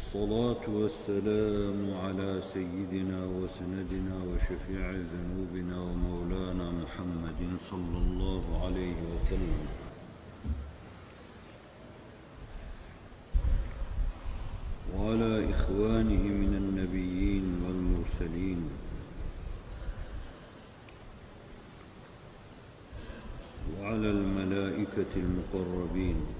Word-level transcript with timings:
والصلاة 0.00 0.64
والسلام 0.68 1.94
على 2.04 2.42
سيدنا 2.54 3.20
وسندنا 3.24 4.16
وشفيع 4.28 4.90
ذنوبنا 4.90 5.80
ومولانا 5.80 6.70
محمد 6.70 7.40
صلى 7.70 7.98
الله 7.98 8.42
عليه 8.64 8.96
وسلم. 9.12 9.66
وعلى 14.96 15.50
إخوانه 15.50 16.24
من 16.42 16.52
النبيين 16.62 17.46
والمرسلين. 17.64 18.60
وعلى 23.78 24.10
الملائكة 24.10 25.12
المقربين. 25.16 26.39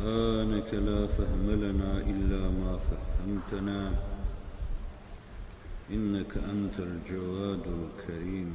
سبحانك 0.00 0.74
لا 0.74 1.06
فهم 1.06 1.50
لنا 1.62 1.92
إلا 2.12 2.42
ما 2.48 2.78
فهمتنا. 2.88 3.92
إنك 5.90 6.36
أنت 6.36 6.76
الجواد 6.80 7.64
الكريم. 7.68 8.54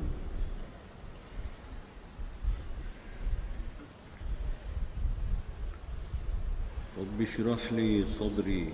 رب 6.99 7.21
اشرح 7.21 7.73
لي 7.73 8.03
صدري 8.19 8.73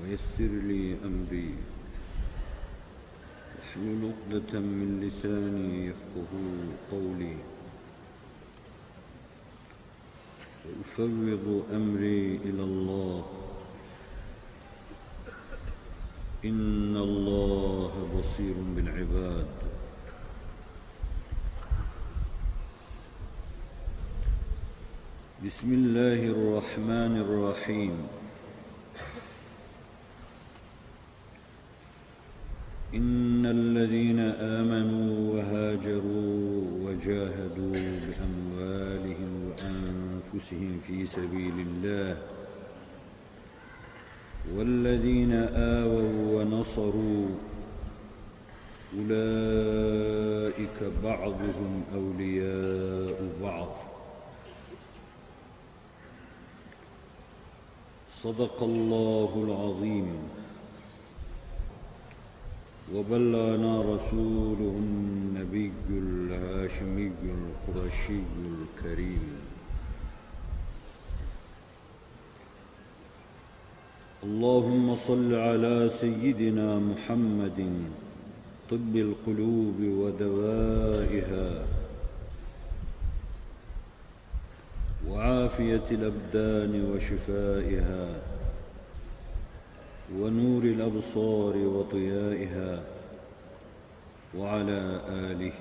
ويسر 0.00 0.52
لي 0.68 0.96
أمري. 1.04 1.54
واحلل 3.56 4.12
عقدة 4.12 4.60
من 4.60 5.00
لساني 5.04 5.86
يفقه 5.86 6.32
قولي. 6.90 7.36
وافوض 10.64 11.64
أمري 11.72 12.36
إلى 12.44 12.62
الله. 12.62 13.24
إن 16.44 16.96
الله 16.96 17.92
بصير 18.18 18.54
بالعباد. 18.76 19.46
بسم 25.44 25.72
الله 25.72 26.20
الرحمن 26.36 27.14
الرحيم. 27.20 27.96
إن 32.94 33.46
الذين 33.46 34.20
آمنوا 34.60 35.34
وهاجروا 35.34 36.54
وجاهدوا 36.84 37.76
بأموالهم 38.04 39.32
وانفسهم 39.48 40.03
وأنفسهم 40.34 40.80
في 40.86 41.06
سبيل 41.06 41.54
الله 41.58 42.22
والذين 44.54 45.32
آووا 45.54 46.42
ونصروا 46.42 47.28
أولئك 48.98 50.78
بعضهم 51.04 51.82
أولياء 51.94 53.18
بعض. 53.42 53.76
صدق 58.22 58.62
الله 58.62 59.44
العظيم. 59.46 60.18
وبلغنا 62.94 63.82
رسوله 63.82 64.74
النبي 64.78 65.72
الهاشمي 65.90 67.12
القرشي 67.22 68.20
الكريم. 68.46 69.43
اللهم 74.24 74.96
صل 74.96 75.34
على 75.34 75.88
سيدنا 75.88 76.78
محمد 76.78 77.60
طب 78.70 78.96
القلوب 78.96 79.78
ودوائها 79.80 81.66
وعافية 85.08 85.86
الأبدان 85.90 86.72
وشفائها 86.92 88.22
ونور 90.18 90.62
الأبصار 90.62 91.56
وضيائها 91.56 92.82
وعلى 94.38 95.00
آله 95.08 95.60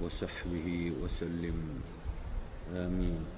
وصحبه 0.00 0.92
وسلم. 1.02 1.58
آمين. 2.76 3.33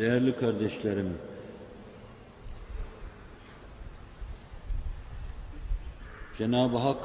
Değerli 0.00 0.36
kardeşlerim, 0.36 1.18
Cenab-ı 6.38 6.76
Hak 6.78 7.04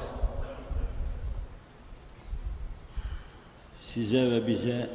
size 3.82 4.32
ve 4.32 4.48
bize 4.48 4.90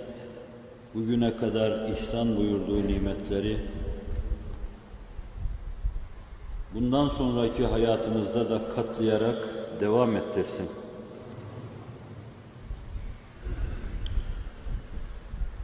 bugüne 0.94 1.36
kadar 1.36 1.88
ihsan 1.88 2.36
buyurduğu 2.36 2.86
nimetleri 2.86 3.58
bundan 6.74 7.08
sonraki 7.08 7.66
hayatımızda 7.66 8.50
da 8.50 8.68
katlayarak 8.68 9.48
devam 9.80 10.16
ettirsin. 10.16 10.68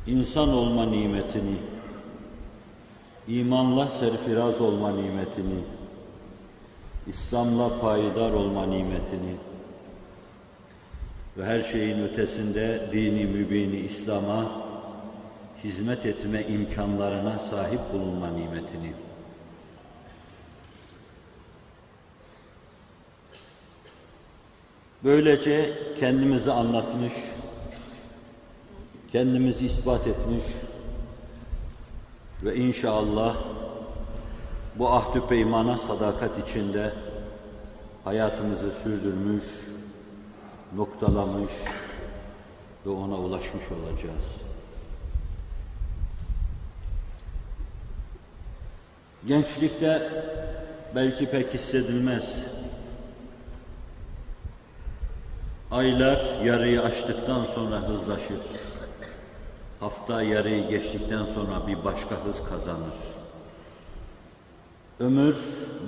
İnsan 0.07 0.49
olma 0.49 0.87
nimetini, 0.87 1.57
imanla 3.29 3.89
serfiraz 3.89 4.61
olma 4.61 4.91
nimetini, 4.91 5.61
İslam'la 7.07 7.81
payidar 7.81 8.31
olma 8.31 8.67
nimetini 8.67 9.35
ve 11.37 11.45
her 11.45 11.63
şeyin 11.63 12.03
ötesinde 12.03 12.89
dini 12.93 13.25
mübini 13.25 13.77
İslam'a 13.77 14.67
hizmet 15.65 16.07
etme 16.07 16.43
imkanlarına 16.43 17.39
sahip 17.39 17.81
bulunma 17.93 18.29
nimetini. 18.29 18.93
Böylece 25.05 25.79
kendimizi 26.01 26.53
anlatmış, 26.53 27.13
kendimizi 29.13 29.67
ispat 29.67 30.07
etmiş 30.07 30.43
ve 32.43 32.57
inşallah 32.57 33.37
bu 34.75 34.93
ahdü 34.93 35.27
peymana 35.29 35.79
sadakat 35.79 36.49
içinde 36.49 36.93
hayatımızı 38.05 38.71
sürdürmüş, 38.71 39.45
noktalamış 40.77 41.53
ve 42.87 42.91
ona 42.91 43.15
ulaşmış 43.15 43.65
olacağız. 43.73 44.47
Gençlikte 49.27 50.11
belki 50.95 51.31
pek 51.31 51.55
hissedilmez. 51.55 52.35
Aylar 55.71 56.21
yarıyı 56.45 56.83
aştıktan 56.83 57.45
sonra 57.45 57.77
hızlaşır. 57.77 58.37
Hafta 59.81 60.23
yarıyı 60.23 60.69
geçtikten 60.69 61.25
sonra 61.25 61.67
bir 61.67 61.85
başka 61.85 62.15
hız 62.15 62.49
kazanır. 62.51 62.97
Ömür 65.01 65.37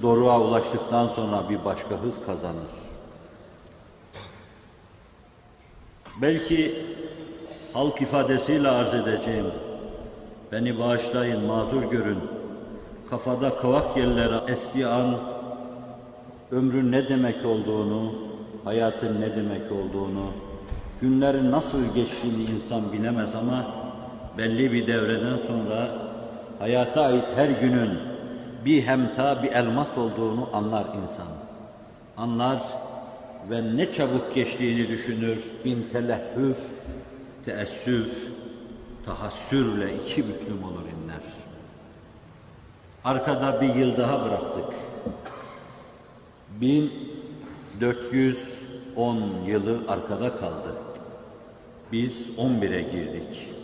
doruğa 0.02 0.40
ulaştıktan 0.40 1.08
sonra 1.08 1.48
bir 1.48 1.64
başka 1.64 1.94
hız 1.94 2.14
kazanır. 2.26 2.72
Belki 6.22 6.86
halk 7.72 8.02
ifadesiyle 8.02 8.68
arz 8.68 8.94
edeceğim. 8.94 9.46
Beni 10.52 10.78
bağışlayın, 10.78 11.44
mazur 11.44 11.82
görün. 11.82 12.18
Kafada 13.10 13.56
kavak 13.56 13.96
yerlere 13.96 14.40
estiği 14.52 14.86
an 14.86 15.18
ömrün 16.50 16.92
ne 16.92 17.08
demek 17.08 17.46
olduğunu, 17.46 18.12
hayatın 18.64 19.20
ne 19.20 19.36
demek 19.36 19.72
olduğunu, 19.72 20.26
günlerin 21.00 21.50
nasıl 21.50 21.94
geçtiğini 21.94 22.42
insan 22.42 22.92
bilemez 22.92 23.34
ama 23.34 23.77
belli 24.38 24.72
bir 24.72 24.86
devreden 24.86 25.38
sonra 25.46 25.88
hayata 26.58 27.02
ait 27.02 27.24
her 27.36 27.48
günün 27.48 27.98
bir 28.64 28.82
hemta, 28.82 29.42
bir 29.42 29.52
elmas 29.52 29.98
olduğunu 29.98 30.48
anlar 30.52 30.84
insan. 30.84 31.28
Anlar 32.16 32.62
ve 33.50 33.76
ne 33.76 33.92
çabuk 33.92 34.34
geçtiğini 34.34 34.88
düşünür, 34.88 35.44
bin 35.64 35.88
telehhüf, 35.92 36.58
teessüf, 37.44 38.28
tahassürle 39.06 39.94
iki 39.94 40.28
büklüm 40.28 40.64
olur 40.64 40.82
inler. 40.82 41.22
Arkada 43.04 43.60
bir 43.60 43.74
yıl 43.74 43.96
daha 43.96 44.24
bıraktık. 44.24 44.74
1410 46.60 49.22
yılı 49.46 49.80
arkada 49.88 50.36
kaldı. 50.36 50.74
Biz 51.92 52.26
11'e 52.38 52.82
girdik. 52.82 53.57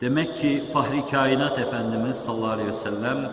Demek 0.00 0.38
ki 0.38 0.64
Fahri 0.72 1.06
Kainat 1.10 1.58
Efendimiz 1.58 2.16
sallallahu 2.16 2.50
aleyhi 2.50 2.68
ve 2.68 2.74
sellem 2.74 3.30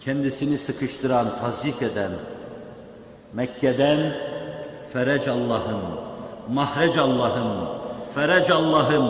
kendisini 0.00 0.58
sıkıştıran, 0.58 1.38
tazik 1.40 1.82
eden, 1.82 2.10
Mekke'den 3.32 4.12
Ferec 4.92 5.30
Allah'ım, 5.30 5.80
Mahrec 6.52 7.00
Allah'ım, 7.00 7.68
Ferec 8.14 8.52
Allah'ım, 8.52 9.06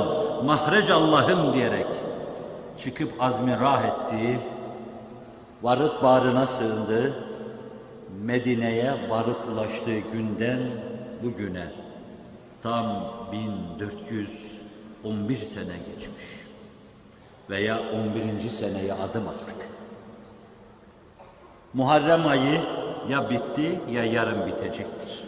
Mahrec 0.47 0.93
Allah'ım 0.93 1.55
diyerek 1.55 1.87
çıkıp 2.79 3.13
azmi 3.21 3.53
rah 3.61 3.85
ettiği, 3.85 4.39
varıp 5.63 6.03
bağrına 6.03 6.47
sığındı, 6.47 7.15
Medine'ye 8.23 9.11
varıp 9.11 9.49
ulaştığı 9.53 9.99
günden 9.99 10.61
bugüne 11.23 11.73
tam 12.63 13.05
1411 15.09 15.37
sene 15.37 15.77
geçmiş 15.79 16.25
veya 17.51 17.81
11. 17.81 18.51
seneye 18.51 18.95
adım 18.95 19.29
attık. 19.29 19.69
Muharrem 21.75 22.27
ayı 22.27 22.61
ya 23.09 23.31
bitti 23.31 23.81
ya 23.91 24.05
yarın 24.05 24.47
bitecektir. 24.47 25.25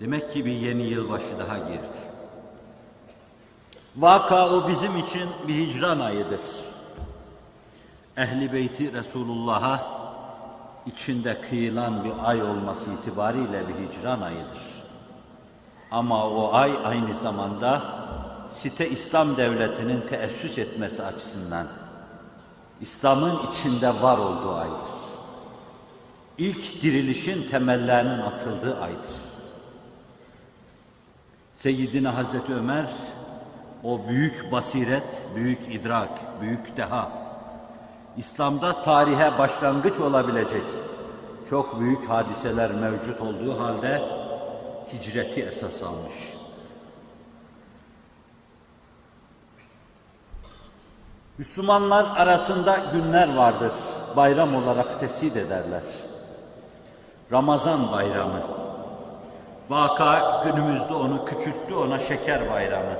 Demek 0.00 0.32
ki 0.32 0.44
bir 0.44 0.52
yeni 0.52 0.82
yılbaşı 0.82 1.38
daha 1.38 1.58
girdi. 1.58 2.04
Vaka 3.96 4.50
o 4.50 4.68
bizim 4.68 4.96
için 4.96 5.28
bir 5.48 5.54
hicran 5.54 6.00
ayıdır. 6.00 6.40
Ehli 8.16 8.52
beyti 8.52 8.92
Resulullah'a 8.92 9.86
içinde 10.86 11.40
kıyılan 11.40 12.04
bir 12.04 12.12
ay 12.24 12.42
olması 12.42 12.90
itibariyle 12.90 13.62
bir 13.68 13.74
hicran 13.74 14.20
ayıdır. 14.20 14.73
Ama 15.94 16.30
o 16.30 16.54
ay 16.54 16.72
aynı 16.84 17.14
zamanda 17.14 17.82
site 18.50 18.90
İslam 18.90 19.36
devletinin 19.36 20.00
teessüs 20.00 20.58
etmesi 20.58 21.02
açısından 21.02 21.66
İslam'ın 22.80 23.38
içinde 23.50 24.02
var 24.02 24.18
olduğu 24.18 24.54
aydır. 24.54 24.94
İlk 26.38 26.82
dirilişin 26.82 27.50
temellerinin 27.50 28.18
atıldığı 28.18 28.80
aydır. 28.80 29.14
Seyyidina 31.54 32.16
Hazreti 32.16 32.54
Ömer 32.54 32.86
o 33.84 34.00
büyük 34.08 34.52
basiret, 34.52 35.34
büyük 35.34 35.74
idrak, 35.74 36.40
büyük 36.40 36.76
deha, 36.76 37.12
İslam'da 38.16 38.82
tarihe 38.82 39.38
başlangıç 39.38 40.00
olabilecek 40.00 40.64
çok 41.50 41.80
büyük 41.80 42.08
hadiseler 42.08 42.72
mevcut 42.72 43.20
olduğu 43.20 43.60
halde 43.60 44.23
hicreti 44.92 45.42
esas 45.42 45.82
almış. 45.82 46.14
Müslümanlar 51.38 52.04
arasında 52.16 52.76
günler 52.92 53.34
vardır. 53.34 53.72
Bayram 54.16 54.54
olarak 54.54 55.00
tesid 55.00 55.36
ederler. 55.36 55.82
Ramazan 57.32 57.92
bayramı. 57.92 58.40
Vaka 59.68 60.42
günümüzde 60.44 60.94
onu 60.94 61.24
küçülttü, 61.24 61.74
ona 61.74 61.98
şeker 61.98 62.50
bayramı, 62.50 62.96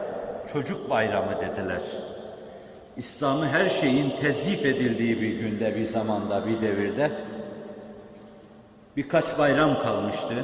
çocuk 0.52 0.90
bayramı 0.90 1.40
dediler. 1.40 1.82
İslam'ı 2.96 3.48
her 3.48 3.68
şeyin 3.68 4.16
tezif 4.16 4.64
edildiği 4.64 5.20
bir 5.20 5.36
günde, 5.38 5.76
bir 5.76 5.84
zamanda, 5.84 6.46
bir 6.46 6.60
devirde 6.60 7.12
birkaç 8.96 9.38
bayram 9.38 9.82
kalmıştı. 9.82 10.34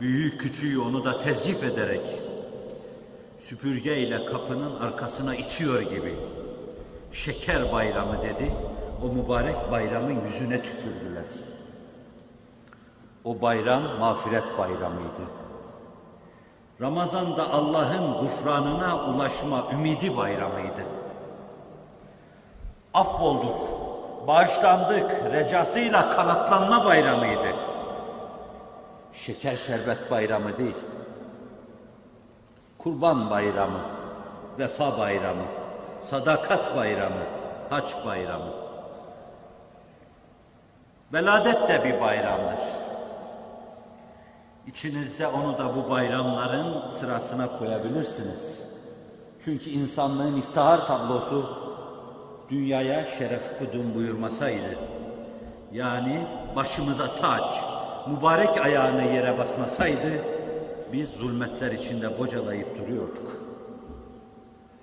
Büyüğü 0.00 0.38
küçüğü 0.38 0.78
onu 0.78 1.04
da 1.04 1.20
tezif 1.20 1.62
ederek 1.62 2.00
süpürgeyle 3.40 4.26
kapının 4.26 4.80
arkasına 4.80 5.34
itiyor 5.34 5.80
gibi 5.82 6.14
şeker 7.12 7.72
bayramı 7.72 8.22
dedi. 8.22 8.52
O 9.02 9.08
mübarek 9.08 9.70
bayramın 9.70 10.20
yüzüne 10.26 10.62
tükürdüler. 10.62 11.24
O 13.24 13.40
bayram 13.40 13.82
mağfiret 14.00 14.58
bayramıydı. 14.58 15.22
Ramazan'da 16.80 17.50
Allah'ın 17.52 18.20
gufranına 18.20 19.06
ulaşma 19.06 19.64
ümidi 19.72 20.16
bayramıydı. 20.16 20.84
Affolduk, 22.94 23.68
bağışlandık, 24.26 25.10
recasıyla 25.32 26.10
kanatlanma 26.10 26.84
bayramıydı. 26.84 27.73
Şeker 29.14 29.56
şerbet 29.56 30.10
bayramı 30.10 30.58
değil. 30.58 30.76
Kurban 32.78 33.30
bayramı, 33.30 33.80
vefa 34.58 34.98
bayramı, 34.98 35.44
sadakat 36.00 36.76
bayramı, 36.76 37.24
haç 37.70 37.96
bayramı. 38.06 38.52
Veladet 41.12 41.68
de 41.68 41.84
bir 41.84 42.00
bayramdır. 42.00 42.60
İçinizde 44.66 45.26
onu 45.26 45.58
da 45.58 45.76
bu 45.76 45.90
bayramların 45.90 46.90
sırasına 46.90 47.58
koyabilirsiniz. 47.58 48.62
Çünkü 49.44 49.70
insanlığın 49.70 50.36
iftihar 50.36 50.86
tablosu 50.86 51.58
dünyaya 52.50 53.06
şeref 53.06 53.58
kudum 53.58 53.94
buyurmasaydı, 53.94 54.78
yani 55.72 56.26
başımıza 56.56 57.16
taç, 57.16 57.60
mübarek 58.06 58.64
ayağını 58.64 59.02
yere 59.02 59.38
basmasaydı, 59.38 60.24
biz 60.92 61.10
zulmetler 61.10 61.72
içinde 61.72 62.18
bocalayıp 62.18 62.78
duruyorduk. 62.78 63.32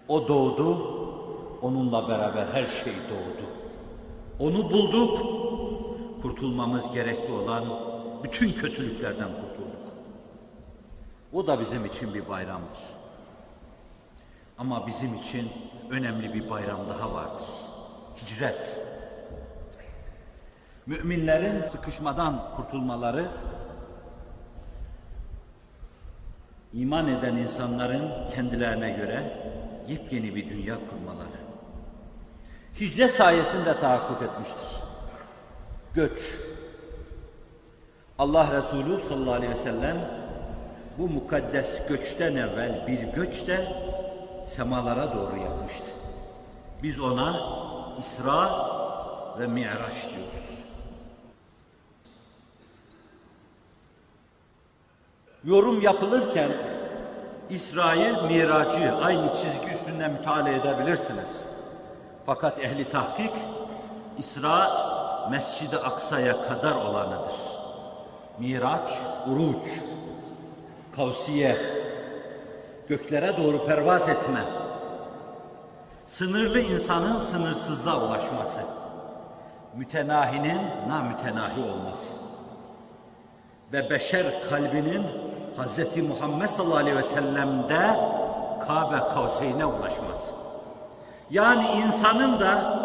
O 0.07 0.27
doğdu, 0.27 0.77
onunla 1.61 2.09
beraber 2.09 2.47
her 2.47 2.65
şey 2.65 2.93
doğdu. 2.93 3.45
Onu 4.39 4.71
bulduk, 4.71 5.19
kurtulmamız 6.21 6.91
gerekli 6.93 7.33
olan 7.33 7.65
bütün 8.23 8.51
kötülüklerden 8.51 9.27
kurtulduk. 9.27 9.81
O 11.33 11.47
da 11.47 11.59
bizim 11.59 11.85
için 11.85 12.13
bir 12.13 12.29
bayramdır. 12.29 12.79
Ama 14.57 14.87
bizim 14.87 15.15
için 15.15 15.49
önemli 15.89 16.33
bir 16.33 16.49
bayram 16.49 16.79
daha 16.89 17.13
vardır. 17.13 17.45
Hicret. 18.21 18.90
Müminlerin 20.85 21.63
sıkışmadan 21.63 22.55
kurtulmaları, 22.55 23.25
iman 26.73 27.07
eden 27.07 27.35
insanların 27.35 28.29
kendilerine 28.35 28.89
göre 28.89 29.37
yepyeni 29.87 30.35
bir 30.35 30.49
dünya 30.49 30.75
kurmaları. 30.75 31.41
Hicret 32.79 33.11
sayesinde 33.11 33.79
tahakkuk 33.79 34.21
etmiştir. 34.21 34.81
Göç. 35.93 36.37
Allah 38.19 38.51
Resulü 38.51 38.99
sallallahu 38.99 39.33
aleyhi 39.33 39.53
ve 39.53 39.57
sellem 39.57 39.97
bu 40.97 41.09
mukaddes 41.09 41.87
göçten 41.87 42.35
evvel 42.35 42.87
bir 42.87 42.99
göç 42.99 43.47
de 43.47 43.67
semalara 44.47 45.15
doğru 45.15 45.37
yapmıştı. 45.37 45.85
Biz 46.83 46.99
ona 46.99 47.39
İsra 47.99 48.67
ve 49.39 49.47
Mi'raç 49.47 50.09
diyoruz. 50.09 50.40
Yorum 55.43 55.81
yapılırken 55.81 56.51
İsra'yı, 57.49 58.15
Mirac'ı 58.27 58.95
aynı 59.03 59.33
çizgi 59.33 59.75
üstünde 59.75 60.07
müteala 60.07 60.49
edebilirsiniz. 60.49 61.45
Fakat 62.25 62.59
ehli 62.59 62.89
tahkik 62.89 63.33
İsra 64.17 64.71
Mescid-i 65.31 65.77
Aksa'ya 65.77 66.47
kadar 66.47 66.75
olanıdır. 66.75 67.35
Miraç, 68.39 68.89
uruç, 69.27 69.79
kavsiye, 70.95 71.57
göklere 72.89 73.37
doğru 73.37 73.65
pervaz 73.65 74.09
etme, 74.09 74.41
sınırlı 76.07 76.59
insanın 76.59 77.19
sınırsızlığa 77.19 78.07
ulaşması, 78.07 78.61
mütenahinin 79.75 80.61
namütenahi 80.87 81.61
olması 81.61 82.20
ve 83.73 83.89
beşer 83.89 84.49
kalbinin 84.49 85.03
Hz. 85.57 85.97
Muhammed 86.09 86.47
sallallahu 86.47 86.77
aleyhi 86.77 86.97
ve 86.97 87.03
sellem'de 87.03 87.99
Kabe 88.67 88.97
kavseyine 88.97 89.65
ulaşması. 89.65 90.33
Yani 91.29 91.65
insanın 91.67 92.39
da 92.39 92.79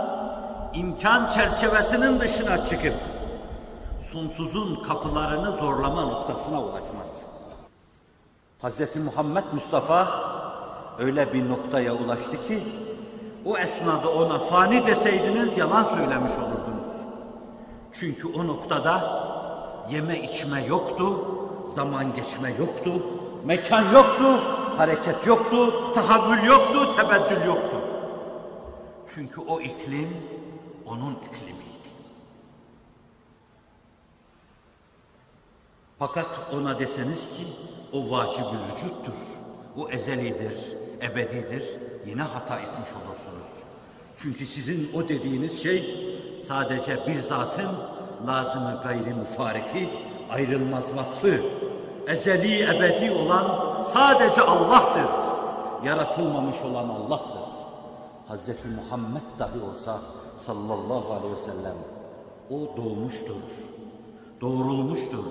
imkan 0.75 1.31
çerçevesinin 1.31 2.21
dışına 2.21 2.65
çıkıp 2.65 2.95
sonsuzun 4.13 4.83
kapılarını 4.83 5.57
zorlama 5.57 6.03
noktasına 6.03 6.63
ulaşması. 6.63 7.27
Hz. 8.63 8.97
Muhammed 8.97 9.45
Mustafa 9.53 10.09
öyle 10.99 11.33
bir 11.33 11.49
noktaya 11.49 11.95
ulaştı 11.95 12.47
ki 12.49 12.63
o 13.45 13.59
esnada 13.59 14.11
ona 14.11 14.39
fani 14.39 14.87
deseydiniz 14.87 15.59
yalan 15.59 15.85
söylemiş 15.85 16.33
olurdunuz. 16.33 16.97
Çünkü 17.93 18.29
o 18.29 18.47
noktada 18.47 19.27
yeme 19.91 20.19
içme 20.23 20.67
yoktu, 20.67 21.25
zaman 21.75 22.15
geçme 22.17 22.55
yoktu, 22.59 22.93
mekan 23.45 23.93
yoktu, 23.93 24.25
hareket 24.77 25.27
yoktu, 25.27 25.93
tahammül 25.95 26.45
yoktu, 26.47 26.97
tebeddül 26.97 27.47
yoktu. 27.47 27.77
Çünkü 29.15 29.41
o 29.41 29.61
iklim 29.61 30.17
onun 30.87 31.15
iklimiydi. 31.15 31.67
Fakat 35.99 36.27
ona 36.53 36.79
deseniz 36.79 37.29
ki 37.29 37.47
o 37.93 38.11
vacibül 38.11 38.59
vücuttur, 38.73 39.19
o 39.77 39.89
ezelidir, 39.89 40.77
ebedidir, 41.03 41.65
yine 42.07 42.23
hata 42.23 42.59
etmiş 42.59 42.89
olursunuz. 42.93 43.47
Çünkü 44.19 44.47
sizin 44.47 44.91
o 44.95 45.09
dediğiniz 45.09 45.63
şey 45.63 46.07
sadece 46.49 47.07
bir 47.07 47.19
zatın 47.19 47.71
lazımı 48.27 48.81
gayri 48.83 49.15
müfareki, 49.15 49.89
ayrılmaz 50.31 50.97
vasfı, 50.97 51.41
ezeli 52.07 52.63
ebedi 52.63 53.11
olan 53.11 53.47
sadece 53.83 54.43
Allah'tır. 54.43 55.07
Yaratılmamış 55.85 56.57
olan 56.63 56.89
Allah'tır. 56.89 57.47
Hz. 58.29 58.49
Muhammed 58.49 59.39
dahi 59.39 59.61
olsa 59.73 60.01
sallallahu 60.39 61.13
aleyhi 61.13 61.33
ve 61.33 61.39
sellem 61.39 61.77
o 62.51 62.77
doğmuştur, 62.77 63.43
doğrulmuştur, 64.41 65.25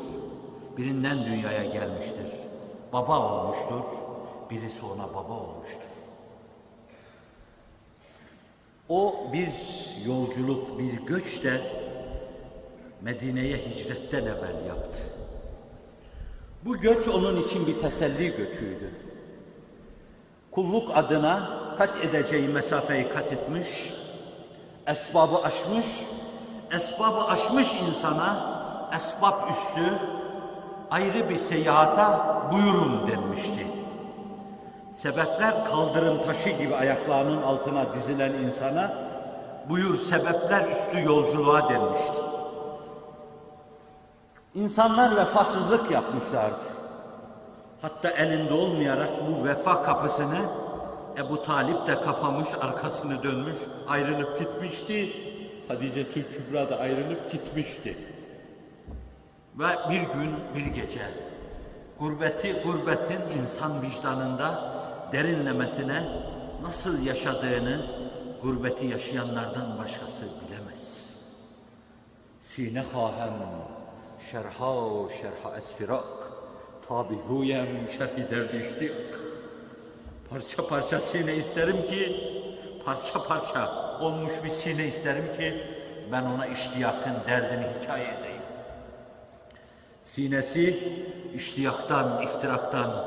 birinden 0.77 1.25
dünyaya 1.25 1.65
gelmiştir, 1.65 2.27
baba 2.93 3.19
olmuştur, 3.19 3.83
birisi 4.49 4.85
ona 4.85 5.09
baba 5.09 5.33
olmuştur. 5.33 5.95
O 8.89 9.15
bir 9.33 9.51
yolculuk, 10.05 10.79
bir 10.79 10.93
göç 10.93 11.43
de 11.43 11.61
Medine'ye 13.01 13.57
hicretten 13.57 14.21
evvel 14.21 14.65
yaptı. 14.67 14.99
Bu 16.65 16.77
göç 16.77 17.07
onun 17.07 17.41
için 17.41 17.67
bir 17.67 17.81
teselli 17.81 18.37
göçüydü. 18.37 18.91
Kulluk 20.51 20.97
adına 20.97 21.59
kat 21.77 22.05
edeceği 22.05 22.47
mesafeyi 22.47 23.09
kat 23.09 23.33
etmiş, 23.33 23.93
esbabı 24.87 25.37
aşmış, 25.37 25.85
esbabı 26.75 27.23
aşmış 27.23 27.67
insana 27.73 28.55
esbab 28.95 29.49
üstü 29.49 29.99
ayrı 30.91 31.29
bir 31.29 31.37
seyahata 31.37 32.41
buyurun 32.51 33.07
denmişti. 33.07 33.67
Sebepler 34.93 35.65
kaldırım 35.65 36.21
taşı 36.21 36.49
gibi 36.49 36.75
ayaklarının 36.75 37.41
altına 37.41 37.93
dizilen 37.93 38.33
insana 38.33 38.93
buyur 39.69 39.97
sebepler 39.97 40.67
üstü 40.71 41.05
yolculuğa 41.05 41.69
denmişti. 41.69 42.34
İnsanlar 44.55 45.15
vefasızlık 45.15 45.91
yapmışlardı. 45.91 46.63
Hatta 47.81 48.09
elinde 48.09 48.53
olmayarak 48.53 49.09
bu 49.27 49.45
vefa 49.45 49.83
kapısını 49.83 50.39
Ebu 51.17 51.43
Talip 51.43 51.87
de 51.87 52.01
kapamış, 52.01 52.49
arkasını 52.61 53.23
dönmüş, 53.23 53.57
ayrılıp 53.87 54.39
gitmişti. 54.39 55.13
Hadice 55.67 56.11
Tül 56.11 56.23
Kübra 56.23 56.69
da 56.69 56.77
ayrılıp 56.79 57.31
gitmişti. 57.31 57.97
Ve 59.55 59.67
bir 59.89 60.01
gün, 60.01 60.35
bir 60.55 60.65
gece 60.65 61.01
gurbeti, 61.99 62.53
gurbetin 62.53 63.41
insan 63.41 63.81
vicdanında 63.81 64.73
derinlemesine 65.11 66.03
nasıl 66.61 67.05
yaşadığını 67.05 67.85
gurbeti 68.41 68.85
yaşayanlardan 68.85 69.77
başkası 69.77 70.25
bilemez. 70.47 71.09
Sine 72.41 72.83
hahem 72.93 73.33
şerha 74.31 75.09
şerha 75.21 75.57
esfirak 75.57 76.03
tabihuyem 76.87 77.67
şerhi 77.97 78.31
derdiştik. 78.31 78.91
Parça 80.29 80.67
parça 80.67 81.01
sine 81.01 81.35
isterim 81.35 81.85
ki 81.85 82.15
parça 82.85 83.23
parça 83.23 83.71
olmuş 84.01 84.33
bir 84.43 84.49
sine 84.49 84.87
isterim 84.87 85.25
ki 85.37 85.63
ben 86.11 86.23
ona 86.23 86.45
iştiyakın 86.45 87.15
derdini 87.27 87.67
hikaye 87.81 88.05
edeyim. 88.05 88.41
Sinesi 90.03 90.79
iştiyaktan, 91.35 92.21
iftiraktan 92.21 93.05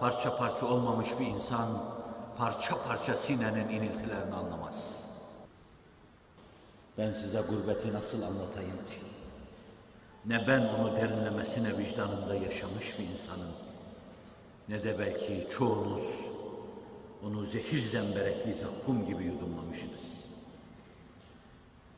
parça 0.00 0.36
parça 0.36 0.66
olmamış 0.66 1.08
bir 1.20 1.26
insan 1.26 1.68
parça 2.38 2.82
parça 2.88 3.16
sinenin 3.16 3.68
iniltilerini 3.68 4.34
anlamaz. 4.34 5.04
Ben 6.98 7.12
size 7.12 7.40
gurbeti 7.40 7.92
nasıl 7.92 8.22
anlatayım 8.22 8.76
ki? 8.76 9.09
Ne 10.26 10.46
ben 10.48 10.60
onu 10.60 10.96
derinlemesine 10.96 11.78
vicdanında 11.78 12.34
yaşamış 12.34 12.98
bir 12.98 13.04
insanım. 13.04 13.52
Ne 14.68 14.84
de 14.84 14.98
belki 14.98 15.48
çoğunuz 15.58 16.20
onu 17.26 17.46
zehir 17.46 17.78
zemberek 17.78 18.46
bir 18.46 18.52
zakkum 18.52 19.06
gibi 19.06 19.24
yudumlamışsınız. 19.24 20.24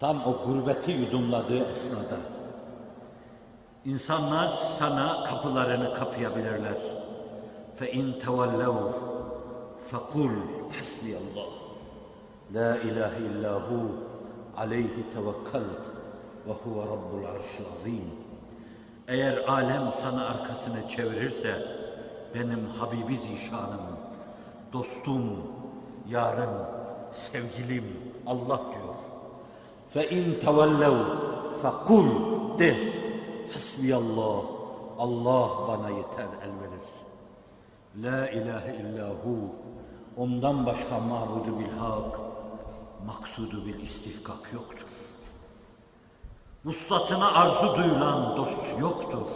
Tam 0.01 0.27
o 0.27 0.45
gurbeti 0.47 0.91
yudumladığı 0.91 1.71
esnada 1.71 2.17
insanlar 3.85 4.49
sana 4.79 5.25
kapılarını 5.25 5.95
kapayabilirler. 5.95 6.77
Fe 7.77 7.93
in 7.93 8.13
tevellev 8.13 8.75
fekul 9.91 10.31
hasbiyallah. 10.73 11.53
La 12.55 12.77
ilahe 12.77 13.21
illahu 13.21 13.91
aleyhi 14.57 15.05
tevekkelt 15.15 16.02
ve 16.47 16.53
huve 16.53 16.83
rabbul 16.83 17.25
arşil 17.25 17.65
azim. 17.81 18.11
Eğer 19.09 19.37
alem 19.37 19.93
sana 19.93 20.27
arkasını 20.27 20.89
çevirirse 20.89 21.63
benim 22.35 22.67
Habibi 22.67 23.17
zişanım, 23.17 23.81
dostum, 24.73 25.25
yarım, 26.09 26.67
sevgilim 27.13 27.85
Allah 28.27 28.61
diyor. 28.73 28.95
Fe 29.89 30.11
in 30.11 30.41
tevellev 30.41 30.99
fekul 31.63 32.09
de 32.59 32.77
hasbiyallah 33.53 34.43
Allah 34.99 35.51
bana 35.69 35.91
yeter 35.91 36.29
el 36.45 36.53
verir. 36.61 36.89
La 37.97 38.31
ilahe 38.31 38.77
illahu 38.77 39.49
ondan 40.17 40.67
başka 40.67 40.99
mabudu 40.99 41.59
bil 41.59 41.79
hak 41.79 42.21
maksudu 43.07 43.67
bil 43.67 43.81
istihkak 43.83 44.53
yoktur. 44.53 44.87
Vuslatına 46.65 47.35
arzu 47.35 47.77
duyulan 47.77 48.37
dost 48.37 48.61
yoktur. 48.81 49.27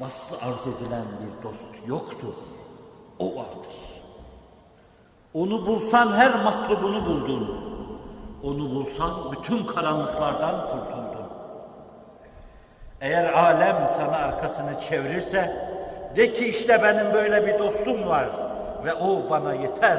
Vaslı 0.00 0.36
arz 0.36 0.66
edilen 0.66 1.04
bir 1.20 1.42
dost 1.42 1.88
yoktur. 1.88 2.34
O 3.18 3.36
vardır. 3.36 3.74
Onu 5.34 5.66
bulsan 5.66 6.12
her 6.12 6.44
matlubunu 6.44 7.06
buldun. 7.06 7.64
Onu 8.42 8.74
bulsan 8.74 9.32
bütün 9.32 9.66
karanlıklardan 9.66 10.60
kurtuldun. 10.60 11.28
Eğer 13.00 13.32
alem 13.32 13.90
sana 13.96 14.16
arkasını 14.16 14.80
çevirirse 14.80 15.68
de 16.16 16.32
ki 16.32 16.46
işte 16.46 16.82
benim 16.82 17.12
böyle 17.14 17.46
bir 17.46 17.58
dostum 17.58 18.08
var 18.08 18.28
ve 18.84 18.94
o 18.94 19.30
bana 19.30 19.54
yeter. 19.54 19.98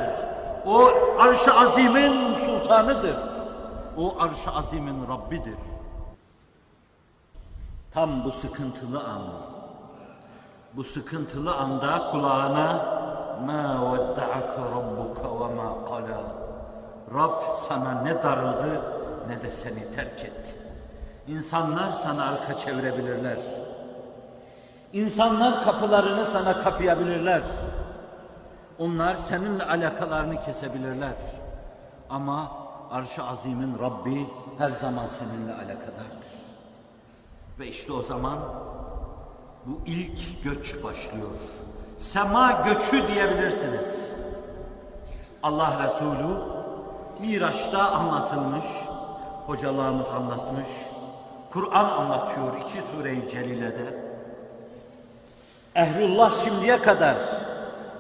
O 0.66 0.92
arş-ı 1.20 1.54
azimin 1.54 2.40
sultanıdır. 2.40 3.18
O 3.98 4.16
arş-ı 4.20 4.52
azimin 4.52 5.08
Rabbidir. 5.08 5.75
Tam 7.96 8.24
bu 8.24 8.32
sıkıntılı 8.32 9.00
an. 9.00 9.22
Bu 10.74 10.84
sıkıntılı 10.84 11.56
anda 11.56 12.12
kulağına 12.12 12.74
ma 13.46 13.94
vedda'aka 13.94 14.62
rabbuka 14.62 15.24
ve 15.24 15.56
ma 15.56 15.86
kala. 15.86 16.22
Rab 17.14 17.42
sana 17.70 18.02
ne 18.02 18.24
darıldı 18.24 18.82
ne 19.28 19.42
de 19.42 19.52
seni 19.52 19.92
terk 19.96 20.24
etti. 20.24 20.56
İnsanlar 21.28 21.92
sana 21.92 22.26
arka 22.26 22.58
çevirebilirler. 22.58 23.38
İnsanlar 24.94 25.64
kapılarını 25.64 26.26
sana 26.26 26.58
kapayabilirler. 26.58 27.44
Onlar 28.80 29.16
seninle 29.16 29.64
alakalarını 29.64 30.42
kesebilirler. 30.42 31.16
Ama 32.10 32.52
arş-ı 32.92 33.24
azimin 33.24 33.80
Rabbi 33.80 34.28
her 34.58 34.70
zaman 34.70 35.08
seninle 35.08 35.54
alakadardır. 35.54 36.35
Ve 37.60 37.68
işte 37.68 37.94
o 37.94 38.04
zaman 38.04 38.40
bu 39.66 39.80
ilk 39.86 40.44
göç 40.44 40.84
başlıyor. 40.84 41.40
Sema 42.00 42.52
göçü 42.52 43.08
diyebilirsiniz. 43.08 44.10
Allah 45.44 45.84
Resulü 45.84 46.56
Miraç'ta 47.20 47.92
anlatılmış, 47.92 48.66
hocalarımız 49.46 50.08
anlatmış, 50.08 50.68
Kur'an 51.52 51.90
anlatıyor 51.90 52.54
iki 52.60 52.88
sure-i 52.92 53.30
celilede. 53.32 54.06
Ehlullah 55.76 56.44
şimdiye 56.44 56.82
kadar 56.82 57.16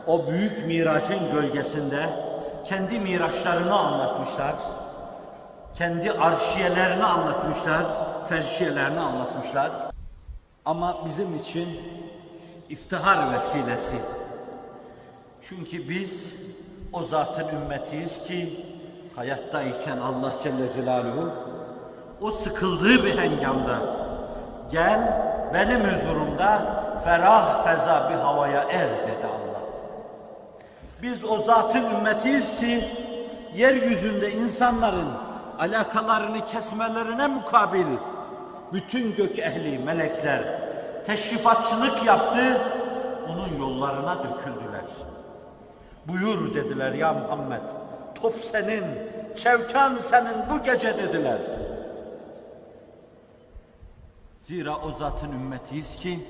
o 0.07 0.27
büyük 0.27 0.65
miracın 0.67 1.31
gölgesinde 1.31 2.09
kendi 2.65 2.99
miraçlarını 2.99 3.75
anlatmışlar. 3.75 4.55
Kendi 5.75 6.11
arşiyelerini 6.11 7.05
anlatmışlar, 7.05 7.85
ferşiyelerini 8.27 8.99
anlatmışlar. 8.99 9.71
Ama 10.65 11.05
bizim 11.05 11.35
için 11.35 11.67
iftihar 12.69 13.33
vesilesi. 13.33 13.95
Çünkü 15.41 15.89
biz 15.89 16.25
o 16.93 17.03
zatın 17.03 17.47
ümmetiyiz 17.47 18.23
ki 18.23 18.65
hayattayken 19.15 19.97
Allah 19.97 20.33
Celle 20.43 20.73
Celaluhu 20.73 21.31
o 22.21 22.31
sıkıldığı 22.31 23.05
bir 23.05 23.17
hengamda 23.17 23.79
gel 24.71 25.21
benim 25.53 25.83
huzurumda 25.83 26.83
ferah 27.03 27.65
feza 27.65 28.09
bir 28.09 28.15
havaya 28.15 28.61
er 28.61 29.07
dedi 29.07 29.25
Allah. 29.25 29.61
Biz 31.01 31.23
o 31.23 31.37
zatın 31.37 31.85
ümmetiyiz 31.85 32.55
ki 32.55 32.89
yeryüzünde 33.55 34.31
insanların 34.31 35.07
alakalarını 35.59 36.45
kesmelerine 36.45 37.27
mukabil 37.27 37.85
bütün 38.73 39.15
gök 39.15 39.39
ehli 39.39 39.79
melekler 39.79 40.43
teşrifatçılık 41.05 42.05
yaptı, 42.05 42.61
onun 43.29 43.59
yollarına 43.59 44.17
döküldüler. 44.23 44.85
Buyur 46.07 46.53
dediler 46.55 46.91
ya 46.91 47.13
Muhammed, 47.13 47.61
top 48.21 48.35
senin, 48.51 48.83
çevkan 49.37 49.97
senin 49.97 50.35
bu 50.49 50.63
gece 50.63 50.97
dediler. 50.97 51.37
Zira 54.41 54.77
o 54.77 54.91
zatın 54.91 55.31
ümmetiyiz 55.31 55.95
ki 55.95 56.27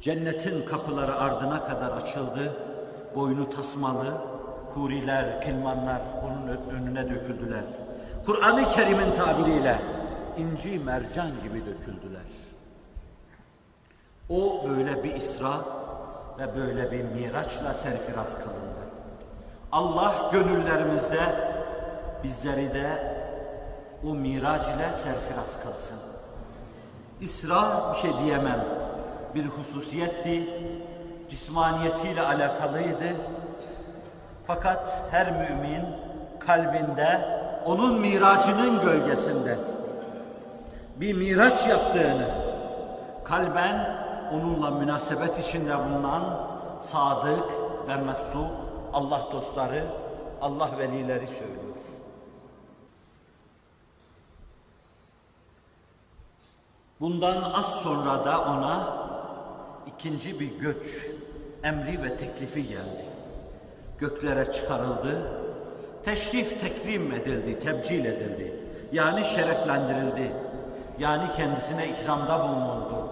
cennetin 0.00 0.66
kapıları 0.66 1.16
ardına 1.16 1.64
kadar 1.64 1.90
açıldı, 1.90 2.52
boynu 3.16 3.50
tasmalı, 3.50 4.14
huriler, 4.74 5.40
kilmanlar 5.40 6.02
onun 6.22 6.76
önüne 6.76 7.10
döküldüler. 7.10 7.64
Kur'an-ı 8.26 8.70
Kerim'in 8.70 9.14
tabiriyle 9.14 9.78
inci 10.38 10.78
mercan 10.78 11.30
gibi 11.42 11.60
döküldüler. 11.66 12.22
O 14.28 14.68
böyle 14.68 15.04
bir 15.04 15.14
isra 15.14 15.60
ve 16.38 16.56
böyle 16.56 16.92
bir 16.92 17.04
miraçla 17.04 17.74
serfiraz 17.74 18.34
kılındı. 18.34 18.84
Allah 19.72 20.30
gönüllerimizde 20.32 21.54
bizleri 22.24 22.74
de 22.74 23.14
o 24.04 24.14
miraç 24.14 24.66
ile 24.66 24.92
serfiraz 24.92 25.62
kılsın. 25.62 25.98
İsra 27.20 27.92
bir 27.92 27.98
şey 27.98 28.10
diyemem. 28.24 28.64
Bir 29.34 29.46
hususiyetti, 29.46 30.48
cismaniyetiyle 31.28 32.22
alakalıydı. 32.22 33.08
Fakat 34.46 35.02
her 35.10 35.32
mümin 35.32 35.86
kalbinde 36.40 37.28
onun 37.64 38.00
miracının 38.00 38.82
gölgesinde 38.82 39.58
bir 40.96 41.14
miraç 41.14 41.66
yaptığını 41.66 42.28
kalben 43.24 44.04
onunla 44.32 44.70
münasebet 44.70 45.38
içinde 45.38 45.78
bulunan 45.78 46.48
sadık 46.82 47.50
ve 47.88 47.96
mesluk 47.96 48.50
Allah 48.92 49.28
dostları, 49.32 49.84
Allah 50.40 50.70
velileri 50.78 51.26
söylüyor. 51.26 51.64
Bundan 57.00 57.42
az 57.42 57.66
sonra 57.66 58.24
da 58.24 58.40
ona 58.40 59.04
ikinci 59.86 60.40
bir 60.40 60.58
göç 60.58 61.06
emri 61.62 62.02
ve 62.02 62.16
teklifi 62.16 62.68
geldi. 62.68 63.04
Göklere 63.98 64.52
çıkarıldı, 64.52 65.30
teşrif 66.04 66.60
tekrim 66.60 67.12
edildi, 67.12 67.58
tebcil 67.60 68.04
edildi. 68.04 68.60
Yani 68.92 69.24
şereflendirildi. 69.24 70.43
Yani 70.98 71.24
kendisine 71.36 71.88
ikramda 71.88 72.42
bulunuldu. 72.42 73.08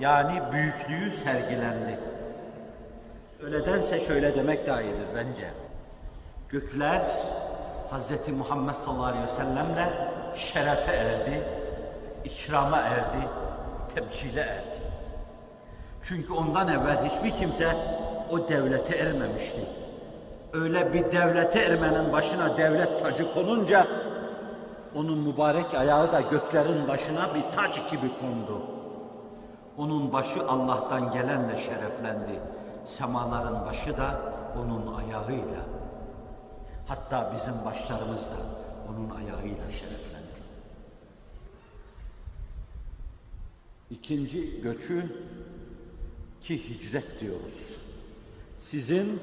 Yani 0.00 0.42
büyüklüğü 0.52 1.12
sergilendi. 1.12 1.98
Öyledense 3.42 4.00
şöyle 4.00 4.36
demek 4.36 4.66
daha 4.66 4.82
iyidir 4.82 5.06
bence. 5.16 5.50
Gökler 6.48 7.02
Hz. 7.90 8.28
Muhammed 8.38 8.74
sallallahu 8.74 9.04
aleyhi 9.04 9.24
ve 9.24 9.28
sellemle 9.28 9.84
şerefe 10.36 10.92
erdi, 10.92 11.42
ikrama 12.24 12.78
erdi, 12.78 13.28
tebcile 13.94 14.40
erdi. 14.40 14.80
Çünkü 16.02 16.32
ondan 16.32 16.68
evvel 16.68 17.04
hiçbir 17.04 17.30
kimse 17.30 17.76
o 18.30 18.48
devlete 18.48 18.96
ermemişti. 18.96 19.60
Öyle 20.52 20.94
bir 20.94 21.12
devlete 21.12 21.60
ermenin 21.60 22.12
başına 22.12 22.56
devlet 22.56 23.00
tacı 23.00 23.34
konunca 23.34 23.86
onun 24.94 25.18
mübarek 25.18 25.74
ayağı 25.74 26.12
da 26.12 26.20
göklerin 26.20 26.88
başına 26.88 27.34
bir 27.34 27.56
taç 27.56 27.90
gibi 27.90 28.10
kondu. 28.20 28.62
Onun 29.78 30.12
başı 30.12 30.48
Allah'tan 30.48 31.12
gelenle 31.12 31.58
şereflendi. 31.58 32.40
Semaların 32.84 33.66
başı 33.66 33.96
da 33.96 34.20
onun 34.58 34.94
ayağıyla. 34.94 35.60
Hatta 36.86 37.32
bizim 37.34 37.64
başlarımız 37.64 38.20
da 38.20 38.40
onun 38.88 39.10
ayağıyla 39.10 39.70
şereflendi. 39.70 40.20
İkinci 43.90 44.60
göçü 44.60 45.16
ki 46.40 46.70
hicret 46.70 47.20
diyoruz. 47.20 47.76
Sizin 48.60 49.22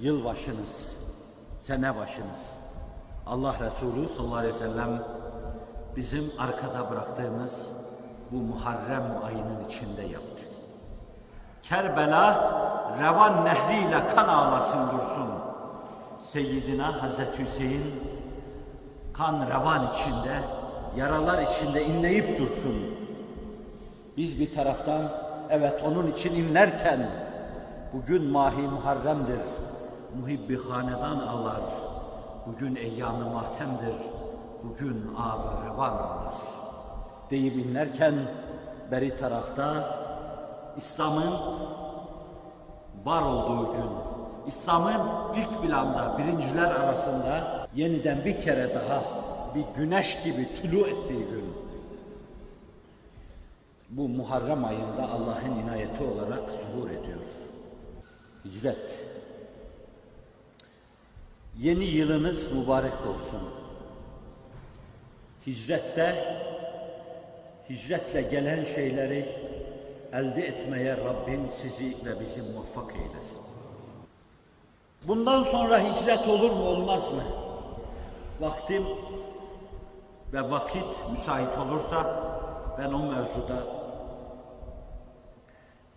yılbaşınız, 0.00 0.92
sene 1.60 1.96
başınız. 1.96 2.61
Allah 3.26 3.54
Resulü 3.60 4.08
sallallahu 4.08 4.36
aleyhi 4.36 4.54
ve 4.54 4.58
sellem 4.58 5.02
bizim 5.96 6.32
arkada 6.38 6.90
bıraktığımız 6.90 7.68
bu 8.30 8.36
Muharrem 8.36 9.04
ayının 9.24 9.64
içinde 9.68 10.02
yaptı. 10.02 10.44
Kerbela 11.62 12.34
revan 13.00 13.44
nehriyle 13.44 14.06
kan 14.06 14.28
ağlasın 14.28 14.88
dursun. 14.92 15.28
Seyyidina 16.18 17.02
Hazreti 17.02 17.42
Hüseyin 17.42 17.84
kan 19.12 19.46
revan 19.46 19.90
içinde, 19.94 20.38
yaralar 20.96 21.42
içinde 21.42 21.84
inleyip 21.84 22.38
dursun. 22.38 22.74
Biz 24.16 24.38
bir 24.38 24.54
taraftan 24.54 25.12
evet 25.50 25.82
onun 25.84 26.12
için 26.12 26.34
inlerken 26.34 27.10
bugün 27.92 28.24
mahi 28.24 28.60
Muharrem'dir. 28.60 29.40
Muhibbi 30.20 30.58
hanedan 30.68 31.18
ağlar. 31.18 31.91
Bugün 32.46 32.76
eyyam-ı 32.76 33.30
mahtemdir. 33.30 33.94
Bugün 34.62 35.14
ağır 35.18 35.64
revan 35.64 35.90
ağlar 35.90 36.34
deyip 37.30 37.56
inlerken 37.56 38.14
beri 38.90 39.16
tarafta 39.16 39.98
İslam'ın 40.76 41.34
var 43.04 43.22
olduğu 43.22 43.72
gün, 43.72 43.90
İslam'ın 44.46 45.00
ilk 45.36 45.62
planda 45.62 46.18
birinciler 46.18 46.70
arasında 46.70 47.66
yeniden 47.74 48.24
bir 48.24 48.40
kere 48.40 48.74
daha 48.74 49.02
bir 49.54 49.64
güneş 49.76 50.22
gibi 50.24 50.48
tulu 50.54 50.80
ettiği 50.86 51.24
gün 51.24 51.54
bu 53.90 54.08
Muharrem 54.08 54.64
ayında 54.64 55.10
Allah'ın 55.12 55.62
inayeti 55.64 56.04
olarak 56.04 56.42
zuhur 56.50 56.90
ediyor. 56.90 57.20
Hicret. 58.44 59.11
Yeni 61.58 61.84
yılınız 61.84 62.52
mübarek 62.52 63.06
olsun. 63.06 63.40
Hicrette 65.46 66.36
hicretle 67.70 68.22
gelen 68.22 68.64
şeyleri 68.64 69.36
elde 70.12 70.46
etmeye 70.46 70.96
Rabbim 70.96 71.50
sizi 71.62 71.96
ve 72.04 72.20
bizi 72.20 72.42
muvaffak 72.42 72.96
eylesin. 72.96 73.40
Bundan 75.02 75.44
sonra 75.44 75.78
hicret 75.78 76.28
olur 76.28 76.50
mu 76.50 76.64
olmaz 76.64 77.12
mı? 77.12 77.22
Vaktim 78.40 78.84
ve 80.32 80.50
vakit 80.50 81.10
müsait 81.10 81.58
olursa 81.58 82.22
ben 82.78 82.92
o 82.92 82.98
mevzuda 82.98 83.66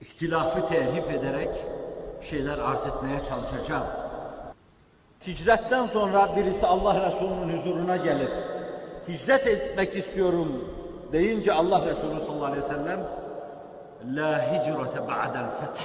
ihtilafı 0.01 0.67
terhif 0.67 1.11
ederek 1.11 1.49
şeyler 2.21 2.57
arz 2.57 2.87
etmeye 2.87 3.19
çalışacağım. 3.29 4.04
Hicretten 5.27 5.87
sonra 5.87 6.35
birisi 6.35 6.67
Allah 6.67 7.07
Resulü'nün 7.07 7.57
huzuruna 7.57 7.97
gelip 7.97 8.31
hicret 9.07 9.47
etmek 9.47 9.95
istiyorum 9.95 10.69
deyince 11.11 11.53
Allah 11.53 11.85
Resulü 11.85 12.25
sallallahu 12.25 12.45
aleyhi 12.45 12.63
ve 12.63 12.67
sellem 12.67 12.99
La 14.15 14.51
hicrete 14.51 15.07
ba'del 15.07 15.49
feth 15.49 15.81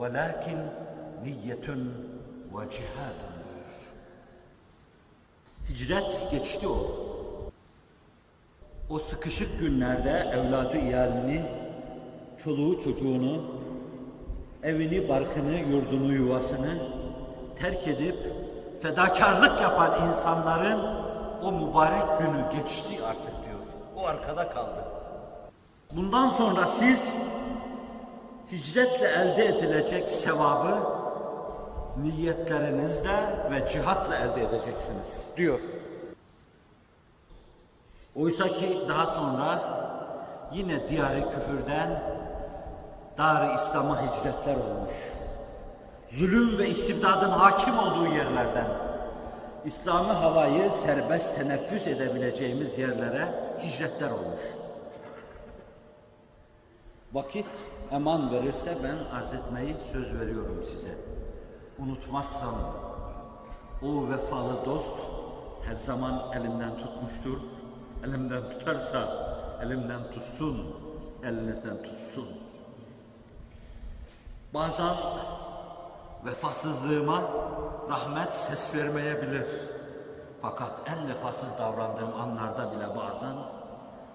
velakin 0.00 0.58
niyetun 1.24 1.94
ve 2.52 2.70
cihadun 2.70 3.32
buyurur. 3.46 3.76
Hicret 5.68 6.30
geçti 6.30 6.68
o. 6.68 7.06
O 8.90 8.98
sıkışık 8.98 9.60
günlerde 9.60 10.30
evladı 10.34 10.78
iyalini, 10.78 11.42
çoluğu 12.44 12.80
çocuğunu, 12.80 13.44
evini, 14.62 15.08
barkını, 15.08 15.54
yurdunu, 15.54 16.14
yuvasını 16.14 16.95
terk 17.60 17.88
edip 17.88 18.16
fedakarlık 18.82 19.60
yapan 19.60 20.08
insanların 20.08 20.80
o 21.42 21.52
mübarek 21.52 22.18
günü 22.18 22.62
geçti 22.62 23.04
artık 23.04 23.44
diyor. 23.44 23.60
O 23.96 24.06
arkada 24.06 24.48
kaldı. 24.48 24.84
Bundan 25.92 26.30
sonra 26.30 26.66
siz 26.66 27.18
hicretle 28.52 29.08
elde 29.08 29.46
edilecek 29.46 30.12
sevabı 30.12 30.76
niyetlerinizle 31.96 33.16
ve 33.50 33.68
cihatla 33.68 34.16
elde 34.16 34.42
edeceksiniz 34.42 35.26
diyor. 35.36 35.60
Oysa 38.16 38.48
ki 38.48 38.80
daha 38.88 39.06
sonra 39.06 39.60
yine 40.52 40.88
diyarı 40.88 41.30
küfürden 41.30 42.02
dar 43.18 43.54
İslam'a 43.54 44.02
hicretler 44.02 44.56
olmuş. 44.56 45.15
Zulüm 46.10 46.58
ve 46.58 46.68
istibdadın 46.68 47.30
hakim 47.30 47.78
olduğu 47.78 48.06
yerlerden 48.06 48.68
İslami 49.64 50.12
havayı 50.12 50.70
serbest 50.70 51.34
teneffüs 51.36 51.86
edebileceğimiz 51.86 52.78
yerlere 52.78 53.28
hicretler 53.62 54.10
olmuş. 54.10 54.40
Vakit 57.12 57.46
eman 57.92 58.32
verirse 58.32 58.76
ben 58.82 59.16
arz 59.16 59.34
etmeyi 59.34 59.76
söz 59.92 60.20
veriyorum 60.20 60.64
size. 60.64 60.94
Unutmazsam 61.78 62.54
o 63.82 64.08
vefalı 64.08 64.64
dost 64.66 64.96
her 65.68 65.74
zaman 65.74 66.32
elimden 66.32 66.76
tutmuştur. 66.78 67.38
Elimden 68.04 68.42
tutarsa 68.50 69.08
elimden 69.62 70.00
tutsun, 70.12 70.76
elinizden 71.24 71.76
tutsun. 71.82 72.28
Bazen 74.54 74.94
vefasızlığıma 76.26 77.22
rahmet 77.90 78.34
ses 78.34 78.74
vermeyebilir. 78.74 79.46
Fakat 80.42 80.90
en 80.90 81.08
vefasız 81.08 81.48
davrandığım 81.58 82.14
anlarda 82.20 82.72
bile 82.72 82.96
bazen 82.96 83.36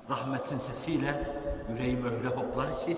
rahmetin 0.09 0.57
sesiyle 0.57 1.27
yüreğim 1.69 2.05
öyle 2.05 2.27
hoplar 2.27 2.85
ki 2.85 2.97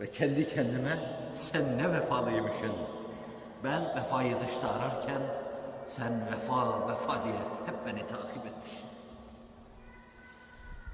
ve 0.00 0.10
kendi 0.10 0.48
kendime 0.48 0.98
sen 1.34 1.78
ne 1.78 1.92
vefalıymışsın. 1.92 2.72
Ben 3.64 3.96
vefayı 3.96 4.36
dışta 4.40 4.68
ararken 4.68 5.22
sen 5.86 6.26
vefa 6.32 6.88
vefa 6.88 7.24
diye 7.24 7.34
hep 7.66 7.86
beni 7.86 8.06
takip 8.06 8.46
etmişsin. 8.46 8.88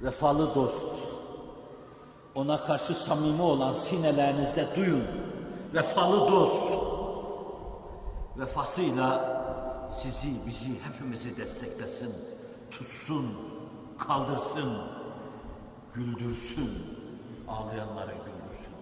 Vefalı 0.03 0.55
dost, 0.55 0.87
ona 2.35 2.65
karşı 2.65 2.95
samimi 2.95 3.43
olan 3.43 3.75
sinelerinizde 3.75 4.67
duyun. 4.77 5.05
Vefalı 5.75 6.31
dost, 6.33 6.96
vefasıyla 8.39 9.37
sizi, 10.03 10.47
bizi, 10.47 10.85
hepimizi 10.85 11.37
desteklesin, 11.37 12.15
tutsun, 12.71 13.39
kaldırsın, 13.99 14.83
güldürsün, 15.95 16.99
ağlayanları 17.49 18.13
güldürsün. 18.13 18.75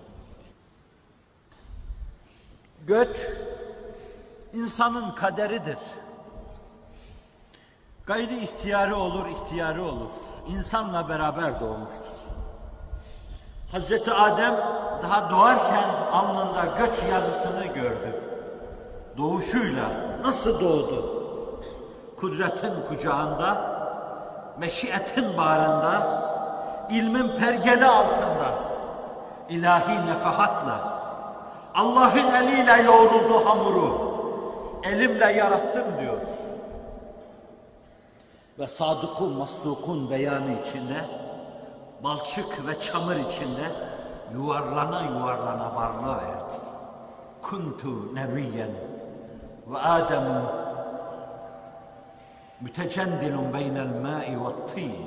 Göç, 2.87 3.17
insanın 4.53 5.15
kaderidir. 5.15 5.79
Gayri 8.07 8.39
ihtiyarı 8.39 8.97
olur, 8.97 9.27
ihtiyarı 9.27 9.83
olur. 9.85 10.13
İnsanla 10.49 11.09
beraber 11.09 11.61
doğmuştur. 11.61 12.15
Hazreti 13.73 14.13
Adem 14.13 14.57
daha 15.03 15.31
doğarken 15.31 15.89
alnında 16.13 16.65
göç 16.65 17.03
yazısını 17.11 17.67
gördü. 17.67 18.24
Doğuşuyla 19.19 19.85
nasıl 20.25 20.61
doğdu? 20.61 21.15
Kudretin 22.21 22.75
kucağında, 22.89 23.75
meşiyetin 24.59 25.37
bağrında, 25.37 26.25
ilmin 26.91 27.29
pergeli 27.29 27.87
altında, 27.87 28.55
ilahi 29.49 30.07
nefahatla, 30.07 30.95
Allah'ın 31.75 32.33
eliyle 32.33 32.83
yoğruldu 32.83 33.45
hamuru, 33.45 34.15
elimle 34.83 35.33
yarattım 35.33 35.85
diyor. 36.01 36.21
Ve 38.59 38.67
sadıkun 38.67 39.33
masdukun 39.33 40.11
beyanı 40.11 40.61
içinde, 40.61 41.05
balçık 42.05 42.67
ve 42.67 42.81
çamur 42.81 43.17
içinde 43.17 43.71
yuvarlana 44.35 45.03
yuvarlana 45.03 45.75
varlığa 45.75 46.17
erdi. 46.17 46.59
Kuntu 47.43 48.15
nebiyen 48.15 48.71
ve 49.67 49.79
Ademu 49.79 50.53
mütecendilun 52.61 53.53
beynel 53.55 54.01
ma'i 54.03 54.41
ve 54.41 54.67
tin. 54.75 55.07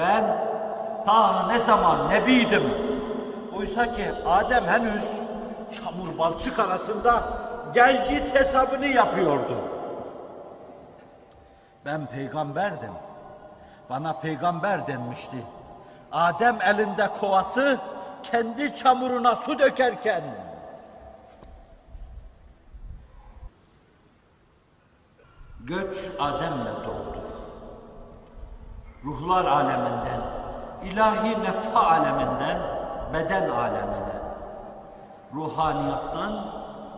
Ben 0.00 0.24
ta 1.04 1.46
ne 1.46 1.58
zaman 1.58 2.10
nebiydim. 2.10 2.62
Oysa 3.56 3.92
ki 3.92 4.04
Adem 4.26 4.64
henüz 4.64 5.04
çamur 5.72 6.18
balçık 6.18 6.58
arasında 6.58 7.24
gel 7.74 8.08
git 8.08 8.34
hesabını 8.34 8.86
yapıyordu. 8.86 9.58
Ben 11.84 12.06
peygamberdim. 12.06 12.92
Bana 13.90 14.12
peygamber 14.12 14.86
denmişti. 14.86 15.36
Adem 16.12 16.58
elinde 16.62 17.08
kovası 17.20 17.78
kendi 18.22 18.76
çamuruna 18.76 19.36
su 19.36 19.58
dökerken 19.58 20.22
göç 25.66 25.96
Adem'le 26.18 26.84
doğdu. 26.84 27.20
Ruhlar 29.04 29.44
aleminden, 29.44 30.20
ilahi 30.84 31.42
nefa 31.42 31.80
aleminden 31.80 32.58
beden 33.14 33.48
alemine, 33.48 34.16
ruhaniyattan 35.34 36.52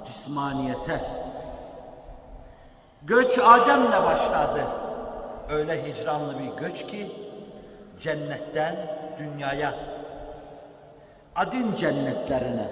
cismaniyete. 0.05 1.01
Göç 3.03 3.39
Adem'le 3.39 4.05
başladı. 4.05 4.61
Öyle 5.51 5.85
hicranlı 5.85 6.39
bir 6.39 6.63
göç 6.63 6.87
ki 6.87 7.13
cennetten 8.01 8.77
dünyaya, 9.19 9.75
adin 11.37 11.75
cennetlerine, 11.75 12.69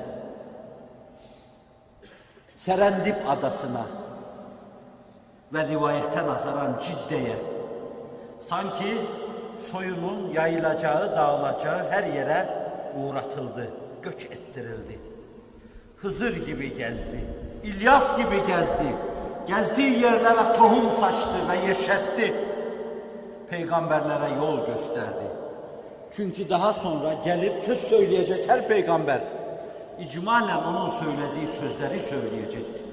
Serendip 2.54 3.30
adasına 3.30 3.82
ve 5.52 5.68
rivayete 5.68 6.26
nazaran 6.26 6.80
Cidde'ye, 6.82 7.36
sanki 8.40 8.98
soyunun 9.70 10.32
yayılacağı, 10.32 11.16
dağılacağı 11.16 11.90
her 11.90 12.04
yere 12.04 12.48
uğratıldı, 12.96 13.70
göç 14.02 14.24
ettirildi. 14.24 14.98
Hızır 15.96 16.46
gibi 16.46 16.76
gezdi, 16.76 17.24
İlyas 17.64 18.16
gibi 18.16 18.36
gezdi, 18.46 18.96
gezdiği 19.46 20.00
yerlere 20.02 20.56
tohum 20.56 21.00
saçtı 21.00 21.48
ve 21.50 21.68
yeşertti 21.68 22.34
peygamberlere 23.50 24.34
yol 24.36 24.56
gösterdi. 24.56 25.26
Çünkü 26.12 26.50
daha 26.50 26.72
sonra 26.72 27.12
gelip 27.24 27.64
söz 27.64 27.78
söyleyecek 27.78 28.50
her 28.50 28.68
peygamber 28.68 29.20
icmalen 30.00 30.58
onun 30.64 30.88
söylediği 30.88 31.48
sözleri 31.60 32.00
söyleyecekti. 32.00 32.85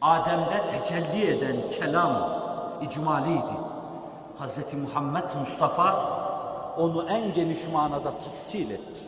Adem'de 0.00 0.66
tecelli 0.66 1.26
eden 1.26 1.70
kelam 1.70 2.42
icmaliydi. 2.82 3.56
Hz. 4.40 4.58
Muhammed 4.74 5.34
Mustafa 5.40 6.20
onu 6.76 7.08
en 7.08 7.34
geniş 7.34 7.58
manada 7.72 8.12
tafsil 8.18 8.70
etti. 8.70 9.00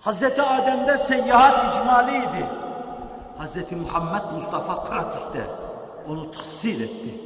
Hz. 0.00 0.22
Adem'de 0.22 0.98
seyyahat 0.98 1.74
icmaliydi. 1.74 2.46
Hz. 3.38 3.72
Muhammed 3.72 4.32
Mustafa 4.34 4.84
pratikte 4.84 5.46
onu 6.08 6.30
tafsil 6.30 6.80
etti. 6.80 7.20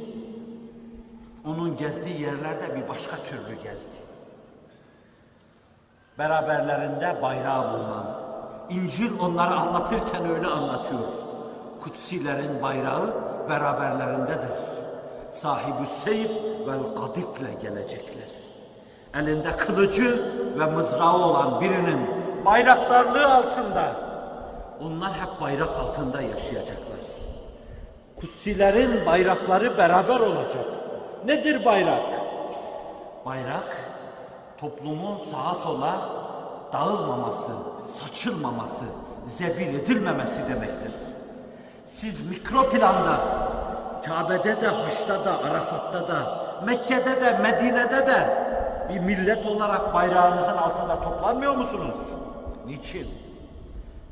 Onun 1.45 1.77
gezdiği 1.77 2.21
yerlerde 2.21 2.75
bir 2.75 2.89
başka 2.89 3.15
türlü 3.15 3.63
gezdi. 3.63 3.97
Beraberlerinde 6.19 7.21
bayrağı 7.21 7.73
bulunan, 7.73 8.05
İncil 8.69 9.19
onları 9.19 9.55
anlatırken 9.55 10.29
öyle 10.29 10.47
anlatıyor. 10.47 11.26
Kutsilerin 11.87 12.61
bayrağı 12.61 13.15
beraberlerindedir. 13.49 14.59
Sahibü 15.31 15.87
seyf 16.03 16.31
vel 16.67 16.95
kadikle 17.01 17.53
gelecekler. 17.61 18.29
Elinde 19.15 19.57
kılıcı 19.57 20.33
ve 20.59 20.65
mızrağı 20.65 21.17
olan 21.17 21.61
birinin 21.61 21.99
bayraktarlığı 22.45 23.33
altında. 23.33 23.95
Onlar 24.81 25.13
hep 25.13 25.41
bayrak 25.41 25.69
altında 25.69 26.21
yaşayacaklar. 26.21 26.99
Kutsilerin 28.15 29.05
bayrakları 29.05 29.77
beraber 29.77 30.19
olacak. 30.19 30.65
Nedir 31.25 31.65
bayrak? 31.65 32.21
Bayrak 33.25 33.77
toplumun 34.57 35.17
sağa 35.17 35.53
sola 35.53 36.09
dağılmaması, 36.73 37.51
saçılmaması, 37.99 38.85
zebil 39.25 39.75
edilmemesi 39.75 40.41
demektir. 40.49 41.06
Siz 41.87 42.21
mikro 42.21 42.69
planda, 42.69 43.19
Kabe'de 44.05 44.61
de, 44.61 44.67
Haç'ta 44.67 45.25
da, 45.25 45.43
Arafat'ta 45.43 46.07
da, 46.07 46.47
Mekke'de 46.65 47.21
de, 47.21 47.37
Medine'de 47.37 48.07
de 48.07 48.47
bir 48.89 48.99
millet 48.99 49.45
olarak 49.45 49.93
bayrağınızın 49.93 50.57
altında 50.57 51.01
toplanmıyor 51.01 51.55
musunuz? 51.55 51.95
Niçin? 52.65 53.07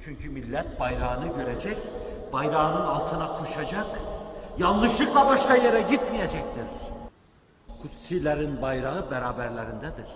Çünkü 0.04 0.30
millet 0.30 0.80
bayrağını 0.80 1.28
görecek, 1.28 1.78
bayrağının 2.34 2.86
altına 2.86 3.38
koşacak, 3.38 3.86
yanlışlıkla 4.58 5.28
başka 5.28 5.56
yere 5.56 5.82
gitmeyecektir. 5.82 6.68
Kutsilerin 7.82 8.62
bayrağı 8.62 9.12
beraberlerindedir. 9.12 10.08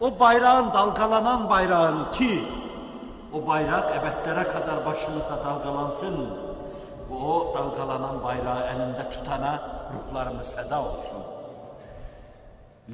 O 0.00 0.20
bayrağın 0.20 0.72
dalgalanan 0.72 1.50
bayrağın 1.50 2.10
ki 2.12 2.42
o 3.32 3.46
bayrak 3.46 3.90
ebedlere 3.90 4.48
kadar 4.48 4.86
başımızda 4.86 5.44
dalgalansın. 5.44 6.49
O 7.10 7.54
dalgalanan 7.54 8.22
bayrağı 8.22 8.60
elinde 8.66 9.10
tutana 9.10 9.62
ruhlarımız 9.94 10.52
feda 10.52 10.82
olsun. 10.82 11.22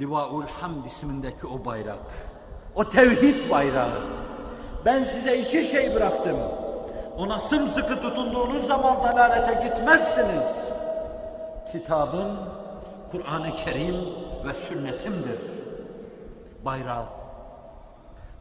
Livaul 0.00 0.46
Hamd 0.60 0.84
ismindeki 0.84 1.46
o 1.46 1.64
bayrak. 1.64 1.98
O 2.74 2.88
tevhid 2.90 3.50
bayrağı. 3.50 4.02
Ben 4.84 5.04
size 5.04 5.38
iki 5.38 5.64
şey 5.64 5.94
bıraktım. 5.94 6.36
Ona 7.18 7.38
sımsıkı 7.38 8.00
tutunduğunuz 8.00 8.66
zaman 8.66 9.04
dalalete 9.04 9.68
gitmezsiniz. 9.68 10.46
Kitabın, 11.72 12.36
Kur'an-ı 13.10 13.56
Kerim 13.56 13.96
ve 14.44 14.54
sünnetimdir. 14.54 15.40
Bayrağı. 16.64 17.04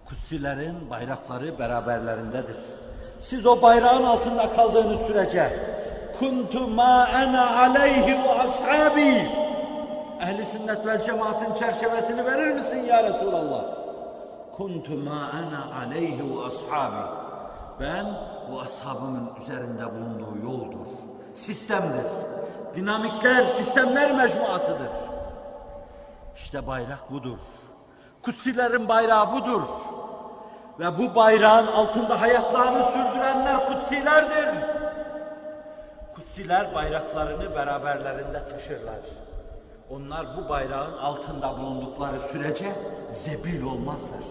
Kutsilerin 0.05 0.89
bayrakları 0.89 1.59
beraberlerindedir. 1.59 2.57
Siz 3.29 3.45
o 3.45 3.61
bayrağın 3.61 4.03
altında 4.03 4.55
kaldığınız 4.55 5.07
sürece 5.07 5.59
kuntu 6.19 6.67
ma 6.67 7.07
ana 7.15 7.57
aleyhi 7.57 8.23
ve 8.23 8.29
ashabi 8.29 9.29
ehli 10.21 10.45
sünnet 10.45 10.85
vel 10.85 11.01
cemaatin 11.01 11.53
çerçevesini 11.53 12.25
verir 12.25 12.53
misin 12.53 12.77
ya 12.77 13.03
Resulallah? 13.03 13.63
Kuntu 14.55 14.97
ma 14.97 15.29
ana 15.33 15.79
aleyhi 15.79 16.19
ve 16.19 16.45
ashabi 16.45 17.09
ben 17.79 18.05
bu 18.51 18.59
ashabımın 18.59 19.29
üzerinde 19.41 19.85
bulunduğu 19.95 20.45
yoldur. 20.45 20.87
Sistemdir. 21.35 22.05
Dinamikler, 22.75 23.45
sistemler 23.45 24.15
mecmuasıdır. 24.15 24.89
İşte 26.35 26.67
bayrak 26.67 27.11
budur. 27.11 27.39
Kutsilerin 28.21 28.89
bayrağı 28.89 29.33
budur. 29.33 29.63
Ve 30.79 30.97
bu 30.97 31.15
bayrağın 31.15 31.67
altında 31.67 32.21
hayatlarını 32.21 32.85
sürdürenler 32.85 33.65
kutsilerdir. 33.65 34.49
Kutsiler 36.15 36.75
bayraklarını 36.75 37.55
beraberlerinde 37.55 38.49
taşırlar. 38.49 38.99
Onlar 39.89 40.37
bu 40.37 40.49
bayrağın 40.49 40.97
altında 40.97 41.57
bulundukları 41.57 42.19
sürece 42.19 42.65
zebil 43.11 43.63
olmazlar. 43.63 44.23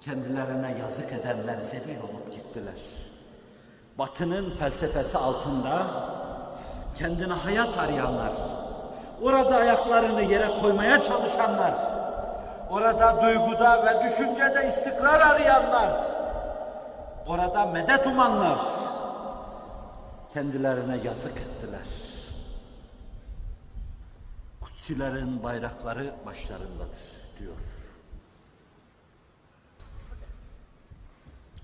Kendilerine 0.00 0.76
yazık 0.80 1.12
edenler 1.12 1.60
zebil 1.60 1.98
olup 1.98 2.32
gittiler. 2.32 2.74
Batının 3.98 4.50
felsefesi 4.50 5.18
altında 5.18 5.86
kendine 6.98 7.32
hayat 7.32 7.78
arayanlar, 7.78 8.32
orada 9.22 9.56
ayaklarını 9.56 10.22
yere 10.22 10.60
koymaya 10.60 11.02
çalışanlar, 11.02 11.74
orada 12.72 13.22
duyguda 13.22 13.86
ve 13.86 14.04
düşüncede 14.04 14.68
istikrar 14.68 15.20
arayanlar, 15.20 15.92
orada 17.26 17.66
medet 17.66 18.06
umanlar 18.06 18.64
kendilerine 20.32 20.96
yazık 20.96 21.36
ettiler. 21.36 21.86
Kutsilerin 24.60 25.42
bayrakları 25.42 26.14
başlarındadır 26.26 27.02
diyor. 27.38 27.56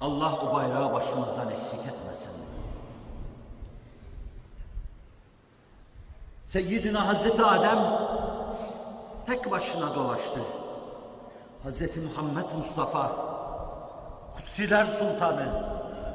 Allah 0.01 0.37
o 0.37 0.55
bayrağı 0.55 0.93
başımızdan 0.93 1.51
eksik 1.51 1.81
etmesin. 1.81 2.33
Seyyidina 6.47 7.07
Hazreti 7.07 7.45
Adem 7.45 7.79
tek 9.27 9.51
başına 9.51 9.95
dolaştı. 9.95 10.41
Hazreti 11.69 12.01
Muhammed 12.01 12.53
Mustafa 12.59 13.13
Kutsiler 14.37 14.85
Sultanı 14.85 15.65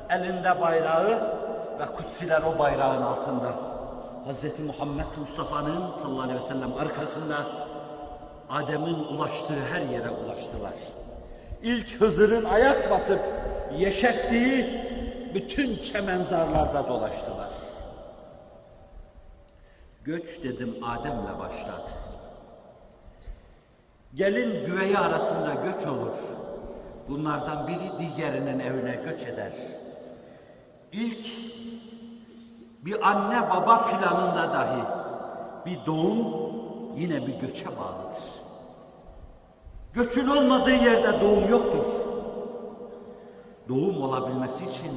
elinde 0.09 0.61
bayrağı 0.61 1.37
ve 1.79 1.85
kutsiler 1.85 2.41
o 2.41 2.59
bayrağın 2.59 3.01
altında. 3.01 3.53
Hazreti 4.25 4.61
Muhammed 4.61 5.05
Mustafa'nın 5.19 5.95
sallallahu 6.01 6.21
aleyhi 6.21 6.43
ve 6.43 6.47
sellem 6.47 6.73
arkasında 6.73 7.35
Adem'in 8.49 8.93
ulaştığı 8.93 9.59
her 9.71 9.81
yere 9.81 10.09
ulaştılar. 10.09 10.73
İlk 11.63 12.01
Hızır'ın 12.01 12.45
ayak 12.45 12.91
basıp 12.91 13.21
yeşerttiği 13.77 14.81
bütün 15.35 15.83
çemenzarlarda 15.83 16.87
dolaştılar. 16.87 17.49
Göç 20.03 20.43
dedim 20.43 20.75
Adem'le 20.83 21.39
başladı. 21.39 22.02
Gelin 24.15 24.65
güveyi 24.65 24.97
arasında 24.97 25.53
göç 25.53 25.87
olur. 25.87 26.13
Bunlardan 27.09 27.67
biri 27.67 27.91
diğerinin 27.99 28.59
evine 28.59 28.95
göç 29.05 29.23
eder. 29.23 29.51
İlk 30.91 31.25
bir 32.85 33.09
anne 33.09 33.49
baba 33.49 33.85
planında 33.85 34.53
dahi 34.53 34.83
bir 35.65 35.85
doğum 35.85 36.53
yine 36.97 37.27
bir 37.27 37.33
göçe 37.33 37.65
bağlıdır. 37.65 38.23
Göçün 39.93 40.27
olmadığı 40.27 40.75
yerde 40.75 41.21
doğum 41.21 41.49
yoktur. 41.49 41.85
Doğum 43.69 44.03
olabilmesi 44.03 44.63
için, 44.63 44.91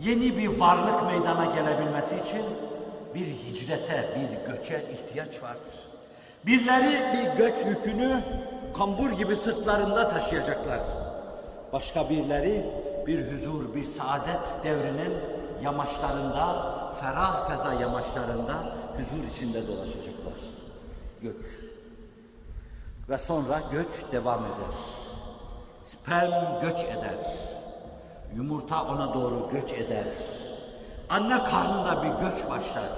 yeni 0.00 0.38
bir 0.38 0.60
varlık 0.60 1.02
meydana 1.06 1.44
gelebilmesi 1.44 2.16
için 2.16 2.42
bir 3.14 3.26
hicrete, 3.26 4.08
bir 4.16 4.52
göçe 4.52 4.84
ihtiyaç 4.92 5.42
vardır. 5.42 5.83
Birileri 6.46 7.16
bir 7.16 7.38
göç 7.38 7.54
yükünü 7.66 8.20
kambur 8.76 9.10
gibi 9.10 9.36
sırtlarında 9.36 10.08
taşıyacaklar. 10.08 10.80
Başka 11.72 12.10
birileri 12.10 12.64
bir 13.06 13.32
huzur, 13.32 13.74
bir 13.74 13.84
saadet 13.84 14.64
devrinin 14.64 15.14
yamaçlarında, 15.62 16.74
ferah 17.00 17.48
feza 17.48 17.74
yamaçlarında 17.74 18.54
huzur 18.96 19.24
içinde 19.34 19.66
dolaşacaklar. 19.66 20.34
Göç. 21.22 21.46
Ve 23.08 23.18
sonra 23.18 23.62
göç 23.72 24.12
devam 24.12 24.40
eder. 24.40 24.76
Sperm 25.84 26.60
göç 26.62 26.84
eder. 26.84 27.36
Yumurta 28.36 28.84
ona 28.84 29.14
doğru 29.14 29.50
göç 29.52 29.72
eder. 29.72 30.06
Anne 31.10 31.44
karnında 31.44 32.02
bir 32.02 32.08
göç 32.08 32.50
başlar. 32.50 32.90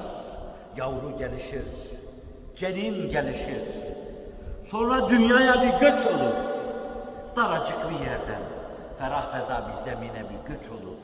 Yavru 0.76 1.18
gelişir. 1.18 1.64
Cenin 2.56 3.10
gelişir. 3.10 3.62
Sonra 4.70 5.10
dünyaya 5.10 5.62
bir 5.62 5.80
göç 5.80 6.06
olur. 6.06 6.34
Daracık 7.36 7.90
bir 7.90 8.06
yerden 8.06 8.42
ferah 8.98 9.32
feza 9.32 9.68
bir 9.68 9.84
zemine 9.84 10.24
bir 10.30 10.54
göç 10.54 10.68
olur. 10.68 10.96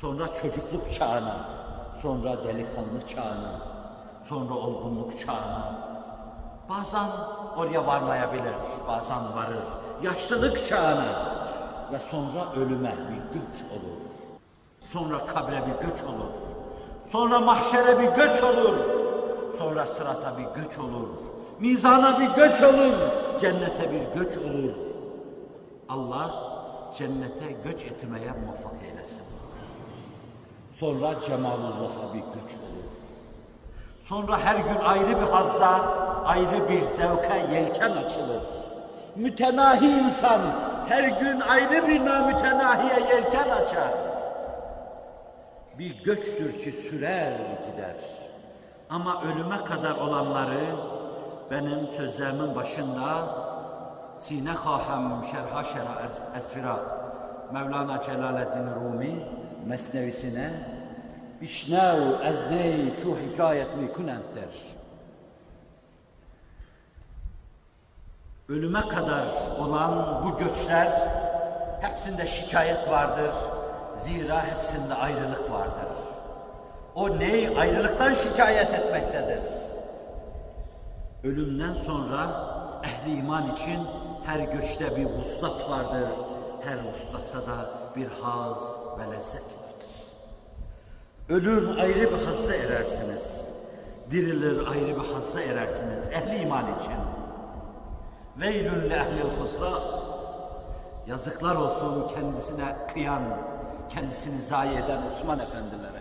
Sonra 0.00 0.34
çocukluk 0.34 0.94
çağına, 0.94 1.36
sonra 2.02 2.44
delikanlı 2.44 3.06
çağına, 3.08 3.60
sonra 4.24 4.54
olgunluk 4.54 5.18
çağına. 5.18 5.88
Bazen 6.68 7.10
oraya 7.56 7.86
varmayabilir, 7.86 8.54
bazen 8.88 9.36
varır. 9.36 9.64
Yaşlılık 10.02 10.66
çağına 10.66 11.38
ve 11.92 11.98
sonra 11.98 12.52
ölüme 12.56 12.94
bir 13.10 13.38
göç 13.38 13.62
olur. 13.72 13.98
Sonra 14.86 15.26
kabre 15.26 15.62
bir 15.66 15.86
göç 15.86 16.02
olur. 16.02 16.32
Sonra 17.06 17.40
mahşere 17.40 17.98
bir 17.98 18.08
göç 18.08 18.42
olur. 18.42 19.07
Sonra 19.58 19.86
sırata 19.86 20.38
bir 20.38 20.62
göç 20.62 20.78
olur. 20.78 21.08
Mizana 21.60 22.20
bir 22.20 22.26
göç 22.26 22.62
olur. 22.62 22.94
Cennete 23.40 23.92
bir 23.92 24.20
göç 24.20 24.36
olur. 24.36 24.74
Allah 25.88 26.30
cennete 26.96 27.52
göç 27.64 27.82
etmeye 27.82 28.32
muvaffak 28.44 28.82
eylesin. 28.82 29.22
Sonra 30.72 31.14
cemalullah'a 31.26 32.14
bir 32.14 32.18
göç 32.18 32.52
olur. 32.54 32.88
Sonra 34.02 34.38
her 34.38 34.56
gün 34.56 34.80
ayrı 34.84 35.08
bir 35.08 35.32
hazza, 35.32 35.80
ayrı 36.24 36.68
bir 36.68 36.82
zevke 36.82 37.54
yelken 37.54 37.90
açılır. 37.90 38.42
Mütenahi 39.16 39.86
insan 39.86 40.40
her 40.88 41.04
gün 41.04 41.40
ayrı 41.40 41.88
bir 41.88 42.04
namütenahiye 42.06 43.14
yelken 43.14 43.48
açar. 43.48 43.90
Bir 45.78 46.04
göçtür 46.04 46.64
ki 46.64 46.72
sürer 46.72 47.32
gider. 47.66 47.96
Ama 48.90 49.22
ölüme 49.22 49.64
kadar 49.64 49.96
olanları 49.96 50.76
benim 51.50 51.88
sözlerimin 51.96 52.54
başında 52.54 53.24
Sine 54.18 54.54
Kahem 54.54 55.24
Şerha 55.30 55.64
Şerha 55.64 56.02
Esfirak 56.38 56.94
Mevlana 57.52 58.02
Celaleddin 58.02 58.74
Rumi 58.74 59.24
mesnevisine 59.66 60.50
Bişnev 61.40 62.20
ezney 62.24 62.98
çu 63.02 63.16
hikayet 63.16 63.76
mi 63.76 63.92
kunent 63.92 64.24
der. 64.36 64.78
Ölüme 68.48 68.88
kadar 68.88 69.26
olan 69.58 70.22
bu 70.24 70.38
göçler 70.38 71.10
hepsinde 71.80 72.26
şikayet 72.26 72.90
vardır. 72.90 73.30
Zira 74.04 74.46
hepsinde 74.46 74.94
ayrılık 74.94 75.50
vardır. 75.50 75.87
O 76.98 77.18
ney? 77.18 77.48
Ayrılıktan 77.58 78.14
şikayet 78.14 78.74
etmektedir. 78.74 79.40
Ölümden 81.24 81.74
sonra 81.86 82.30
ehli 82.84 83.18
iman 83.18 83.54
için 83.54 83.80
her 84.26 84.40
göçte 84.40 84.96
bir 84.96 85.04
vuslat 85.04 85.70
vardır. 85.70 86.08
Her 86.64 86.76
vuslatta 86.76 87.46
da 87.46 87.70
bir 87.96 88.06
haz 88.22 88.58
ve 88.98 89.16
lezzet 89.16 89.42
vardır. 89.42 89.90
Ölür 91.28 91.78
ayrı 91.78 92.10
bir 92.10 92.26
hazza 92.26 92.54
erersiniz. 92.54 93.48
Dirilir 94.10 94.66
ayrı 94.66 95.00
bir 95.00 95.14
hazza 95.14 95.40
erersiniz 95.40 96.08
ehli 96.12 96.36
iman 96.36 96.64
için. 96.80 96.98
Veylün 98.36 98.90
li 98.90 98.94
ehlil 98.94 99.30
husra. 99.40 99.82
Yazıklar 101.06 101.56
olsun 101.56 102.08
kendisine 102.14 102.76
kıyan, 102.94 103.22
kendisini 103.88 104.42
zayi 104.42 104.76
eden 104.76 105.02
Osman 105.12 105.38
efendilere. 105.38 105.97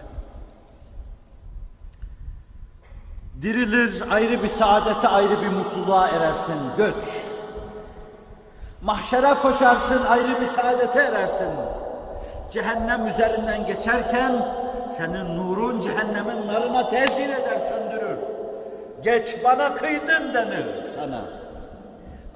Dirilir 3.42 4.04
ayrı 4.12 4.44
bir 4.44 4.48
saadete, 4.48 5.08
ayrı 5.08 5.42
bir 5.42 5.48
mutluluğa 5.48 6.08
erersin, 6.08 6.56
göç. 6.78 7.24
Mahşere 8.82 9.34
koşarsın, 9.34 10.06
ayrı 10.06 10.42
bir 10.42 10.46
saadete 10.46 11.00
erersin. 11.00 11.52
Cehennem 12.52 13.08
üzerinden 13.08 13.68
geçerken 13.68 14.34
senin 14.98 15.38
nurun 15.38 15.82
cehennemin 15.82 16.48
narına 16.48 16.90
tesir 16.90 17.30
eder, 17.30 17.60
söndürür. 17.70 18.18
Geç 19.04 19.44
bana 19.44 19.76
kıydın 19.76 20.34
denir 20.34 20.66
sana. 20.96 21.22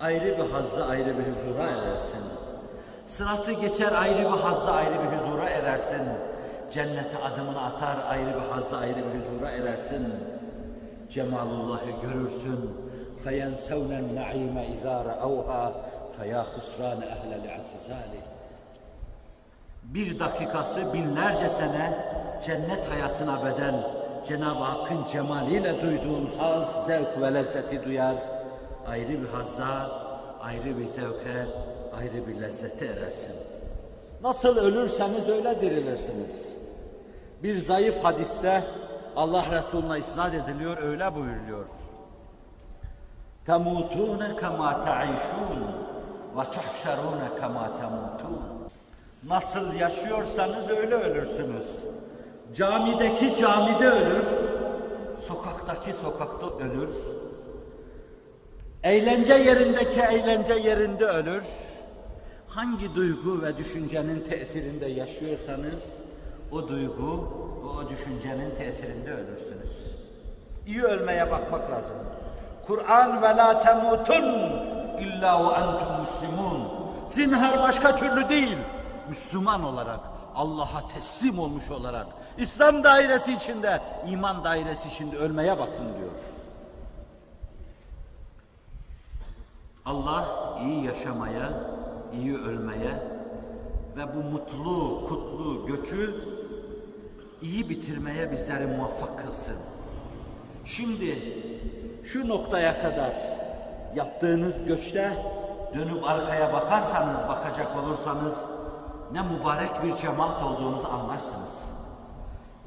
Ayrı 0.02 0.38
bir 0.38 0.52
hazza, 0.52 0.86
ayrı 0.86 1.18
bir 1.18 1.24
huzura 1.24 1.64
erersin. 1.64 2.24
Sıratı 3.08 3.52
geçer 3.52 3.94
ayrı 4.02 4.20
bir 4.20 4.40
hazza, 4.40 4.72
ayrı 4.72 4.94
bir 4.94 5.18
huzura 5.18 5.50
erersin. 5.50 6.02
Cennete 6.74 7.18
adımını 7.18 7.66
atar, 7.66 7.98
ayrı 8.10 8.30
bir 8.30 8.52
hazza, 8.52 8.78
ayrı 8.78 8.96
bir 8.96 9.32
huzura 9.32 9.52
erersin 9.52 10.14
Cemalullah'ı 11.11 11.91
görürsün. 12.03 12.87
فَيَنْسَوْنَ 13.25 13.91
النَّعِيمَ 14.03 14.57
اِذَا 14.75 14.97
رَأَوْهَا 15.11 15.73
فَيَا 16.17 16.43
خُسْرَانَ 16.53 17.01
اَهْلَ 17.15 17.31
الْاَعْتِزَالِ 17.41 18.13
Bir 19.83 20.19
dakikası 20.19 20.93
binlerce 20.95 21.49
sene 21.49 21.99
cennet 22.45 22.91
hayatına 22.91 23.45
bedel 23.45 23.75
Cenab-ı 24.29 24.65
Hakk'ın 24.65 25.05
cemaliyle 25.13 25.83
duyduğun 25.83 26.31
haz, 26.39 26.87
zevk 26.87 27.21
ve 27.21 27.35
lezzeti 27.35 27.85
duyar. 27.85 28.15
Ayrı 28.87 29.23
bir 29.23 29.29
hazza, 29.29 29.91
ayrı 30.41 30.79
bir 30.79 30.87
zevke, 30.87 31.47
ayrı 31.99 32.27
bir 32.27 32.41
lezzete 32.41 32.87
erersin. 32.87 33.33
Nasıl 34.23 34.57
ölürseniz 34.57 35.29
öyle 35.29 35.61
dirilirsiniz. 35.61 36.57
Bir 37.43 37.59
zayıf 37.59 38.05
hadiste 38.05 38.65
Allah 39.16 39.46
Resulü'ne 39.52 40.00
isnat 40.00 40.34
ediliyor, 40.34 40.78
öyle 40.84 41.16
buyuruluyor. 41.16 41.66
Temutune 43.46 44.36
kema 44.36 44.86
ta'işun 44.86 45.60
ve 46.38 46.44
tuhşerune 46.44 47.40
kema 47.40 47.78
temutun. 47.78 48.42
Nasıl 49.28 49.74
yaşıyorsanız 49.74 50.70
öyle 50.70 50.96
ölürsünüz. 50.96 51.66
Camideki 52.56 53.36
camide 53.38 53.90
ölür, 53.90 54.26
sokaktaki 55.28 55.94
sokakta 55.94 56.48
ölür. 56.58 56.96
Eğlence 58.84 59.34
yerindeki 59.34 60.00
eğlence 60.00 60.54
yerinde 60.54 61.06
ölür. 61.06 61.44
Hangi 62.48 62.96
duygu 62.96 63.42
ve 63.42 63.58
düşüncenin 63.58 64.20
tesirinde 64.20 64.86
yaşıyorsanız 64.86 66.01
o 66.52 66.68
duygu 66.68 67.28
ve 67.64 67.68
o 67.68 67.90
düşüncenin 67.90 68.56
tesirinde 68.56 69.12
ölürsünüz. 69.12 69.72
İyi 70.68 70.84
ölmeye 70.84 71.32
bakmak 71.32 71.72
lazım. 71.72 71.96
Kur'an 72.68 73.22
ve 73.22 73.28
la 73.28 73.62
temutun 73.62 74.24
illa 75.00 75.44
ve 75.44 75.54
entum 75.54 76.02
muslimun. 76.02 76.68
Zinhar 77.12 77.62
başka 77.62 77.96
türlü 77.96 78.30
değil. 78.30 78.58
Müslüman 79.10 79.64
olarak, 79.64 80.00
Allah'a 80.36 80.88
teslim 80.94 81.40
olmuş 81.40 81.72
olarak, 81.72 82.08
İslam 82.38 82.84
dairesi 82.84 83.34
içinde, 83.34 83.80
iman 84.08 84.44
dairesi 84.44 84.88
içinde 84.88 85.18
ölmeye 85.18 85.60
bakın 85.60 85.86
diyor. 86.00 86.12
Allah 89.86 90.26
iyi 90.66 90.86
yaşamaya, 90.86 91.50
iyi 92.14 92.38
ölmeye 92.38 92.92
ve 93.98 94.16
bu 94.16 94.24
mutlu, 94.24 95.08
kutlu 95.08 95.68
göçü 95.68 96.16
iyi 97.42 97.70
bitirmeye 97.70 98.32
bizleri 98.32 98.68
muvaffak 98.68 99.26
kılsın. 99.26 99.56
Şimdi 100.66 101.20
şu 102.04 102.28
noktaya 102.28 102.82
kadar 102.82 103.12
yaptığınız 103.96 104.54
göçte 104.68 105.14
dönüp 105.76 106.06
arkaya 106.06 106.54
bakarsanız, 106.54 107.28
bakacak 107.30 107.78
olursanız 107.84 108.36
ne 109.14 109.22
mübarek 109.22 109.84
bir 109.84 109.96
cemaat 109.96 110.44
olduğunuzu 110.44 110.88
anlarsınız. 110.88 111.52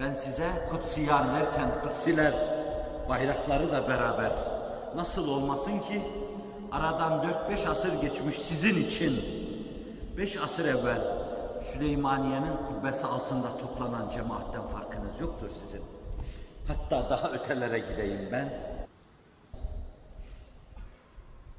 Ben 0.00 0.14
size 0.14 0.48
kutsiyan 0.70 1.34
derken 1.34 1.70
kutsiler 1.82 2.34
bayrakları 3.08 3.72
da 3.72 3.88
beraber 3.88 4.32
nasıl 4.96 5.28
olmasın 5.28 5.78
ki 5.78 6.02
aradan 6.72 7.26
4-5 7.50 7.68
asır 7.68 7.92
geçmiş 8.00 8.38
sizin 8.38 8.84
için 8.84 9.24
5 10.16 10.40
asır 10.40 10.64
evvel 10.64 11.23
Süleymaniye'nin 11.72 12.56
kubbesi 12.68 13.06
altında 13.06 13.58
toplanan 13.58 14.10
cemaatten 14.10 14.62
farkınız 14.62 15.20
yoktur 15.20 15.50
sizin. 15.64 15.82
Hatta 16.68 17.10
daha 17.10 17.30
ötelere 17.30 17.78
gideyim 17.78 18.28
ben. 18.32 18.48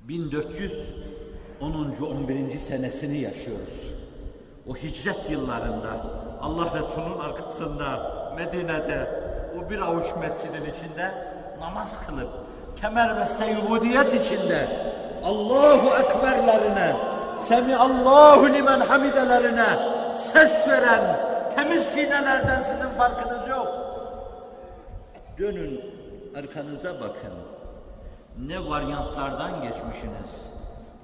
1410. 0.02 0.96
11. 1.62 2.60
senesini 2.60 3.18
yaşıyoruz. 3.18 3.94
O 4.70 4.76
hicret 4.76 5.30
yıllarında 5.30 6.06
Allah 6.42 6.66
Resulü'nün 6.66 7.20
arkasında 7.20 8.12
Medine'de 8.36 9.10
o 9.60 9.70
bir 9.70 9.80
avuç 9.80 10.06
mescidin 10.22 10.72
içinde 10.76 11.12
namaz 11.60 12.08
kılıp 12.08 12.30
kemer 12.82 13.18
veste 13.18 13.52
yubudiyet 13.52 14.26
içinde 14.26 14.68
Allahu 15.24 15.90
Ekberlerine 15.96 16.96
Semi 17.46 17.76
Allahu 17.76 18.54
limen 18.54 18.80
hamidelerine 18.80 19.95
ses 20.16 20.68
veren 20.68 21.20
temiz 21.56 21.84
sinelerden 21.84 22.62
sizin 22.62 22.90
farkınız 22.98 23.50
yok. 23.50 23.68
Dönün 25.38 25.82
arkanıza 26.40 27.02
bakın. 27.02 27.34
Ne 28.48 28.66
varyantlardan 28.66 29.62
geçmişsiniz, 29.62 30.32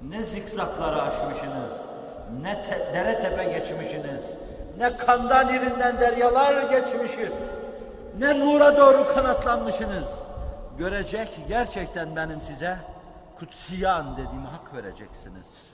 ne 0.08 0.22
zikzakları 0.24 1.02
aşmışsınız, 1.02 1.72
ne 2.42 2.64
te 2.64 2.90
dere 2.94 3.22
tepe 3.22 3.44
geçmişsiniz, 3.44 4.22
ne 4.78 4.96
kandan 4.96 5.48
irinden 5.48 6.00
deryalar 6.00 6.70
geçmişiz, 6.70 7.32
ne 8.18 8.40
nura 8.40 8.78
doğru 8.78 9.14
kanatlanmışsınız. 9.14 10.08
görecek 10.78 11.40
gerçekten 11.48 12.16
benim 12.16 12.40
size 12.40 12.76
kutsiyan 13.38 14.16
dediğimi 14.16 14.46
hak 14.46 14.74
vereceksiniz. 14.74 15.71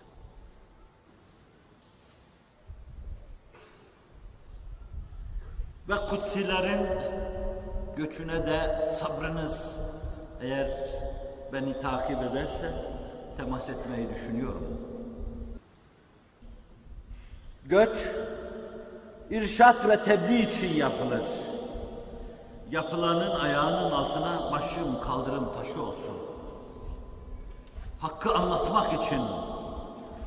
Ve 5.89 5.97
kutsilerin 5.97 6.87
göçüne 7.97 8.47
de 8.47 8.91
sabrınız 8.93 9.77
eğer 10.41 10.71
beni 11.53 11.81
takip 11.81 12.23
ederse 12.23 12.73
temas 13.37 13.69
etmeyi 13.69 14.09
düşünüyorum. 14.15 14.81
Göç 17.65 18.09
irşat 19.31 19.89
ve 19.89 20.03
tebliğ 20.03 20.43
için 20.43 20.75
yapılır. 20.75 21.25
Yapılanın 22.71 23.31
ayağının 23.31 23.91
altına 23.91 24.53
başım 24.53 25.01
kaldırım 25.01 25.53
taşı 25.55 25.83
olsun. 25.83 26.17
Hakkı 28.01 28.35
anlatmak 28.35 29.05
için 29.05 29.21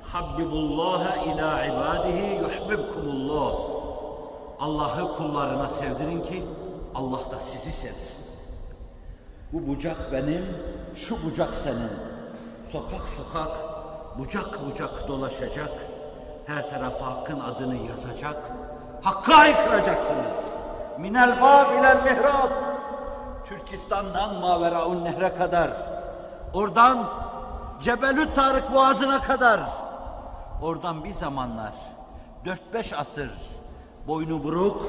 Habbibullaha 0.04 1.24
ila 1.24 1.66
ibadihi 1.66 2.36
yuhbibkumullah. 2.36 3.81
Allah'ı 4.62 5.18
kullarına 5.18 5.70
sevdirin 5.70 6.22
ki 6.22 6.44
Allah 6.96 7.32
da 7.32 7.40
sizi 7.46 7.72
sevsin. 7.72 8.18
Bu 9.54 9.68
bucak 9.68 9.98
benim, 10.12 10.58
şu 10.96 11.26
bucak 11.26 11.54
senin. 11.54 11.92
Sokak 12.72 13.10
sokak, 13.18 13.52
bucak 14.20 14.66
bucak 14.66 15.08
dolaşacak. 15.08 15.70
Her 16.48 16.70
tarafa 16.70 17.06
hakkın 17.06 17.40
adını 17.40 17.76
yazacak. 17.76 18.52
Hakkı 19.02 19.34
aykıracaksınız. 19.34 20.56
Minel 21.00 21.42
bab 21.42 21.80
ilel 21.80 22.04
mihrab. 22.04 22.52
Türkistan'dan 23.46 24.36
Maveraun 24.36 25.04
Nehre 25.04 25.36
kadar. 25.36 25.72
Oradan 26.54 27.10
Cebelü 27.82 28.34
Tarık 28.34 28.74
Boğazı'na 28.74 29.22
kadar. 29.22 29.60
Oradan 30.62 31.04
bir 31.04 31.14
zamanlar 31.14 31.74
4-5 32.74 32.96
asır 32.96 33.32
boynu 34.08 34.44
buruk, 34.44 34.82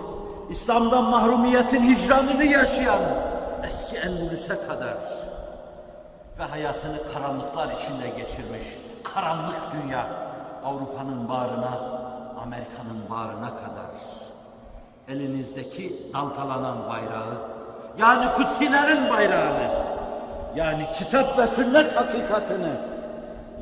İslam'dan 0.50 1.04
mahrumiyetin 1.04 1.82
hicranını 1.82 2.44
yaşayan 2.44 3.00
eski 3.66 3.96
Endülüs'e 3.96 4.66
kadar 4.66 4.96
ve 6.38 6.42
hayatını 6.42 7.12
karanlıklar 7.12 7.74
içinde 7.74 8.08
geçirmiş 8.08 8.66
karanlık 9.14 9.58
dünya 9.72 10.06
Avrupa'nın 10.64 11.28
bağrına, 11.28 11.78
Amerika'nın 12.42 13.10
bağrına 13.10 13.50
kadar 13.50 13.92
elinizdeki 15.08 16.10
dalgalanan 16.14 16.88
bayrağı 16.88 17.34
yani 17.98 18.26
kutsilerin 18.36 19.10
bayrağını 19.10 19.70
yani 20.56 20.86
kitap 20.94 21.38
ve 21.38 21.46
sünnet 21.46 21.96
hakikatini 21.96 22.72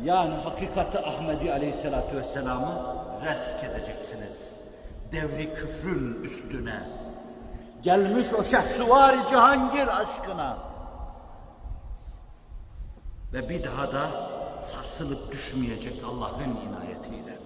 yani 0.05 0.35
hakikati 0.45 0.99
Ahmedi 0.99 1.53
Aleyhisselatü 1.53 2.17
Vesselam'ı 2.17 2.73
resk 3.25 3.65
edeceksiniz. 3.65 4.60
Devri 5.13 5.55
küfrün 5.55 6.23
üstüne. 6.23 6.89
Gelmiş 7.83 8.27
o 8.33 8.45
şehsuvari 8.45 9.19
Cihangir 9.29 10.01
aşkına. 10.01 10.59
Ve 13.33 13.49
bir 13.49 13.65
daha 13.65 13.93
da 13.93 14.31
sarsılıp 14.63 15.33
düşmeyecek 15.33 16.05
Allah'ın 16.05 16.57
inayetiyle. 16.69 17.39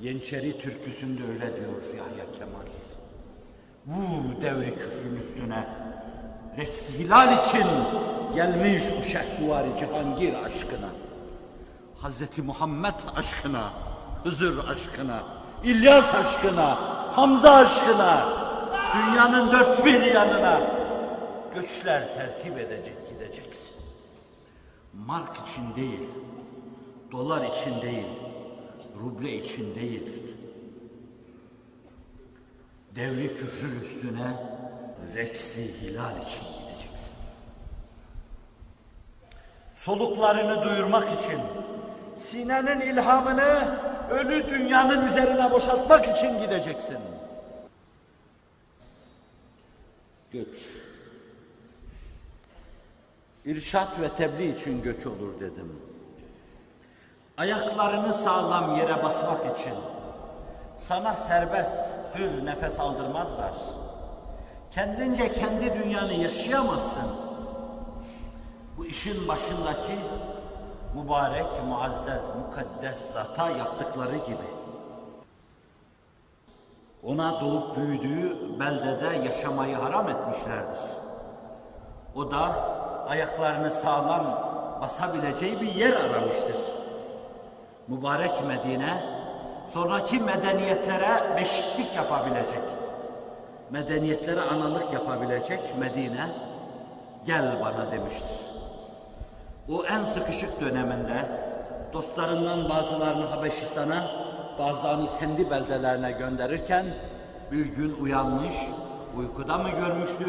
Yeniçeri 0.00 0.58
türküsünde 0.58 1.22
öyle 1.24 1.56
diyor 1.56 1.82
Yahya 1.96 2.32
Kemal. 2.38 2.66
Vur 3.86 4.42
devri 4.42 4.74
küfrün 4.74 5.16
üstüne. 5.16 5.68
Reksi 6.56 6.98
hilal 6.98 7.38
için 7.38 7.66
gelmiş 8.34 8.84
o 9.00 9.02
şehsuvari 9.02 9.68
Cihangir 9.78 10.34
aşkına. 10.34 10.88
Hazreti 11.96 12.42
Muhammed 12.42 12.94
aşkına, 13.16 13.70
Hızır 14.24 14.68
aşkına, 14.68 15.41
İlyas 15.64 16.14
aşkına, 16.14 16.78
Hamza 17.16 17.52
aşkına, 17.52 18.28
dünyanın 18.94 19.52
dört 19.52 19.84
bir 19.84 20.02
yanına 20.02 20.60
göçler 21.54 22.14
tertip 22.14 22.58
edecek 22.58 23.08
gideceksin. 23.08 23.76
Mark 24.92 25.36
için 25.48 25.74
değil, 25.76 26.08
dolar 27.12 27.44
için 27.44 27.82
değil, 27.82 28.06
ruble 29.00 29.32
için 29.32 29.74
değil. 29.74 30.12
Devri 32.94 33.36
küfrün 33.36 33.80
üstüne 33.80 34.36
reksi 35.14 35.80
hilal 35.80 36.16
için 36.16 36.42
gideceksin. 36.58 37.12
Soluklarını 39.74 40.64
duyurmak 40.64 41.20
için, 41.20 41.40
sinenin 42.16 42.80
ilhamını 42.80 43.78
ölü 44.12 44.50
dünyanın 44.50 45.12
üzerine 45.12 45.50
boşaltmak 45.50 46.16
için 46.16 46.40
gideceksin. 46.40 46.98
Göç. 50.32 50.48
İrşat 53.44 54.00
ve 54.00 54.08
tebliğ 54.08 54.54
için 54.54 54.82
göç 54.82 55.06
olur 55.06 55.40
dedim. 55.40 55.80
Ayaklarını 57.36 58.14
sağlam 58.14 58.76
yere 58.76 59.02
basmak 59.02 59.58
için 59.58 59.74
sana 60.88 61.16
serbest, 61.16 61.76
hür 62.14 62.46
nefes 62.46 62.80
aldırmazlar. 62.80 63.52
Kendince 64.70 65.32
kendi 65.32 65.74
dünyanı 65.74 66.12
yaşayamazsın. 66.12 67.04
Bu 68.76 68.86
işin 68.86 69.28
başındaki 69.28 69.98
mübarek, 70.94 71.46
muazzez, 71.68 72.22
mukaddes 72.36 73.12
zata 73.12 73.50
yaptıkları 73.50 74.16
gibi. 74.16 74.52
Ona 77.06 77.40
doğup 77.40 77.76
büyüdüğü 77.76 78.60
beldede 78.60 79.28
yaşamayı 79.28 79.76
haram 79.76 80.08
etmişlerdir. 80.08 80.80
O 82.14 82.30
da 82.30 82.54
ayaklarını 83.08 83.70
sağlam 83.70 84.52
basabileceği 84.80 85.60
bir 85.60 85.74
yer 85.74 85.92
aramıştır. 85.92 86.56
Mübarek 87.88 88.44
Medine, 88.46 89.02
sonraki 89.70 90.20
medeniyetlere 90.20 91.36
beşiklik 91.36 91.96
yapabilecek, 91.96 92.62
medeniyetlere 93.70 94.40
analık 94.40 94.92
yapabilecek 94.92 95.78
Medine, 95.78 96.26
gel 97.26 97.60
bana 97.60 97.92
demiştir. 97.92 98.51
O 99.68 99.84
en 99.84 100.04
sıkışık 100.04 100.60
döneminde 100.60 101.28
dostlarından 101.92 102.68
bazılarını 102.68 103.24
Habeşistan'a, 103.24 104.06
bazılarını 104.58 105.06
kendi 105.20 105.50
beldelerine 105.50 106.12
gönderirken 106.12 106.86
bir 107.52 107.66
gün 107.66 107.94
uyanmış, 108.02 108.54
uykuda 109.18 109.58
mı 109.58 109.70
görmüştü, 109.70 110.26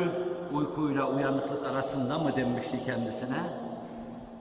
uykuyla 0.54 1.08
uyanıklık 1.08 1.68
arasında 1.68 2.20
mı 2.20 2.36
demişti 2.36 2.86
kendisine? 2.86 3.40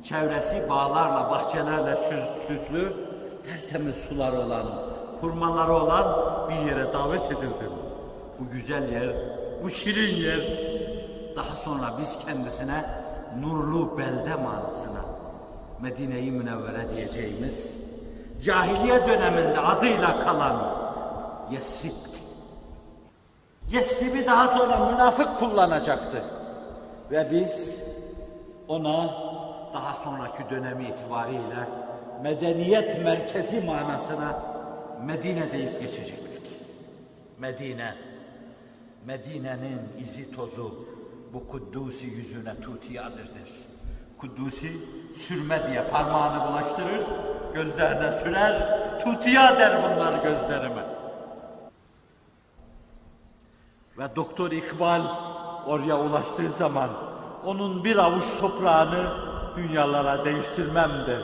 Çevresi 0.05 0.71
bağlarla, 0.71 1.31
bahçelerle 1.31 1.91
süs- 1.91 2.47
süslü, 2.47 2.93
tertemiz 3.47 3.95
suları 3.97 4.41
olan, 4.41 4.67
hurmaları 5.21 5.73
olan 5.73 6.05
bir 6.51 6.71
yere 6.71 6.93
davet 6.93 7.27
edildim. 7.27 7.73
Bu 8.41 8.51
güzel 8.51 8.93
yer, 8.93 9.11
bu 9.63 9.71
şirin 9.71 10.17
yer. 10.17 10.41
Daha 11.37 11.57
sonra 11.65 11.95
biz 12.01 12.19
kendisine 12.27 13.02
nurlu 13.41 13.99
belde 13.99 14.35
manasına 14.35 15.05
Medine-i 15.81 16.31
Münevvere 16.31 16.97
diyeceğimiz 16.97 17.77
cahiliye 18.45 19.09
döneminde 19.09 19.61
adıyla 19.61 20.19
kalan 20.19 20.83
Yesrib'ti. 21.51 22.23
Yesrib'i 23.71 24.27
daha 24.27 24.59
sonra 24.59 24.91
münafık 24.91 25.39
kullanacaktı. 25.39 26.25
Ve 27.11 27.31
biz 27.31 27.77
ona 28.69 29.15
daha 29.75 29.95
sonraki 29.95 30.51
dönemi 30.51 30.85
itibariyle 30.85 31.69
medeniyet 32.23 33.05
merkezi 33.05 33.61
manasına 33.61 34.53
Medine 35.07 35.53
deyip 35.53 35.81
geçecektik. 35.81 36.43
Medine, 37.39 37.95
Medine'nin 39.07 39.81
izi 39.99 40.33
tozu 40.33 40.92
bu 41.33 41.49
Kuddusi 41.49 42.07
yüzüne 42.07 42.61
tutiyadır. 42.61 43.29
Kuddusi 44.19 44.77
sürme 45.15 45.67
diye 45.67 45.85
parmağını 45.85 46.49
bulaştırır, 46.49 47.05
gözlerine 47.55 48.21
sürer, 48.21 48.81
tutiya 49.01 49.59
der 49.59 49.83
bunlar 49.83 50.23
gözlerime. 50.23 50.87
Ve 53.99 54.17
Doktor 54.17 54.51
İkbal 54.51 55.03
oraya 55.67 56.01
ulaştığı 56.01 56.53
zaman 56.53 56.91
onun 57.45 57.85
bir 57.85 57.97
avuç 57.97 58.25
toprağını 58.41 59.05
dünyalara 59.57 60.25
değiştirmem 60.25 60.91
der. 61.07 61.23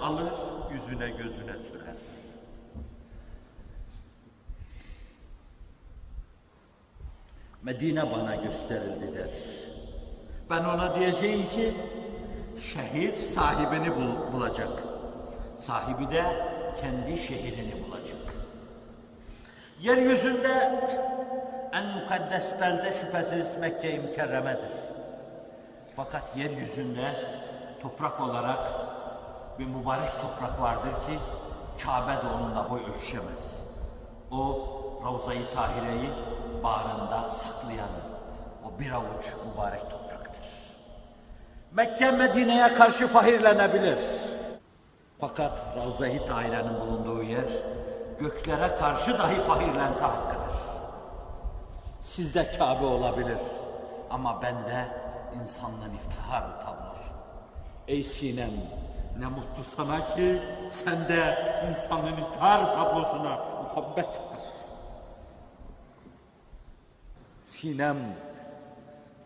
Alır 0.00 0.32
yüzüne 0.72 1.10
gözüne 1.10 1.56
sürer. 1.70 1.96
Medine 7.62 8.12
bana 8.12 8.34
gösterildi 8.34 9.14
der. 9.18 9.28
Ben 10.50 10.64
ona 10.64 10.96
diyeceğim 10.96 11.48
ki 11.48 11.74
şehir 12.74 13.22
sahibini 13.22 13.96
bul- 13.96 14.32
bulacak. 14.32 14.82
Sahibi 15.60 16.10
de 16.10 16.22
kendi 16.80 17.18
şehrini 17.18 17.84
bulacak. 17.86 18.34
Yeryüzünde 19.80 20.80
en 21.72 21.86
mukaddes 21.86 22.52
belde 22.60 22.92
şüphesiz 22.92 23.58
Mekke-i 23.60 23.98
Mükerreme'dir. 24.00 24.70
Fakat 25.96 26.36
yeryüzünde 26.36 27.12
toprak 27.82 28.20
olarak 28.20 28.58
bir 29.58 29.66
mübarek 29.66 30.10
toprak 30.20 30.60
vardır 30.60 30.90
ki 30.90 31.18
Kabe 31.84 32.12
de 32.12 32.28
onunla 32.36 32.70
boy 32.70 32.80
ölçüşemez. 32.94 33.58
O 34.30 34.58
Ravza-i 35.04 35.54
Tahire'yi 35.54 36.10
bağrında 36.62 37.30
saklayan 37.30 37.88
o 38.64 38.80
bir 38.80 38.90
avuç 38.90 39.26
mübarek 39.46 39.90
topraktır. 39.90 40.44
Mekke 41.72 42.10
Medine'ye 42.10 42.74
karşı 42.74 43.06
fahirlenebilir. 43.06 43.98
Fakat 45.20 45.52
Ravza-i 45.76 46.26
Tahire'nin 46.26 46.80
bulunduğu 46.80 47.22
yer 47.22 47.46
göklere 48.20 48.76
karşı 48.76 49.18
dahi 49.18 49.34
fahirlense 49.34 50.04
hakkıdır. 50.04 50.58
Sizde 52.02 52.52
Kabe 52.58 52.84
olabilir 52.84 53.38
ama 54.10 54.42
bende 54.42 54.88
insanlığın 55.42 55.94
iftihar 55.94 56.60
tablosu. 56.60 57.12
Ey 57.88 58.04
Sinem 58.04 58.50
ne 59.18 59.26
mutlu 59.26 59.64
sana 59.76 60.14
ki 60.14 60.42
sende 60.70 61.38
insanlığın 61.70 62.16
iftihar 62.16 62.74
tablosuna 62.74 63.38
muhabbet 63.62 64.06
var. 64.06 64.38
Sinem 67.60 67.96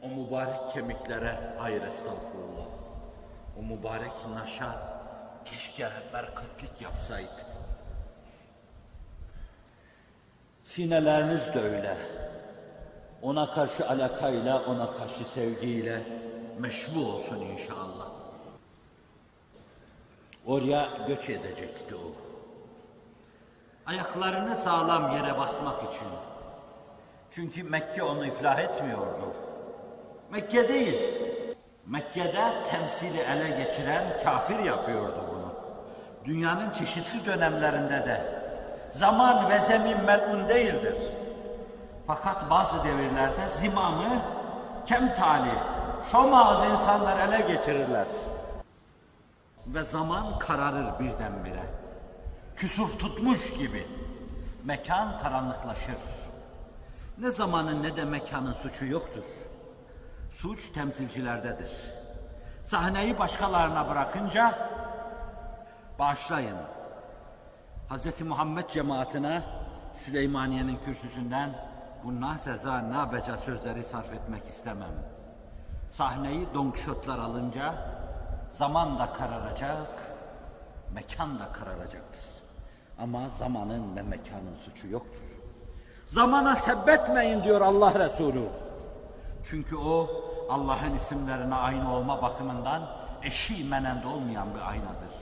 o 0.02 0.08
mübarek 0.08 0.72
kemiklere 0.72 1.54
hayır 1.58 1.82
estağfurullah. 1.82 2.66
O 3.58 3.62
mübarek 3.62 4.12
naşa 4.34 4.74
keşke 5.44 5.88
berkatlik 6.12 6.80
yapsaydı. 6.80 7.46
Sineleriniz 10.62 11.54
de 11.54 11.60
öyle. 11.60 11.96
Ona 13.22 13.50
karşı 13.50 13.88
alakayla, 13.88 14.64
ona 14.64 14.92
karşı 14.92 15.24
sevgiyle 15.24 16.02
meşbu 16.58 17.06
olsun 17.06 17.40
inşallah. 17.40 18.08
Oraya 20.46 20.88
göç 21.08 21.30
edecekti 21.30 21.94
o. 21.94 22.12
Ayaklarını 23.86 24.56
sağlam 24.56 25.12
yere 25.12 25.38
basmak 25.38 25.94
için. 25.94 26.31
Çünkü 27.34 27.62
Mekke 27.62 28.02
onu 28.02 28.26
iflah 28.26 28.58
etmiyordu. 28.58 29.34
Mekke 30.30 30.68
değil. 30.68 30.94
Mekke'de 31.86 32.44
temsili 32.70 33.18
ele 33.18 33.64
geçiren 33.64 34.04
kafir 34.24 34.58
yapıyordu 34.58 35.24
bunu. 35.30 35.54
Dünyanın 36.24 36.70
çeşitli 36.70 37.26
dönemlerinde 37.26 38.06
de 38.06 38.42
zaman 38.90 39.50
ve 39.50 39.58
zemin 39.58 40.04
melun 40.04 40.48
değildir. 40.48 40.96
Fakat 42.06 42.50
bazı 42.50 42.84
devirlerde 42.84 43.48
zimamı 43.48 44.22
kemtali, 44.86 45.54
şomaz 46.10 46.70
insanlar 46.70 47.28
ele 47.28 47.54
geçirirler. 47.54 48.06
Ve 49.66 49.82
zaman 49.82 50.38
kararır 50.38 50.98
birdenbire. 50.98 51.62
Küsuf 52.56 53.00
tutmuş 53.00 53.52
gibi. 53.52 53.86
Mekan 54.64 55.18
karanlıklaşır. 55.18 56.21
Ne 57.22 57.30
zamanın 57.30 57.82
ne 57.82 57.96
de 57.96 58.04
mekanın 58.04 58.52
suçu 58.52 58.86
yoktur. 58.86 59.24
Suç 60.30 60.72
temsilcilerdedir. 60.72 61.70
Sahneyi 62.62 63.18
başkalarına 63.18 63.88
bırakınca 63.88 64.70
bağışlayın. 65.98 66.56
Hz. 67.90 68.20
Muhammed 68.20 68.68
cemaatine 68.68 69.42
Süleymaniye'nin 69.94 70.78
kürsüsünden 70.84 71.68
bu 72.04 72.20
naseza 72.20 72.90
nabeca 72.90 73.38
sözleri 73.38 73.82
sarf 73.82 74.12
etmek 74.12 74.46
istemem. 74.46 74.94
Sahneyi 75.90 76.46
Don 76.54 76.70
Quixote'lar 76.70 77.18
alınca 77.18 77.74
zaman 78.50 78.98
da 78.98 79.12
kararacak, 79.12 80.02
mekan 80.94 81.38
da 81.38 81.52
kararacaktır. 81.52 82.24
Ama 82.98 83.28
zamanın 83.28 83.96
ve 83.96 84.02
mekanın 84.02 84.54
suçu 84.54 84.88
yoktur. 84.88 85.21
Zamana 86.14 86.56
sebbetmeyin 86.56 87.44
diyor 87.44 87.60
Allah 87.60 87.94
Resulü. 87.94 88.42
Çünkü 89.44 89.76
o 89.76 90.10
Allah'ın 90.50 90.94
isimlerine 90.94 91.54
aynı 91.54 91.96
olma 91.96 92.22
bakımından 92.22 92.82
eşi 93.22 93.64
menende 93.64 94.06
olmayan 94.06 94.54
bir 94.54 94.60
aynadır. 94.70 95.14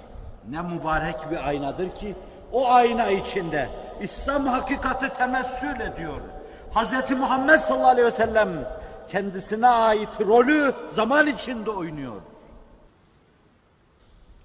Ne 0.49 0.63
mübarek 0.63 1.31
bir 1.31 1.49
aynadır 1.49 1.91
ki 1.91 2.17
o 2.53 2.71
ayna 2.71 3.11
içinde 3.11 3.69
İslam 4.01 4.47
hakikati 4.47 5.09
temessül 5.09 5.81
ediyor. 5.81 6.21
Hz. 6.75 7.11
Muhammed 7.11 7.59
sallallahu 7.59 7.89
aleyhi 7.89 8.07
ve 8.07 8.11
sellem 8.11 8.49
kendisine 9.09 9.69
ait 9.69 10.21
rolü 10.21 10.75
zaman 10.95 11.27
içinde 11.27 11.71
oynuyor. 11.71 12.21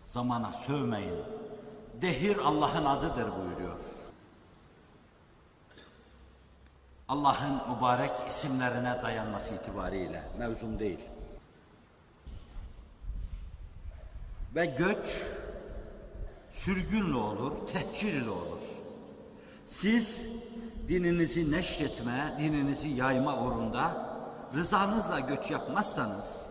Zamana 0.08 0.54
sövmeyin. 0.54 1.24
Dehir 2.02 2.38
Allah'ın 2.38 2.86
adıdır 2.86 3.28
buyuruyor. 3.38 3.95
Allah'ın 7.10 7.76
mübarek 7.76 8.12
isimlerine 8.28 9.00
dayanması 9.04 9.54
itibariyle 9.54 10.24
mevzum 10.40 10.80
değil. 10.80 11.00
Ve 14.56 14.66
göç 14.66 15.22
sürgünle 16.54 17.18
olur, 17.18 17.52
tehcir 17.74 18.14
ile 18.14 18.30
olur. 18.30 18.62
Siz 19.66 20.22
dininizi 20.88 21.52
neşretme, 21.52 22.36
dininizi 22.40 22.88
yayma 22.88 23.40
uğrunda 23.42 24.10
rızanızla 24.56 25.20
göç 25.20 25.52
yapmazsanız, 25.52 26.46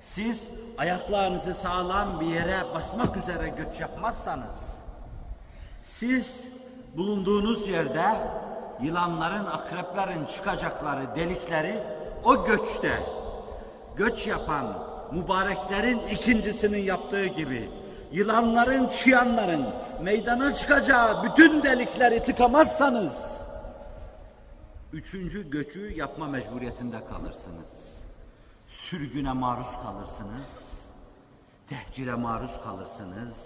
siz 0.00 0.48
ayaklarınızı 0.78 1.54
sağlam 1.54 2.20
bir 2.20 2.26
yere 2.26 2.74
basmak 2.74 3.16
üzere 3.16 3.48
göç 3.48 3.80
yapmazsanız, 3.80 4.78
siz 5.84 6.44
bulunduğunuz 6.96 7.68
yerde 7.68 8.18
yılanların, 8.82 9.46
akreplerin 9.46 10.24
çıkacakları 10.26 11.16
delikleri 11.16 11.78
o 12.24 12.44
göçte, 12.44 12.92
göç 13.96 14.26
yapan 14.26 14.88
mübareklerin 15.12 15.98
ikincisinin 15.98 16.82
yaptığı 16.82 17.26
gibi 17.26 17.70
yılanların, 18.12 18.88
çıyanların 18.88 19.66
meydana 20.02 20.54
çıkacağı 20.54 21.24
bütün 21.24 21.62
delikleri 21.62 22.24
tıkamazsanız 22.24 23.38
üçüncü 24.92 25.50
göçü 25.50 25.92
yapma 25.96 26.26
mecburiyetinde 26.26 27.04
kalırsınız. 27.04 27.98
Sürgüne 28.68 29.32
maruz 29.32 29.72
kalırsınız. 29.82 30.68
Tehcire 31.68 32.14
maruz 32.14 32.60
kalırsınız. 32.64 33.36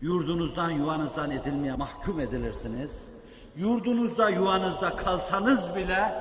Yurdunuzdan, 0.00 0.70
yuvanızdan 0.70 1.30
edilmeye 1.30 1.74
mahkum 1.74 2.20
edilirsiniz. 2.20 3.08
Yurdunuzda, 3.56 4.30
yuvanızda 4.30 4.96
kalsanız 4.96 5.74
bile 5.74 6.14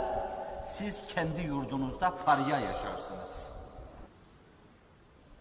siz 0.65 1.03
kendi 1.07 1.41
yurdunuzda 1.41 2.13
parya 2.25 2.59
yaşarsınız. 2.59 3.49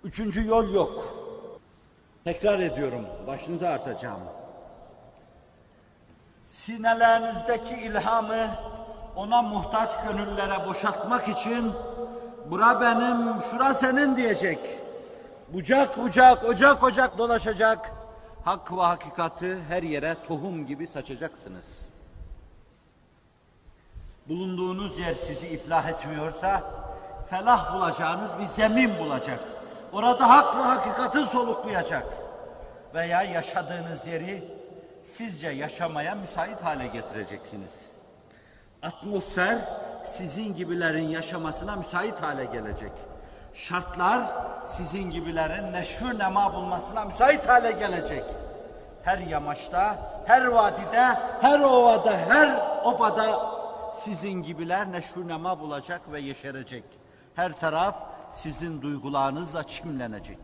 Üçüncü 0.05 0.49
yol 0.49 0.75
yok. 0.75 1.05
Tekrar 2.25 2.59
ediyorum, 2.59 3.07
başınıza 3.27 3.69
artacağım. 3.69 4.21
Sinelerinizdeki 6.45 7.75
ilhamı 7.75 8.49
ona 9.17 9.43
muhtaç 9.43 9.91
gönüllere 10.07 10.67
boşaltmak 10.67 11.29
için 11.29 11.73
bura 12.51 12.81
benim, 12.81 13.43
şura 13.51 13.75
senin 13.75 14.17
diyecek. 14.17 14.59
Bucak 15.49 15.99
bucak, 15.99 16.45
ocak 16.45 16.83
ocak 16.83 17.19
dolaşacak. 17.19 17.93
Hak 18.45 18.73
ve 18.73 18.81
hakikati 18.81 19.59
her 19.69 19.83
yere 19.83 20.17
tohum 20.29 20.67
gibi 20.67 20.87
saçacaksınız. 20.87 21.82
Bulunduğunuz 24.29 24.99
yer 24.99 25.15
sizi 25.15 25.49
iflah 25.49 25.89
etmiyorsa 25.89 26.63
felah 27.31 27.75
bulacağınız 27.75 28.31
bir 28.39 28.45
zemin 28.45 28.99
bulacak. 28.99 29.41
Orada 29.93 30.31
hak 30.31 30.57
ve 30.57 30.63
hakikati 30.63 31.23
soluklayacak. 31.23 32.07
Veya 32.95 33.23
yaşadığınız 33.23 34.07
yeri 34.07 34.45
sizce 35.05 35.49
yaşamaya 35.49 36.15
müsait 36.15 36.65
hale 36.65 36.87
getireceksiniz. 36.87 37.89
Atmosfer 38.83 39.59
sizin 40.07 40.55
gibilerin 40.55 41.09
yaşamasına 41.09 41.77
müsait 41.77 42.23
hale 42.23 42.45
gelecek. 42.45 42.93
Şartlar 43.55 44.23
sizin 44.67 45.11
gibilerin 45.11 45.73
neşür 45.73 46.19
nema 46.19 46.55
bulmasına 46.55 47.05
müsait 47.05 47.49
hale 47.49 47.73
gelecek. 47.73 48.25
Her 49.05 49.19
yamaçta, 49.19 49.97
her 50.27 50.47
vadide, 50.47 51.19
her 51.41 51.61
ovada, 51.61 52.13
her 52.29 52.61
obada 52.85 53.52
sizin 53.95 54.43
gibiler 54.43 54.93
neşür 54.93 55.29
nema 55.29 55.61
bulacak 55.61 56.13
ve 56.13 56.21
yeşerecek. 56.21 56.85
Her 57.35 57.61
taraf 57.61 57.97
sizin 58.31 58.83
duygularınızla 58.83 59.67
çimlenecek. 59.67 60.39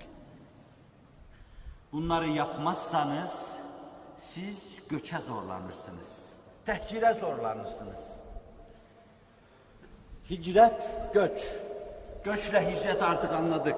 Bunları 1.92 2.28
yapmazsanız 2.28 3.46
siz 4.18 4.76
göçe 4.88 5.18
zorlanırsınız. 5.28 6.32
Tehcire 6.66 7.14
zorlanırsınız. 7.20 8.18
Hicret, 10.30 10.90
göç. 11.14 11.46
Göçle 12.24 12.70
hicret 12.70 13.02
artık 13.02 13.32
anladık. 13.32 13.76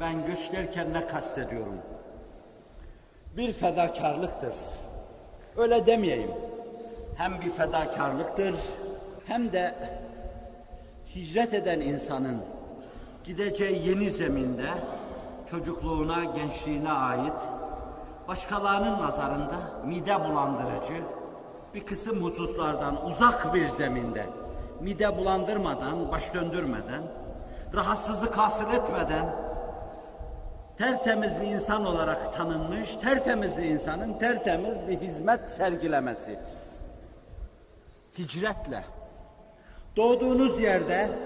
Ben 0.00 0.26
göç 0.26 0.52
derken 0.52 0.92
ne 0.92 1.06
kastediyorum? 1.06 1.78
Bir 3.36 3.52
fedakarlıktır. 3.52 4.54
Öyle 5.56 5.86
demeyeyim. 5.86 6.30
Hem 7.16 7.40
bir 7.40 7.50
fedakarlıktır 7.50 8.54
hem 9.28 9.52
de 9.52 9.74
hicret 11.14 11.54
eden 11.54 11.80
insanın 11.80 12.38
gideceği 13.24 13.88
yeni 13.88 14.10
zeminde 14.10 14.68
çocukluğuna, 15.50 16.24
gençliğine 16.24 16.92
ait 16.92 17.40
başkalarının 18.28 19.00
nazarında 19.00 19.56
mide 19.84 20.24
bulandırıcı 20.24 21.02
bir 21.74 21.86
kısım 21.86 22.24
hususlardan 22.24 23.06
uzak 23.06 23.54
bir 23.54 23.68
zeminde 23.68 24.26
mide 24.80 25.16
bulandırmadan, 25.16 26.12
baş 26.12 26.34
döndürmeden, 26.34 27.02
rahatsızlık 27.74 28.38
hasıl 28.38 28.72
etmeden 28.72 29.26
tertemiz 30.78 31.40
bir 31.40 31.46
insan 31.46 31.86
olarak 31.86 32.36
tanınmış, 32.36 32.96
tertemiz 32.96 33.58
bir 33.58 33.62
insanın 33.62 34.18
tertemiz 34.18 34.88
bir 34.88 35.00
hizmet 35.00 35.50
sergilemesi. 35.50 36.38
Hicretle. 38.18 38.97
Doğduğunuz 39.98 40.60
yerde 40.60 41.18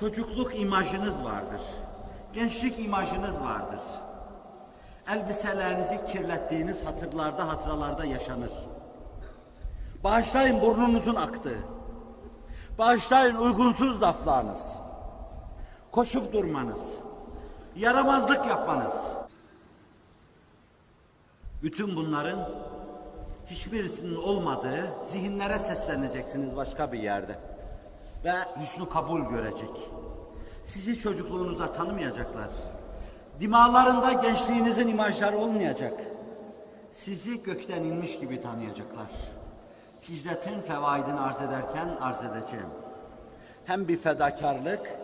çocukluk 0.00 0.60
imajınız 0.60 1.24
vardır. 1.24 1.60
Gençlik 2.32 2.78
imajınız 2.78 3.40
vardır. 3.40 3.80
Elbiselerinizi 5.12 6.00
kirlettiğiniz 6.12 6.86
hatırlarda, 6.86 7.48
hatıralarda 7.48 8.04
yaşanır. 8.04 8.50
Bağışlayın 10.04 10.60
burnunuzun 10.60 11.14
aktığı. 11.14 11.58
Bağışlayın 12.78 13.34
uygunsuz 13.34 14.02
laflarınız. 14.02 14.62
Koşup 15.92 16.32
durmanız. 16.32 16.80
Yaramazlık 17.76 18.46
yapmanız. 18.46 18.94
Bütün 21.62 21.96
bunların 21.96 22.50
hiçbirisinin 23.46 24.16
olmadığı 24.16 24.92
zihinlere 25.10 25.58
sesleneceksiniz 25.58 26.56
başka 26.56 26.92
bir 26.92 26.98
yerde. 26.98 27.47
Ve 28.24 28.32
hüsnü 28.60 28.88
kabul 28.88 29.20
görecek. 29.20 29.90
Sizi 30.64 30.98
çocukluğunuzda 30.98 31.72
tanımayacaklar. 31.72 32.48
Dimalarında 33.40 34.12
gençliğinizin 34.12 34.88
imajları 34.88 35.38
olmayacak. 35.38 36.00
Sizi 36.92 37.42
gökten 37.42 37.84
inmiş 37.84 38.18
gibi 38.18 38.40
tanıyacaklar. 38.40 39.06
Hicretin 40.08 40.60
fevaidini 40.60 41.20
arz 41.20 41.42
ederken 41.42 41.88
arz 42.00 42.24
edeceğim. 42.24 42.68
Hem 43.64 43.88
bir 43.88 43.96
fedakarlık 43.96 44.98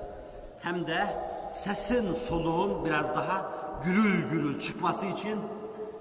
hem 0.61 0.87
de 0.87 1.07
sesin 1.55 2.15
soluğun 2.15 2.85
biraz 2.85 3.17
daha 3.17 3.51
gürül 3.85 4.31
gürül 4.31 4.61
çıkması 4.61 5.07
için 5.07 5.41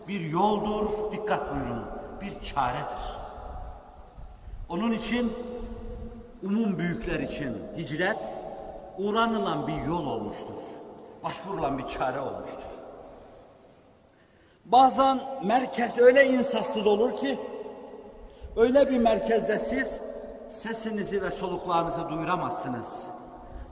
bir 0.07 0.21
yoldur, 0.21 1.11
dikkat 1.11 1.55
buyurun, 1.55 1.85
bir 2.21 2.45
çaredir. 2.45 3.23
Onun 4.69 4.91
için 4.91 5.33
umum 6.43 6.77
büyükler 6.77 7.19
için 7.19 7.57
hicret 7.77 8.17
uğranılan 8.97 9.67
bir 9.67 9.87
yol 9.87 10.07
olmuştur. 10.07 10.53
Başvurulan 11.23 11.77
bir 11.77 11.87
çare 11.87 12.19
olmuştur. 12.19 12.63
Bazen 14.65 15.21
merkez 15.43 15.97
öyle 15.97 16.27
insafsız 16.27 16.87
olur 16.87 17.17
ki 17.17 17.39
öyle 18.55 18.89
bir 18.89 18.97
merkezde 18.97 19.59
siz 19.59 19.99
sesinizi 20.51 21.21
ve 21.21 21.31
soluklarınızı 21.31 22.09
duyuramazsınız. 22.09 22.87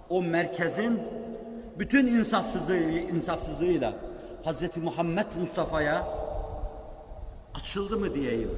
O 0.10 0.22
merkezin 0.22 1.00
bütün 1.80 2.08
insafsızlığı, 2.08 2.80
insafsızlığıyla 2.90 3.94
Hz. 4.46 4.78
Muhammed 4.78 5.26
Mustafa'ya 5.40 6.08
açıldı 7.54 7.98
mı 7.98 8.14
diyeyim, 8.14 8.52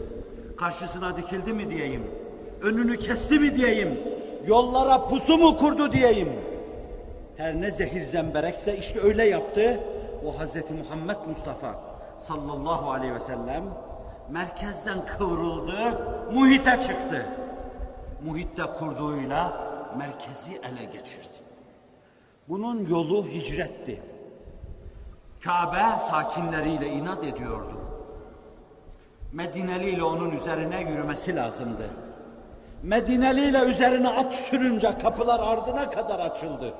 karşısına 0.58 1.18
dikildi 1.18 1.54
mi 1.54 1.70
diyeyim, 1.70 2.04
önünü 2.64 3.00
kesti 3.00 3.40
mi 3.40 3.58
diyeyim, 3.58 4.00
yollara 4.48 5.08
pusu 5.08 5.38
mu 5.38 5.58
kurdu 5.58 5.92
diyeyim. 5.92 6.30
Her 7.38 7.62
ne 7.62 7.72
zehir 7.72 8.02
zemberekse 8.02 8.78
işte 8.78 9.00
öyle 9.00 9.24
yaptı 9.24 9.80
o 10.26 10.34
Hz. 10.34 10.56
Muhammed 10.56 11.18
Mustafa 11.28 11.82
sallallahu 12.20 12.92
aleyhi 12.92 13.16
ve 13.16 13.20
sellem 13.20 13.64
merkezden 14.30 15.06
kıvrıldı, 15.06 15.78
muhite 16.34 16.72
çıktı. 16.72 17.26
Muhitte 18.26 18.64
kurduğuyla 18.80 19.58
merkezi 19.98 20.52
ele 20.52 20.84
geçirdi. 20.94 21.38
Bunun 22.50 22.88
yolu 22.88 23.26
hicretti. 23.28 24.02
Kabe 25.44 26.00
sakinleriyle 26.10 26.88
inat 26.88 27.24
ediyordu. 27.24 27.82
Medineli 29.32 29.90
ile 29.90 30.04
onun 30.04 30.32
üzerine 30.32 30.82
yürümesi 30.92 31.36
lazımdı. 31.36 31.90
Medineli 32.84 33.50
ile 33.50 33.60
üzerine 33.60 34.10
at 34.10 34.34
sürünce 34.34 34.98
kapılar 35.02 35.40
ardına 35.40 35.90
kadar 35.90 36.20
açıldı. 36.20 36.74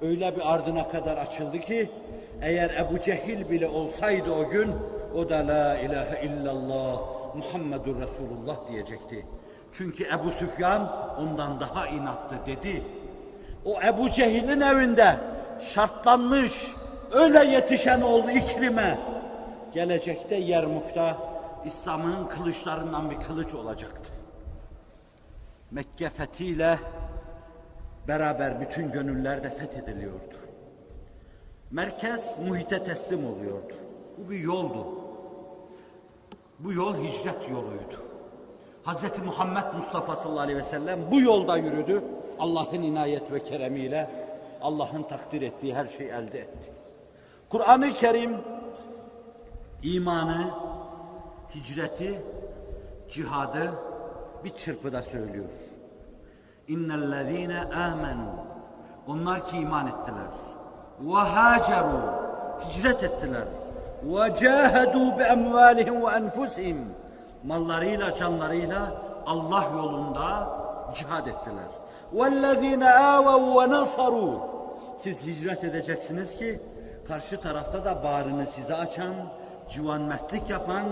Öyle 0.00 0.36
bir 0.36 0.52
ardına 0.52 0.88
kadar 0.88 1.16
açıldı 1.16 1.58
ki 1.58 1.90
eğer 2.42 2.70
Ebu 2.70 3.00
Cehil 3.00 3.50
bile 3.50 3.68
olsaydı 3.68 4.32
o 4.32 4.48
gün 4.48 4.74
o 5.14 5.28
da 5.28 5.36
la 5.36 5.78
ilahe 5.78 6.26
illallah 6.26 7.00
Muhammedur 7.34 7.96
Resulullah 8.00 8.56
diyecekti. 8.70 9.26
Çünkü 9.72 10.04
Ebu 10.04 10.30
Süfyan 10.30 10.92
ondan 11.20 11.60
daha 11.60 11.86
inattı 11.86 12.34
dedi. 12.46 12.82
O 13.64 13.82
Ebu 13.82 14.10
Cehil'in 14.10 14.60
evinde 14.60 15.16
şartlanmış 15.74 16.52
öyle 17.12 17.44
yetişen 17.44 18.00
oldu 18.00 18.30
iklime. 18.30 18.98
Gelecekte 19.74 20.34
Yermuk'ta 20.34 21.16
İslam'ın 21.64 22.26
kılıçlarından 22.26 23.10
bir 23.10 23.16
kılıç 23.16 23.54
olacaktı. 23.54 24.17
Mekke 25.70 26.10
fethiyle 26.10 26.78
beraber 28.08 28.60
bütün 28.60 28.92
gönüller 28.92 29.44
de 29.44 29.50
fethediliyordu. 29.50 30.34
Merkez 31.70 32.38
muhite 32.46 32.84
teslim 32.84 33.26
oluyordu. 33.26 33.74
Bu 34.18 34.30
bir 34.30 34.38
yoldu. 34.38 34.86
Bu 36.58 36.72
yol 36.72 36.94
hicret 36.94 37.50
yoluydu. 37.50 38.02
Hz. 38.86 39.18
Muhammed 39.24 39.74
Mustafa 39.76 40.16
sallallahu 40.16 40.40
aleyhi 40.40 40.58
ve 40.58 40.62
sellem 40.62 41.10
bu 41.10 41.20
yolda 41.20 41.56
yürüdü. 41.56 42.04
Allah'ın 42.38 42.82
inayet 42.82 43.32
ve 43.32 43.44
keremiyle 43.44 44.10
Allah'ın 44.62 45.02
takdir 45.02 45.42
ettiği 45.42 45.74
her 45.74 45.86
şeyi 45.86 46.08
elde 46.08 46.38
etti. 46.40 46.72
Kur'an-ı 47.48 47.92
Kerim 47.92 48.36
imanı, 49.82 50.50
hicreti, 51.54 52.22
cihadı 53.10 53.87
bir 54.43 54.49
çırpıda 54.49 55.03
söylüyor. 55.03 55.49
İnnellezîne 56.67 57.57
âmenû 57.57 58.53
Onlar 59.07 59.47
ki 59.47 59.57
iman 59.57 59.87
ettiler. 59.87 60.33
Ve 61.01 61.11
hâcerû 61.11 62.23
Hicret 62.67 63.03
ettiler. 63.03 63.47
Ve 64.03 64.19
câhedû 64.19 65.19
bi 65.19 65.23
emvâlihim 65.23 66.05
ve 66.05 66.11
enfusihim 66.11 66.85
Mallarıyla, 67.43 68.15
canlarıyla 68.15 68.91
Allah 69.25 69.65
yolunda 69.75 70.47
cihad 70.95 71.27
ettiler. 71.27 71.69
وَالَّذ۪ينَ 72.15 72.83
آوَوْا 72.83 73.53
وَنَصَرُوا 73.55 74.37
Siz 74.97 75.27
hicret 75.27 75.63
edeceksiniz 75.63 76.37
ki 76.37 76.59
karşı 77.07 77.41
tarafta 77.41 77.85
da 77.85 78.03
bağrını 78.03 78.47
size 78.47 78.75
açan, 78.75 79.13
civan 79.69 80.01
mertlik 80.01 80.49
yapan 80.49 80.85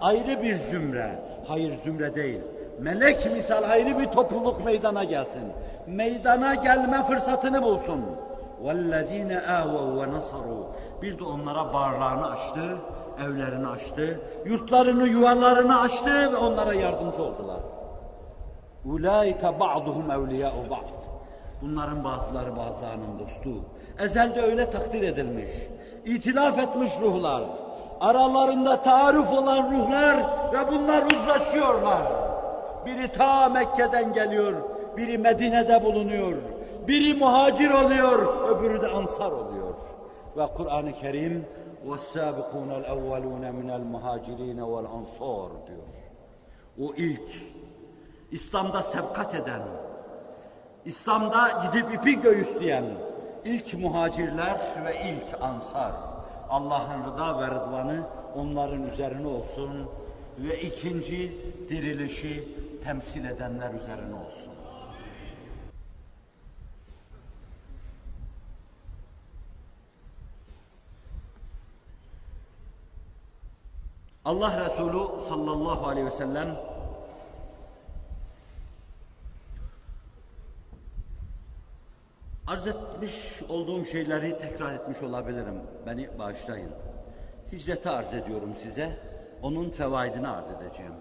ayrı 0.00 0.42
bir 0.42 0.54
zümre, 0.54 1.22
hayır 1.48 1.82
zümre 1.84 2.14
değil, 2.14 2.40
melek 2.80 3.32
misal 3.32 3.70
ayrı 3.70 3.98
bir 3.98 4.06
topluluk 4.06 4.64
meydana 4.64 5.04
gelsin. 5.04 5.42
Meydana 5.86 6.54
gelme 6.54 7.02
fırsatını 7.02 7.62
bulsun. 7.62 8.04
وَالَّذ۪ينَ 8.64 9.46
آوَوْا 9.46 9.98
وَنَصَرُوا 9.98 10.64
Bir 11.02 11.18
de 11.18 11.24
onlara 11.24 11.72
bağırlarını 11.72 12.30
açtı, 12.30 12.78
evlerini 13.26 13.68
açtı, 13.68 14.20
yurtlarını, 14.46 15.08
yuvalarını 15.08 15.80
açtı 15.80 16.32
ve 16.32 16.36
onlara 16.36 16.74
yardımcı 16.74 17.22
oldular. 17.22 17.60
Ulaika 18.84 19.60
ba'duhum 19.60 20.10
evliya'u 20.10 20.70
ba'd. 20.70 20.88
Bunların 21.62 22.04
bazıları 22.04 22.56
bazılarının 22.56 23.18
dostu. 23.18 23.50
Ezelde 23.98 24.42
öyle 24.42 24.70
takdir 24.70 25.02
edilmiş. 25.02 25.50
İtilaf 26.04 26.58
etmiş 26.58 26.92
ruhlar. 27.02 27.42
Aralarında 28.00 28.82
taarruf 28.82 29.32
olan 29.32 29.72
ruhlar 29.72 30.16
ve 30.52 30.72
bunlar 30.72 31.02
uzlaşıyorlar. 31.02 32.02
Biri 32.86 33.12
ta 33.12 33.48
Mekke'den 33.48 34.12
geliyor, 34.12 34.52
biri 34.96 35.18
Medine'de 35.18 35.84
bulunuyor. 35.84 36.36
Biri 36.88 37.14
muhacir 37.14 37.70
oluyor, 37.70 38.48
öbürü 38.48 38.82
de 38.82 38.86
ansar 38.86 39.32
oluyor. 39.32 39.74
Ve 40.36 40.46
Kur'an-ı 40.56 40.92
Kerim 40.92 41.46
وَالسَّابِقُونَ 41.86 42.70
الْاَوَّلُونَ 42.82 43.44
مِنَ 43.58 43.70
الْمُهَاجِرِينَ 43.80 44.60
وَالْاَنْصَارِ 44.60 45.50
diyor. 45.66 45.88
O 46.80 46.94
ilk, 46.96 47.28
İslam'da 48.32 48.82
sebkat 48.82 49.34
eden, 49.34 49.62
İslam'da 50.84 51.48
gidip 51.62 51.94
ipi 51.94 52.20
göğüsleyen 52.20 52.84
ilk 53.44 53.74
muhacirler 53.74 54.56
ve 54.84 54.94
ilk 55.10 55.42
ansar. 55.42 55.92
Allah'ın 56.50 57.12
rıda 57.12 57.40
ve 57.40 57.46
rıdvanı 57.46 58.00
onların 58.36 58.88
üzerine 58.88 59.26
olsun 59.26 59.70
ve 60.38 60.60
ikinci 60.60 61.32
dirilişi 61.68 62.44
temsil 62.83 63.25
edenler 63.25 63.73
üzerine 63.73 64.15
olsun. 64.15 64.53
Allah 74.25 74.59
Resulü 74.59 75.21
sallallahu 75.27 75.87
aleyhi 75.87 76.07
ve 76.07 76.11
sellem 76.11 76.57
arz 82.47 82.67
etmiş 82.67 83.41
olduğum 83.49 83.85
şeyleri 83.85 84.37
tekrar 84.37 84.73
etmiş 84.73 85.01
olabilirim. 85.01 85.61
Beni 85.85 86.19
bağışlayın. 86.19 86.71
Hicreti 87.51 87.89
arz 87.89 88.13
ediyorum 88.13 88.55
size. 88.63 88.99
Onun 89.41 89.69
fevaidini 89.69 90.27
arz 90.27 90.45
edeceğim. 90.51 90.93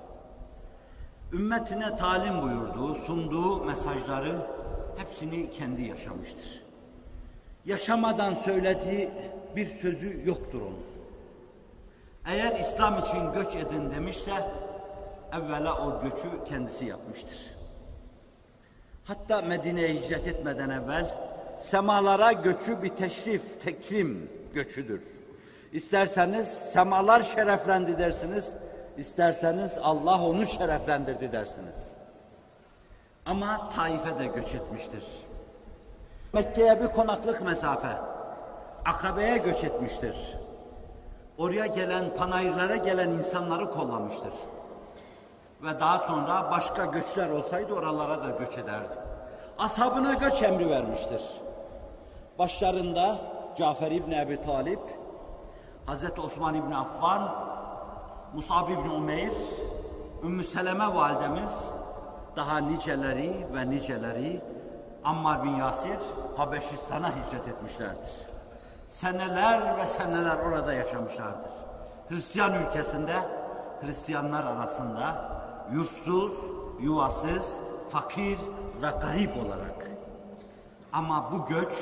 Ümmetine 1.33 1.97
talim 1.97 2.43
buyurduğu, 2.43 2.95
sunduğu 2.95 3.65
mesajları 3.65 4.37
hepsini 4.97 5.51
kendi 5.51 5.83
yaşamıştır. 5.83 6.63
Yaşamadan 7.65 8.35
söylediği 8.35 9.11
bir 9.57 9.67
sözü 9.67 10.23
yoktur 10.27 10.61
onun. 10.61 10.85
Eğer 12.27 12.61
İslam 12.61 12.99
için 12.99 13.33
göç 13.33 13.55
edin 13.55 13.91
demişse 13.91 14.33
evvela 15.33 15.87
o 15.87 16.03
göçü 16.03 16.45
kendisi 16.49 16.85
yapmıştır. 16.85 17.57
Hatta 19.05 19.43
Medine'ye 19.43 19.95
hicret 19.95 20.29
etmeden 20.29 20.71
evvel 20.71 21.15
semalara 21.61 22.33
göçü 22.33 22.83
bir 22.83 22.89
teşrif, 22.89 23.43
tekrim 23.65 24.31
göçüdür. 24.55 25.03
İsterseniz 25.73 26.49
semalar 26.49 27.23
şereflendi 27.23 27.99
dersiniz, 27.99 28.55
isterseniz 28.97 29.73
Allah 29.83 30.25
onu 30.25 30.47
şereflendirdi 30.47 31.33
dersiniz. 31.33 31.75
Ama 33.27 33.69
Taif'e 33.77 34.19
de 34.19 34.27
göç 34.27 34.55
etmiştir. 34.55 35.05
Mekke'ye 36.33 36.83
bir 36.83 36.89
konaklık 36.89 37.43
mesafe, 37.43 37.97
Akabe'ye 38.85 39.39
göç 39.39 39.65
etmiştir. 39.65 40.37
Oraya 41.39 41.67
gelen, 41.67 42.05
panayırlara 42.17 42.77
gelen 42.77 43.11
insanları 43.11 43.71
kollamıştır. 43.71 44.33
Ve 45.63 45.81
daha 45.81 45.99
sonra 45.99 46.51
başka 46.51 46.85
göçler 46.85 47.31
olsaydı 47.31 47.75
oralara 47.75 48.25
da 48.25 48.31
göç 48.31 48.59
ederdi. 48.59 48.95
Ashabına 49.59 50.15
göç 50.15 50.43
emri 50.43 50.71
vermiştir. 50.71 51.23
Başlarında 52.39 53.19
Cafer 53.59 53.91
İbni 53.91 54.21
Ebi 54.21 54.43
Talip, 54.43 54.81
Hazreti 55.87 56.21
Osman 56.21 56.55
İbni 56.55 56.77
Affan, 56.77 57.35
Musab 58.35 58.71
İbni 58.71 58.91
Umeyr, 58.91 59.33
Ümmü 60.23 60.45
Seleme 60.45 60.95
validemiz, 60.95 61.53
daha 62.37 62.59
niceleri 62.59 63.47
ve 63.55 63.71
niceleri 63.71 64.41
Ammar 65.05 65.45
bin 65.45 65.55
Yasir 65.55 65.99
Habeşistan'a 66.37 67.09
hicret 67.09 67.49
etmişlerdir. 67.49 68.11
Seneler 68.89 69.77
ve 69.77 69.87
seneler 69.87 70.37
orada 70.37 70.73
yaşamışlardır. 70.73 71.53
Hristiyan 72.09 72.55
ülkesinde, 72.55 73.15
Hristiyanlar 73.81 74.45
arasında 74.45 75.33
yurtsuz, 75.73 76.33
yuvasız, 76.81 77.61
fakir 77.91 78.39
ve 78.83 78.91
garip 79.01 79.47
olarak. 79.47 79.91
Ama 80.93 81.33
bu 81.33 81.47
göç 81.47 81.73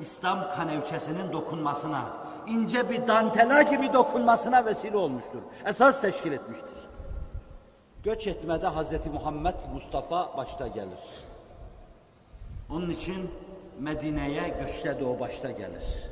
İslam 0.00 0.50
kanevçesinin 0.56 1.32
dokunmasına, 1.32 2.00
ince 2.46 2.90
bir 2.90 3.06
dantela 3.06 3.62
gibi 3.62 3.92
dokunmasına 3.92 4.64
vesile 4.64 4.96
olmuştur. 4.96 5.42
Esas 5.66 6.00
teşkil 6.00 6.32
etmiştir. 6.32 6.88
Göç 8.02 8.26
etmede 8.26 8.68
Hz. 8.68 9.06
Muhammed 9.12 9.54
Mustafa 9.74 10.36
başta 10.36 10.68
gelir. 10.68 10.98
Onun 12.70 12.90
için 12.90 13.30
Medine'ye 13.80 14.48
göçte 14.62 15.00
de 15.00 15.04
o 15.04 15.20
başta 15.20 15.50
gelir. 15.50 16.10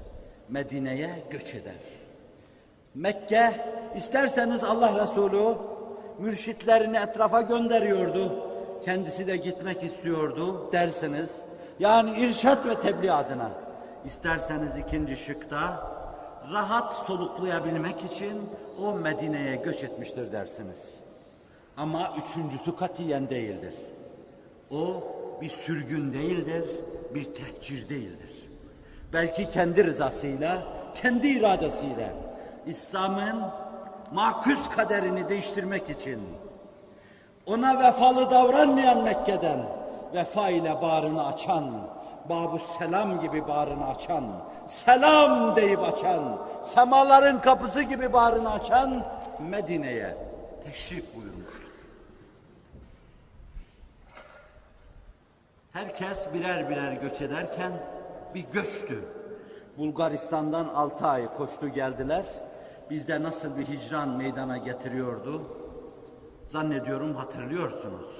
Medine'ye 0.48 1.10
göç 1.30 1.54
eder. 1.54 1.74
Mekke 2.94 3.66
isterseniz 3.96 4.64
Allah 4.64 5.02
Resulü 5.02 5.54
mürşitlerini 6.18 6.96
etrafa 6.96 7.40
gönderiyordu. 7.40 8.32
Kendisi 8.84 9.26
de 9.26 9.36
gitmek 9.36 9.82
istiyordu 9.82 10.72
dersiniz. 10.72 11.30
Yani 11.78 12.18
irşat 12.18 12.66
ve 12.66 12.74
tebliğ 12.74 13.12
adına. 13.12 13.50
İsterseniz 14.04 14.76
ikinci 14.76 15.16
şıkta 15.16 15.91
rahat 16.52 16.94
soluklayabilmek 16.94 18.04
için 18.04 18.50
o 18.82 18.92
Medine'ye 18.94 19.56
göç 19.56 19.84
etmiştir 19.84 20.32
dersiniz. 20.32 20.94
Ama 21.76 22.14
üçüncüsü 22.24 22.76
katiyen 22.76 23.30
değildir. 23.30 23.74
O 24.70 25.04
bir 25.40 25.48
sürgün 25.48 26.12
değildir, 26.12 26.64
bir 27.14 27.24
tehcir 27.24 27.88
değildir. 27.88 28.48
Belki 29.12 29.50
kendi 29.50 29.84
rızasıyla, 29.84 30.62
kendi 30.94 31.28
iradesiyle 31.28 32.12
İslam'ın 32.66 33.42
makus 34.12 34.68
kaderini 34.70 35.28
değiştirmek 35.28 35.90
için 35.90 36.20
ona 37.46 37.78
vefalı 37.78 38.30
davranmayan 38.30 39.02
Mekke'den 39.02 39.60
vefa 40.14 40.48
ile 40.48 40.82
bağrını 40.82 41.26
açan, 41.26 41.64
Babu 42.28 42.58
Selam 42.58 43.20
gibi 43.20 43.48
bağrını 43.48 43.86
açan, 43.86 44.24
selam 44.68 45.56
deyip 45.56 45.80
açan, 45.80 46.38
semaların 46.62 47.40
kapısı 47.40 47.82
gibi 47.82 48.12
bağrını 48.12 48.52
açan 48.52 49.06
Medine'ye 49.40 50.16
teşrif 50.64 51.16
buyurmuştur. 51.16 51.72
Herkes 55.72 56.26
birer 56.34 56.70
birer 56.70 56.92
göç 56.92 57.20
ederken 57.20 57.72
bir 58.34 58.44
göçtü. 58.52 59.04
Bulgaristan'dan 59.78 60.68
altı 60.68 61.06
ay 61.06 61.36
koştu 61.36 61.68
geldiler. 61.68 62.24
Bizde 62.90 63.22
nasıl 63.22 63.56
bir 63.56 63.66
hicran 63.66 64.08
meydana 64.08 64.56
getiriyordu? 64.56 65.42
Zannediyorum 66.48 67.14
hatırlıyorsunuz. 67.16 68.10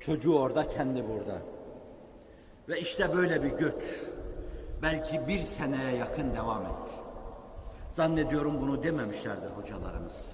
Çocuğu 0.00 0.38
orada, 0.38 0.68
kendi 0.68 1.08
burada. 1.08 1.38
Ve 2.68 2.80
işte 2.80 3.16
böyle 3.16 3.42
bir 3.42 3.50
göç. 3.50 3.74
Belki 4.82 5.28
bir 5.28 5.40
seneye 5.40 5.96
yakın 5.96 6.34
devam 6.34 6.62
etti. 6.62 6.94
Zannediyorum 7.96 8.60
bunu 8.60 8.84
dememişlerdir 8.84 9.50
hocalarımız. 9.50 10.26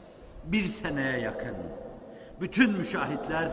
Bir 0.44 0.64
seneye 0.64 1.18
yakın. 1.18 1.56
Bütün 2.40 2.72
müşahitler 2.72 3.48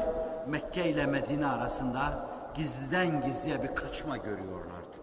Mekke 0.47 0.89
ile 0.89 1.05
Medine 1.05 1.47
arasında 1.47 2.25
gizliden 2.55 3.21
gizliye 3.21 3.63
bir 3.63 3.75
kaçma 3.75 4.17
görüyorlardı. 4.17 4.97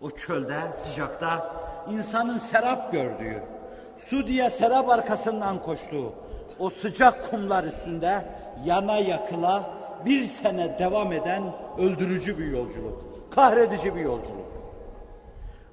O 0.00 0.10
çölde, 0.10 0.60
sıcakta 0.78 1.56
insanın 1.90 2.38
serap 2.38 2.92
gördüğü, 2.92 3.42
su 4.06 4.26
diye 4.26 4.50
serap 4.50 4.88
arkasından 4.88 5.62
koştuğu, 5.62 6.12
o 6.58 6.70
sıcak 6.70 7.30
kumlar 7.30 7.64
üstünde 7.64 8.24
yana 8.64 8.96
yakıla 8.96 9.70
bir 10.04 10.24
sene 10.24 10.78
devam 10.78 11.12
eden 11.12 11.42
öldürücü 11.78 12.38
bir 12.38 12.46
yolculuk, 12.46 13.04
kahredici 13.30 13.94
bir 13.94 14.00
yolculuk. 14.00 14.41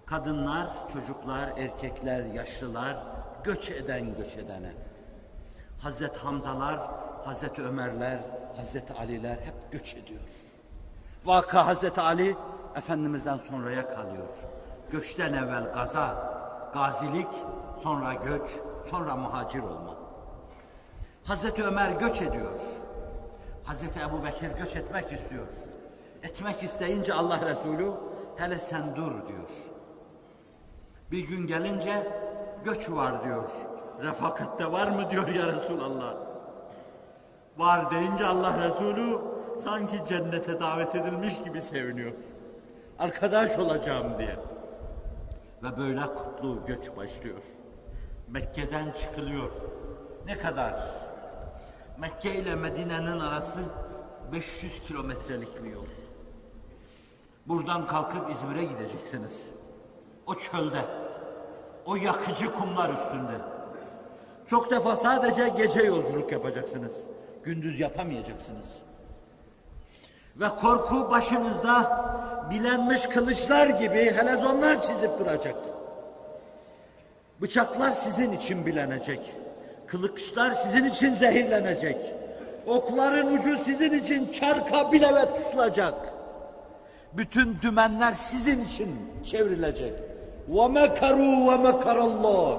Kadınlar, 0.10 0.68
çocuklar, 0.94 1.50
erkekler, 1.58 2.26
yaşlılar 2.26 2.98
göç 3.44 3.70
eden 3.70 4.16
göç 4.16 4.38
edene. 4.38 4.72
Hazreti 5.80 6.20
Hamzalar, 6.20 6.80
Hazreti 7.26 7.64
Ömerler, 7.64 8.20
Hazreti 8.58 8.94
Aliler 8.94 9.36
hep 9.36 9.72
göç 9.72 9.96
ediyor. 9.96 10.22
Vaka 11.26 11.66
Hazreti 11.68 12.02
Ali 12.02 12.36
Efendimiz'den 12.76 13.38
sonraya 13.38 13.90
kalıyor. 13.90 14.28
Göçten 14.92 15.34
evvel 15.34 15.74
gaza, 15.74 16.34
gazilik, 16.74 17.28
sonra 17.84 18.14
göç, 18.14 18.60
sonra 18.92 19.16
muhacir 19.16 19.64
olma. 19.64 19.96
Hazreti 21.24 21.64
Ömer 21.64 21.92
göç 21.92 22.22
ediyor. 22.22 22.60
Hazreti 23.64 24.00
Ebu 24.00 24.24
Bekir 24.26 24.50
göç 24.50 24.76
etmek 24.76 25.12
istiyor. 25.12 25.48
Etmek 26.24 26.64
isteyince 26.64 27.14
Allah 27.14 27.40
Resulü 27.42 27.92
hele 28.38 28.60
sen 28.60 28.96
dur 28.96 29.12
diyor. 29.28 29.50
Bir 31.12 31.28
gün 31.28 31.48
gelince 31.48 32.08
göç 32.66 32.90
var 32.90 33.24
diyor. 33.24 33.50
Refakatte 34.02 34.72
var 34.72 34.88
mı 34.88 35.12
diyor 35.12 35.28
ya 35.28 35.48
Resulallah. 35.48 36.16
Var 37.58 37.92
deyince 37.92 38.26
Allah 38.26 38.70
Resulü 38.70 39.18
sanki 39.64 40.02
cennete 40.10 40.60
davet 40.60 40.96
edilmiş 40.96 41.44
gibi 41.44 41.62
seviniyor. 41.62 42.12
arkadaş 43.00 43.58
olacağım 43.58 44.18
diye. 44.18 44.40
Ve 45.64 45.78
böyle 45.78 46.02
kutlu 46.02 46.66
göç 46.68 46.98
başlıyor. 46.98 47.42
Mekke'den 48.28 48.92
çıkılıyor. 48.92 49.52
Ne 50.26 50.38
kadar? 50.38 50.76
Mekke 51.98 52.36
ile 52.36 52.56
Medine'nin 52.56 53.20
arası 53.20 53.60
500 54.32 54.82
kilometrelik 54.84 55.64
bir 55.64 55.72
yol. 55.72 55.86
Buradan 57.48 57.88
kalkıp 57.88 58.32
İzmir'e 58.32 58.64
gideceksiniz. 58.64 59.59
O 60.30 60.36
çölde, 60.36 60.82
o 61.86 61.96
yakıcı 61.96 62.54
kumlar 62.54 62.90
üstünde. 62.90 63.34
Çok 64.48 64.72
defa 64.72 64.96
sadece 64.96 65.50
gece 65.50 65.82
yolculuk 65.82 66.32
yapacaksınız. 66.32 66.92
Gündüz 67.44 67.80
yapamayacaksınız. 67.80 68.80
Ve 70.36 70.50
korku 70.50 71.12
başınızda 71.12 72.06
bilenmiş 72.52 73.02
kılıçlar 73.02 73.68
gibi 73.68 74.12
helezonlar 74.12 74.82
çizip 74.82 75.20
duracak. 75.20 75.56
Bıçaklar 77.42 77.92
sizin 77.92 78.32
için 78.32 78.66
bilenecek. 78.66 79.34
Kılıçlar 79.88 80.52
sizin 80.52 80.86
için 80.86 81.14
zehirlenecek. 81.14 81.98
Okların 82.68 83.38
ucu 83.38 83.64
sizin 83.66 83.92
için 83.92 84.32
çarka 84.32 84.92
bileve 84.92 85.26
tutulacak. 85.26 86.14
Bütün 87.14 87.62
dümenler 87.62 88.14
sizin 88.14 88.66
için 88.66 88.96
çevrilecek. 89.26 90.09
وَمَكَرُوا 90.49 91.37
وَمَكَرَ 91.49 91.99
اللّٰهِ 92.11 92.53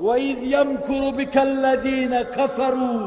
وَاِذْ 0.00 0.38
يَمْكُرُ 0.56 1.02
بِكَ 1.18 1.36
الَّذ۪ينَ 1.48 2.14
كَفَرُوا 2.36 3.00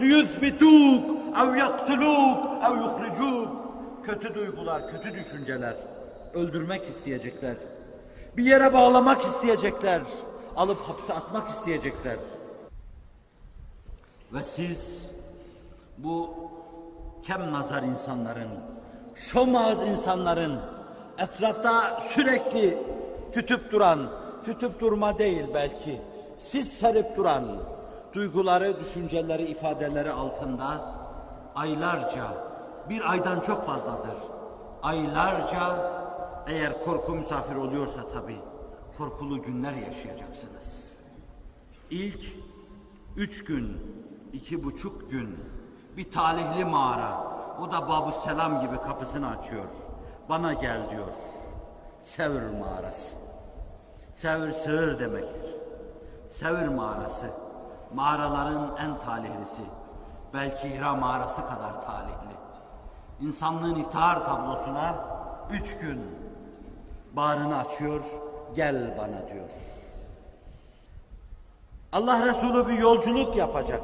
لِيُثْبِتُوكَ 0.00 1.02
اَوْ 1.40 1.48
يَقْتُلُوكَ 1.64 2.38
اَوْ 2.66 2.74
يُخْرِجُوكَ 2.84 3.48
Kötü 4.04 4.34
duygular, 4.34 4.90
kötü 4.90 5.14
düşünceler. 5.14 5.74
Öldürmek 6.34 6.88
isteyecekler. 6.88 7.56
Bir 8.36 8.44
yere 8.44 8.72
bağlamak 8.72 9.22
isteyecekler. 9.22 10.02
Alıp 10.56 10.80
hapse 10.80 11.12
atmak 11.12 11.48
isteyecekler. 11.48 12.16
Ve 14.32 14.42
siz 14.42 15.06
bu 15.98 16.30
kem 17.26 17.52
nazar 17.52 17.82
insanların, 17.82 18.50
şomaz 19.14 19.88
insanların 19.88 20.60
etrafta 21.18 22.02
sürekli 22.08 22.78
tütüp 23.37 23.71
duran, 23.71 23.99
tütüp 24.45 24.79
durma 24.79 25.17
değil 25.17 25.43
belki, 25.53 26.01
siz 26.37 26.73
serip 26.73 27.17
duran 27.17 27.43
duyguları, 28.13 28.79
düşünceleri, 28.79 29.43
ifadeleri 29.43 30.11
altında 30.11 30.95
aylarca, 31.55 32.25
bir 32.89 33.11
aydan 33.11 33.39
çok 33.39 33.65
fazladır. 33.65 34.15
Aylarca 34.83 35.91
eğer 36.47 36.85
korku 36.85 37.15
misafir 37.15 37.55
oluyorsa 37.55 38.09
tabii 38.13 38.39
korkulu 38.97 39.43
günler 39.43 39.73
yaşayacaksınız. 39.73 40.97
İlk 41.91 42.21
üç 43.17 43.43
gün, 43.43 43.77
iki 44.33 44.63
buçuk 44.63 45.11
gün 45.11 45.39
bir 45.97 46.11
talihli 46.11 46.65
mağara. 46.65 47.23
O 47.61 47.71
da 47.71 47.89
Babu 47.89 48.11
Selam 48.23 48.61
gibi 48.61 48.77
kapısını 48.77 49.29
açıyor. 49.29 49.69
Bana 50.29 50.53
gel 50.53 50.89
diyor. 50.91 51.13
Sevr 52.01 52.59
mağarası. 52.59 53.26
Sevr 54.17 54.51
sığır 54.51 54.99
demektir. 54.99 55.55
Sevr 56.29 56.67
mağarası. 56.67 57.25
Mağaraların 57.93 58.77
en 58.83 58.99
talihlisi. 58.99 59.61
Belki 60.33 60.75
Hira 60.75 60.95
mağarası 60.95 61.41
kadar 61.41 61.85
talihli. 61.85 62.37
İnsanlığın 63.21 63.75
iftihar 63.75 64.25
tablosuna 64.25 64.95
üç 65.51 65.77
gün 65.77 66.01
bağrını 67.13 67.57
açıyor, 67.57 68.01
gel 68.55 68.97
bana 68.97 69.33
diyor. 69.33 69.49
Allah 71.91 72.25
Resulü 72.25 72.67
bir 72.67 72.77
yolculuk 72.77 73.35
yapacak. 73.35 73.83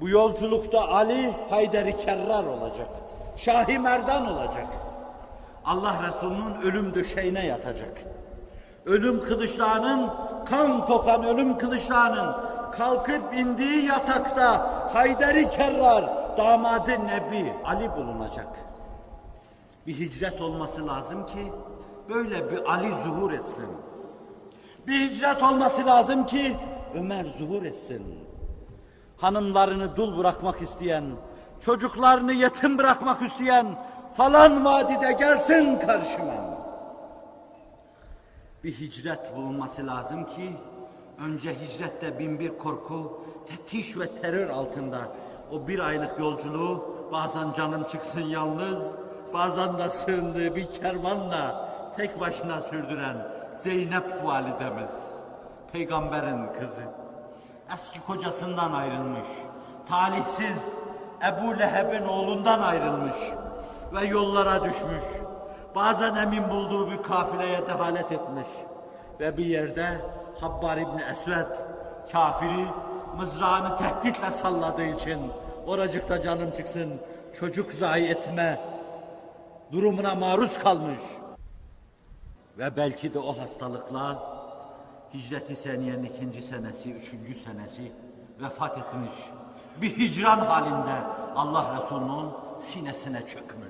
Bu 0.00 0.08
yolculukta 0.08 0.88
Ali 0.88 1.34
Hayderi 1.50 1.98
Kerrar 1.98 2.44
olacak. 2.44 2.88
Şahi 3.36 3.78
Merdan 3.78 4.26
olacak. 4.26 4.66
Allah 5.64 5.94
Resulü'nün 6.02 6.60
ölüm 6.60 6.94
döşeğine 6.94 7.46
yatacak. 7.46 8.23
Ölüm 8.86 9.24
kılıçlarının, 9.24 10.10
kan 10.46 10.86
kokan 10.86 11.24
ölüm 11.24 11.58
kılıçlarının 11.58 12.34
kalkıp 12.72 13.34
indiği 13.34 13.84
yatakta 13.84 14.70
Hayderi 14.94 15.50
Kerrar, 15.50 16.04
damadı 16.36 16.90
Nebi 16.90 17.52
Ali 17.64 17.90
bulunacak. 17.96 18.46
Bir 19.86 19.98
hicret 19.98 20.40
olması 20.40 20.86
lazım 20.86 21.26
ki 21.26 21.52
böyle 22.08 22.50
bir 22.50 22.70
Ali 22.72 22.88
zuhur 23.04 23.32
etsin. 23.32 23.68
Bir 24.86 25.10
hicret 25.10 25.42
olması 25.42 25.86
lazım 25.86 26.26
ki 26.26 26.56
Ömer 26.94 27.26
zuhur 27.38 27.62
etsin. 27.62 28.18
Hanımlarını 29.16 29.96
dul 29.96 30.18
bırakmak 30.18 30.62
isteyen, 30.62 31.04
çocuklarını 31.60 32.32
yetim 32.32 32.78
bırakmak 32.78 33.22
isteyen 33.22 33.66
falan 34.16 34.64
vadide 34.64 35.12
gelsin 35.12 35.78
karşıma. 35.78 36.53
Bir 38.64 38.72
hicret 38.72 39.36
bulunması 39.36 39.86
lazım 39.86 40.24
ki 40.24 40.56
önce 41.18 41.54
hicrette 41.60 42.18
bin 42.18 42.40
bir 42.40 42.58
korku, 42.58 43.20
tetiş 43.46 43.98
ve 43.98 44.08
terör 44.08 44.50
altında 44.50 44.98
o 45.52 45.68
bir 45.68 45.78
aylık 45.78 46.20
yolculuğu 46.20 46.84
bazen 47.12 47.52
canım 47.52 47.84
çıksın 47.84 48.20
yalnız, 48.20 48.82
bazen 49.34 49.78
de 49.78 49.90
sığındığı 49.90 50.56
bir 50.56 50.72
kervanla 50.72 51.68
tek 51.96 52.20
başına 52.20 52.60
sürdüren 52.60 53.16
Zeynep 53.62 54.24
validemiz, 54.24 54.90
peygamberin 55.72 56.52
kızı. 56.60 56.84
Eski 57.74 58.00
kocasından 58.00 58.72
ayrılmış, 58.72 59.26
talihsiz 59.88 60.74
Ebu 61.28 61.58
Leheb'in 61.58 62.06
oğlundan 62.06 62.60
ayrılmış 62.60 63.16
ve 63.92 64.06
yollara 64.06 64.64
düşmüş. 64.64 65.04
Bazen 65.74 66.14
emin 66.14 66.50
bulduğu 66.50 66.90
bir 66.90 67.02
kafileye 67.02 67.66
dehalet 67.66 68.12
etmiş 68.12 68.46
ve 69.20 69.36
bir 69.36 69.46
yerde 69.46 70.00
Habbar 70.40 70.76
İbni 70.76 71.02
Esved 71.10 71.46
kafiri 72.12 72.66
mızrağını 73.16 73.76
tehditle 73.76 74.30
salladığı 74.30 74.84
için 74.84 75.18
oracıkta 75.66 76.22
canım 76.22 76.50
çıksın 76.50 77.00
çocuk 77.40 77.72
zayi 77.72 78.08
etme 78.08 78.60
durumuna 79.72 80.14
maruz 80.14 80.58
kalmış. 80.58 81.00
Ve 82.58 82.76
belki 82.76 83.14
de 83.14 83.18
o 83.18 83.38
hastalıkla 83.38 84.34
Hicret-i 85.14 85.56
Seniye'nin 85.56 86.04
ikinci 86.04 86.42
senesi, 86.42 86.92
üçüncü 86.92 87.34
senesi 87.34 87.92
vefat 88.40 88.78
etmiş. 88.78 89.12
Bir 89.82 89.96
hicran 89.98 90.38
halinde 90.38 91.02
Allah 91.36 91.76
Resulü'nün 91.76 92.30
sinesine 92.60 93.26
çökmüş. 93.26 93.63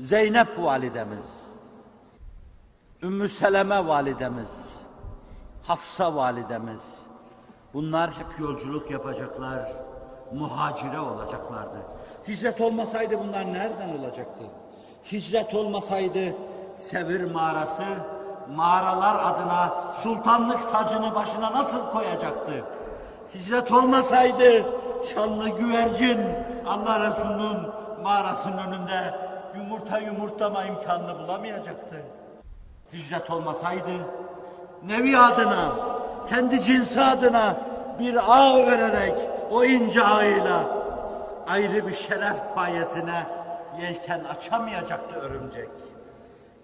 Zeynep 0.00 0.48
validemiz, 0.58 1.24
Ümmü 3.02 3.28
Seleme 3.28 3.86
validemiz, 3.86 4.70
Hafsa 5.66 6.14
validemiz, 6.14 6.80
bunlar 7.74 8.10
hep 8.10 8.40
yolculuk 8.40 8.90
yapacaklar, 8.90 9.72
muhacire 10.32 11.00
olacaklardı. 11.00 11.78
Hicret 12.28 12.60
olmasaydı 12.60 13.18
bunlar 13.18 13.52
nereden 13.52 13.98
olacaktı? 13.98 14.44
Hicret 15.12 15.54
olmasaydı 15.54 16.34
Sevir 16.76 17.32
mağarası 17.32 17.84
mağaralar 18.56 19.32
adına 19.32 19.74
sultanlık 20.02 20.72
tacını 20.72 21.14
başına 21.14 21.52
nasıl 21.52 21.90
koyacaktı? 21.90 22.64
Hicret 23.34 23.72
olmasaydı 23.72 24.64
şanlı 25.14 25.48
güvercin 25.48 26.20
Allah 26.66 27.10
Resulü'nün 27.10 27.58
mağarasının 28.02 28.58
önünde 28.58 29.27
yumurta 29.56 29.98
yumurtlama 29.98 30.64
imkanını 30.64 31.18
bulamayacaktı. 31.18 32.02
Hicret 32.92 33.30
olmasaydı 33.30 33.90
nevi 34.86 35.18
adına, 35.18 35.72
kendi 36.28 36.62
cinsi 36.62 37.00
adına 37.00 37.56
bir 37.98 38.16
ağ 38.28 38.56
örerek 38.56 39.14
o 39.50 39.64
ince 39.64 40.04
ağıyla 40.04 40.64
ayrı 41.46 41.88
bir 41.88 41.94
şeref 41.94 42.36
payesine 42.54 43.26
yelken 43.82 44.24
açamayacaktı 44.24 45.20
örümcek. 45.20 45.68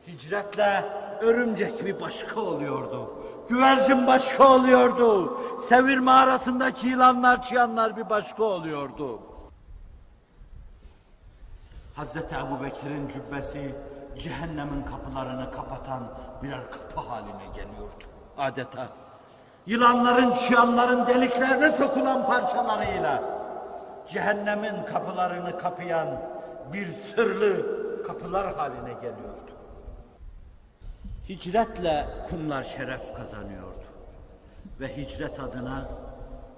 Hicretle 0.06 0.84
örümcek 1.20 1.86
bir 1.86 2.00
başka 2.00 2.40
oluyordu. 2.40 3.10
Güvercin 3.48 4.06
başka 4.06 4.54
oluyordu. 4.54 5.40
Sevir 5.60 5.98
mağarasındaki 5.98 6.86
yılanlar, 6.86 7.42
çıyanlar 7.42 7.96
bir 7.96 8.10
başka 8.10 8.44
oluyordu. 8.44 9.20
Hazreti 11.94 12.34
Ebu 12.34 12.64
Bekir'in 12.64 13.08
cübbesi 13.08 13.74
cehennemin 14.18 14.82
kapılarını 14.82 15.50
kapatan 15.50 16.02
birer 16.42 16.70
kapı 16.70 17.00
haline 17.00 17.46
geliyordu 17.54 18.04
adeta. 18.38 18.88
Yılanların, 19.66 20.32
çıyanların 20.32 21.06
deliklerine 21.06 21.76
sokulan 21.76 22.26
parçalarıyla 22.26 23.22
cehennemin 24.08 24.82
kapılarını 24.92 25.58
kapayan 25.58 26.08
bir 26.72 26.92
sırlı 26.92 27.66
kapılar 28.06 28.56
haline 28.56 28.92
geliyordu. 28.92 29.50
Hicretle 31.28 32.06
kumlar 32.30 32.64
şeref 32.64 33.16
kazanıyordu. 33.16 33.84
Ve 34.80 34.96
hicret 34.96 35.40
adına 35.40 35.88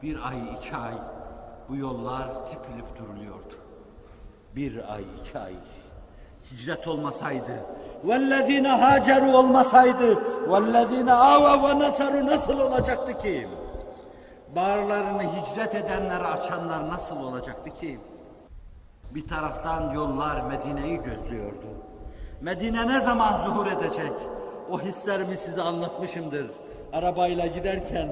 bir 0.03 0.29
ay, 0.29 0.37
iki 0.59 0.77
ay 0.77 0.95
bu 1.69 1.77
yollar 1.77 2.29
tepilip 2.45 2.99
duruluyordu. 2.99 3.66
Bir 4.57 4.95
ay, 4.95 5.05
iki 5.21 5.39
ay 5.39 5.53
hicret 6.51 6.89
olmasaydı, 6.89 7.65
vellezine 8.05 8.69
haceru 8.69 9.37
olmasaydı, 9.37 10.19
vellezine 10.51 11.13
ava 11.13 11.69
ve 11.69 11.79
nasaru 11.79 12.27
nasıl 12.27 12.61
olacaktı 12.61 13.19
ki? 13.19 13.49
Bağırlarını 14.57 15.23
hicret 15.23 15.75
edenlere 15.75 16.27
açanlar 16.27 16.89
nasıl 16.89 17.17
olacaktı 17.17 17.75
ki? 17.75 18.01
Bir 19.11 19.29
taraftan 19.29 19.93
yollar 19.93 20.41
Medine'yi 20.41 20.97
gözlüyordu. 20.97 21.67
Medine 22.41 22.89
ne 22.89 23.01
zaman 23.01 23.37
zuhur 23.37 23.67
edecek? 23.67 24.13
O 24.71 24.81
hislerimi 24.81 25.37
size 25.37 25.63
anlatmışımdır. 25.63 26.47
Arabayla 26.93 27.47
giderken 27.47 28.09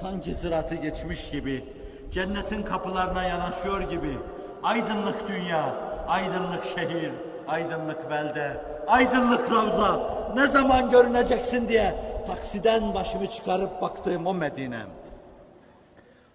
sanki 0.00 0.34
sıratı 0.34 0.74
geçmiş 0.74 1.30
gibi, 1.30 1.64
cennetin 2.10 2.62
kapılarına 2.62 3.22
yanaşıyor 3.22 3.80
gibi, 3.80 4.18
aydınlık 4.62 5.28
dünya, 5.28 5.87
aydınlık 6.08 6.64
şehir, 6.64 7.12
aydınlık 7.48 8.10
belde, 8.10 8.60
aydınlık 8.86 9.52
ravza, 9.52 10.00
ne 10.34 10.46
zaman 10.46 10.90
görüneceksin 10.90 11.68
diye 11.68 11.94
taksiden 12.26 12.94
başımı 12.94 13.26
çıkarıp 13.26 13.82
baktığım 13.82 14.26
o 14.26 14.34
Medine. 14.34 14.82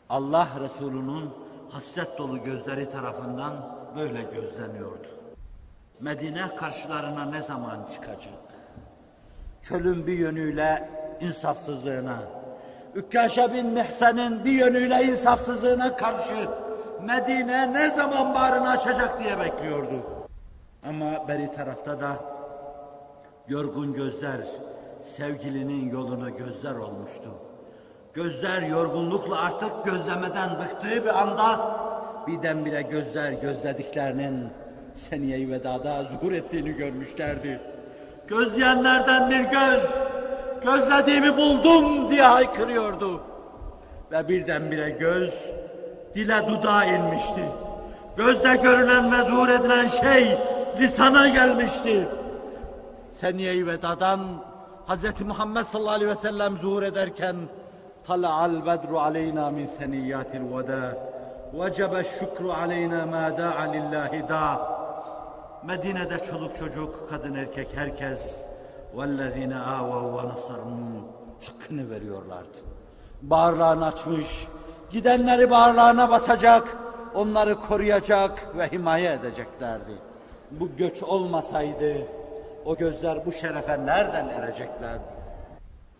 Allah 0.10 0.48
Resulü'nün 0.60 1.30
hasret 1.70 2.18
dolu 2.18 2.44
gözleri 2.44 2.90
tarafından 2.90 3.54
böyle 3.98 4.22
gözleniyordu. 4.22 5.08
Medine 6.00 6.56
karşılarına 6.56 7.26
ne 7.26 7.42
zaman 7.42 7.80
çıkacak? 7.94 8.44
Çölün 9.62 10.08
bir 10.08 10.18
yönüyle 10.18 10.90
insafsızlığına, 11.22 12.18
Ükkaşe 12.96 13.54
bin 13.54 13.66
Mihsen'in 13.66 14.46
bir 14.46 14.52
yönüyle 14.52 15.04
insafsızlığına 15.04 15.96
karşı 15.96 16.48
Medine 17.06 17.74
ne 17.74 17.89
zaman 17.89 18.36
bağrını 18.36 18.70
açacak 18.70 19.24
diye 19.24 19.39
bekliyordu. 19.39 20.28
Ama 20.84 21.28
beri 21.28 21.51
tarafta 21.51 21.99
da 21.99 22.18
yorgun 23.47 23.93
gözler 23.93 24.41
sevgilinin 25.04 25.91
yolunu 25.91 26.38
gözler 26.38 26.76
olmuştu. 26.76 27.30
Gözler 28.14 28.62
yorgunlukla 28.62 29.41
artık 29.41 29.86
gözlemeden 29.86 30.49
bıktığı 30.60 31.06
bir 31.06 31.22
anda 31.22 31.60
birdenbire 32.28 32.82
gözler 32.82 33.32
gözlediklerinin 33.32 34.49
seniye 34.95 35.49
vedada 35.49 36.04
zuhur 36.04 36.32
ettiğini 36.32 36.74
görmüşlerdi. 36.74 37.62
Gözleyenlerden 38.28 39.30
bir 39.30 39.43
göz, 39.43 39.84
gözlediğimi 40.64 41.38
buldum 41.38 42.10
diye 42.10 42.24
haykırıyordu. 42.24 43.22
Ve 44.12 44.28
birdenbire 44.28 44.89
göz 44.89 45.34
dile 46.14 46.49
dudağa 46.49 46.85
inmişti. 46.85 47.45
Gözle 48.16 48.57
görülen 48.57 49.12
ve 49.12 49.31
zuhur 49.31 49.49
edilen 49.49 49.89
şey 49.89 50.39
lisana 50.79 51.29
gelmişti. 51.29 52.09
Seniye-i 53.12 53.66
Veda'dan 53.66 54.21
Hz. 54.89 55.21
Muhammed 55.21 55.64
sallallahu 55.64 55.95
aleyhi 55.95 56.11
ve 56.11 56.16
sellem 56.16 56.59
zuhur 56.59 56.83
ederken 56.83 57.37
Tala'al 58.07 58.66
bedru 58.66 58.99
aleyna 58.99 59.51
min 59.51 59.71
seniyyatil 59.79 60.41
veda 60.41 60.97
Vecebe 61.55 62.05
şükru 62.05 62.53
aleyna 62.53 63.07
ma 63.07 63.39
da'a 63.39 63.62
lillahi 63.62 64.29
da 64.29 64.79
Medine'de 65.64 66.19
çoluk 66.31 66.57
çocuk, 66.57 67.09
kadın 67.11 67.35
erkek 67.35 67.69
herkes 67.75 68.45
وَالَّذ۪ينَ 68.97 69.53
آوَوْا 69.53 70.03
وَنَصَرُوا 70.16 71.19
hakkını 71.47 71.91
veriyorlardı. 71.91 72.59
Bağırlarını 73.23 73.87
açmış, 73.87 74.47
gidenleri 74.94 75.50
bağırlarına 75.50 76.10
basacak, 76.10 76.78
onları 77.14 77.56
koruyacak 77.56 78.58
ve 78.58 78.68
himaye 78.68 79.12
edeceklerdi. 79.12 79.91
Bu 80.52 80.70
göç 80.78 81.04
olmasaydı 81.04 81.94
o 82.66 82.76
gözler 82.76 83.26
bu 83.26 83.32
şerefe 83.32 83.86
nereden 83.86 84.30
ereceklerdi? 84.30 85.04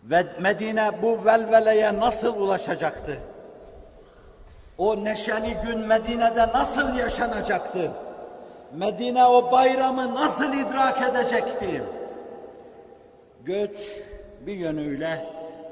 Ve 0.04 0.26
Medine 0.40 0.90
bu 1.02 1.24
velveleye 1.24 2.00
nasıl 2.00 2.40
ulaşacaktı? 2.40 3.16
O 4.78 5.04
neşeli 5.04 5.56
gün 5.66 5.78
Medine'de 5.78 6.48
nasıl 6.48 6.94
yaşanacaktı? 6.94 7.90
Medine 8.74 9.24
o 9.24 9.52
bayramı 9.52 10.14
nasıl 10.14 10.52
idrak 10.52 11.02
edecekti? 11.02 11.82
Göç 13.44 13.76
bir 14.46 14.54
yönüyle 14.54 15.26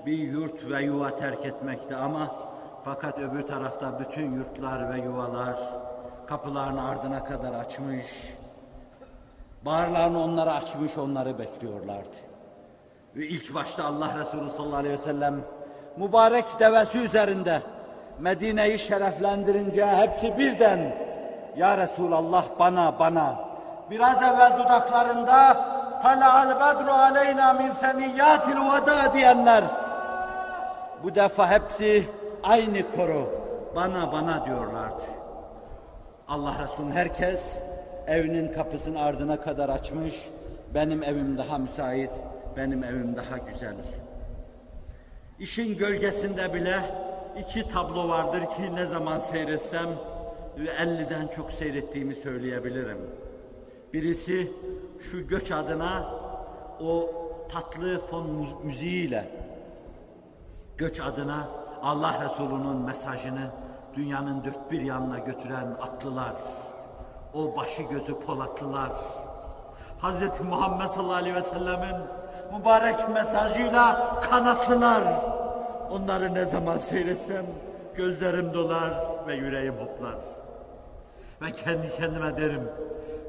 bir 0.07 0.19
yurt 0.19 0.71
ve 0.71 0.83
yuva 0.83 1.19
terk 1.19 1.47
etmekti 1.47 1.97
ama 1.97 2.52
fakat 2.85 3.19
öbür 3.19 3.47
tarafta 3.47 4.01
bütün 4.01 4.33
yurtlar 4.33 4.93
ve 4.93 4.99
yuvalar 4.99 5.57
kapılarını 6.27 6.89
ardına 6.89 7.25
kadar 7.25 7.55
açmış, 7.55 8.07
bağırlarını 9.65 10.25
onlara 10.25 10.55
açmış 10.55 10.99
onları 10.99 11.39
bekliyorlardı. 11.39 12.17
Ve 13.17 13.27
ilk 13.27 13.55
başta 13.55 13.85
Allah 13.85 14.09
Resulü 14.19 14.51
sallallahu 14.51 14.77
aleyhi 14.77 14.95
ve 14.95 14.99
sellem 14.99 15.35
mübarek 15.97 16.45
devesi 16.61 16.99
üzerinde 16.99 17.63
Medine'yi 18.19 18.79
şereflendirince 18.79 19.87
hepsi 19.87 20.39
birden 20.39 20.97
Ya 21.57 21.79
Resulallah 21.79 22.45
bana 22.59 22.99
bana 22.99 23.35
biraz 23.91 24.23
evvel 24.23 24.59
dudaklarında 24.59 25.57
Tala'al 26.03 26.51
bedru 26.51 26.93
aleyna 26.93 27.53
min 27.53 27.73
seniyyatil 27.73 28.57
veda 28.57 29.15
diyenler 29.15 29.65
bu 31.03 31.15
defa 31.15 31.51
hepsi 31.51 32.09
aynı 32.43 32.91
koro 32.97 33.31
bana 33.77 34.13
bana 34.13 34.47
diyorlardı. 34.47 35.03
Allah 36.29 36.55
Resulü 36.65 36.93
herkes 36.93 37.59
evinin 38.07 38.53
kapısını 38.53 39.01
ardına 39.01 39.41
kadar 39.41 39.69
açmış. 39.69 40.29
Benim 40.75 41.03
evim 41.03 41.39
daha 41.39 41.59
müsait, 41.59 42.11
benim 42.57 42.85
evim 42.85 43.17
daha 43.17 43.39
güzel. 43.39 43.75
İşin 45.39 45.79
gölgesinde 45.79 46.55
bile 46.55 46.77
iki 47.39 47.69
tablo 47.69 48.09
vardır 48.09 48.41
ki 48.41 48.75
ne 48.75 48.87
zaman 48.87 49.19
seyretsem 49.19 49.89
ve 50.59 50.69
50'den 50.71 51.27
çok 51.37 51.53
seyrettiğimi 51.53 52.15
söyleyebilirim. 52.15 52.99
Birisi 53.93 54.53
şu 55.11 55.29
göç 55.29 55.53
adına 55.53 56.15
o 56.81 57.11
tatlı 57.53 57.99
fon 58.01 58.27
müz- 58.27 58.65
müziğiyle 58.65 59.29
göç 60.77 61.01
adına 61.01 61.49
Allah 61.83 62.15
Resulü'nün 62.25 62.77
mesajını 62.77 63.51
dünyanın 63.97 64.45
dört 64.45 64.71
bir 64.71 64.81
yanına 64.81 65.19
götüren 65.19 65.67
atlılar, 65.83 66.33
o 67.35 67.57
başı 67.57 67.83
gözü 67.83 68.21
polatlılar, 68.21 68.93
Hz. 70.03 70.41
Muhammed 70.49 70.89
sallallahu 70.89 71.15
aleyhi 71.15 71.35
ve 71.37 71.43
sellemin 71.43 71.97
mübarek 72.59 73.09
mesajıyla 73.09 74.21
kanatlılar, 74.21 75.03
onları 75.91 76.35
ne 76.35 76.45
zaman 76.45 76.79
seyretsem 76.79 77.47
gözlerim 77.97 78.55
dolar 78.55 78.91
ve 79.27 79.35
yüreğim 79.35 79.75
hoplar. 79.75 80.15
Ve 81.43 81.53
kendi 81.53 81.97
kendime 81.97 82.37
derim, 82.37 82.69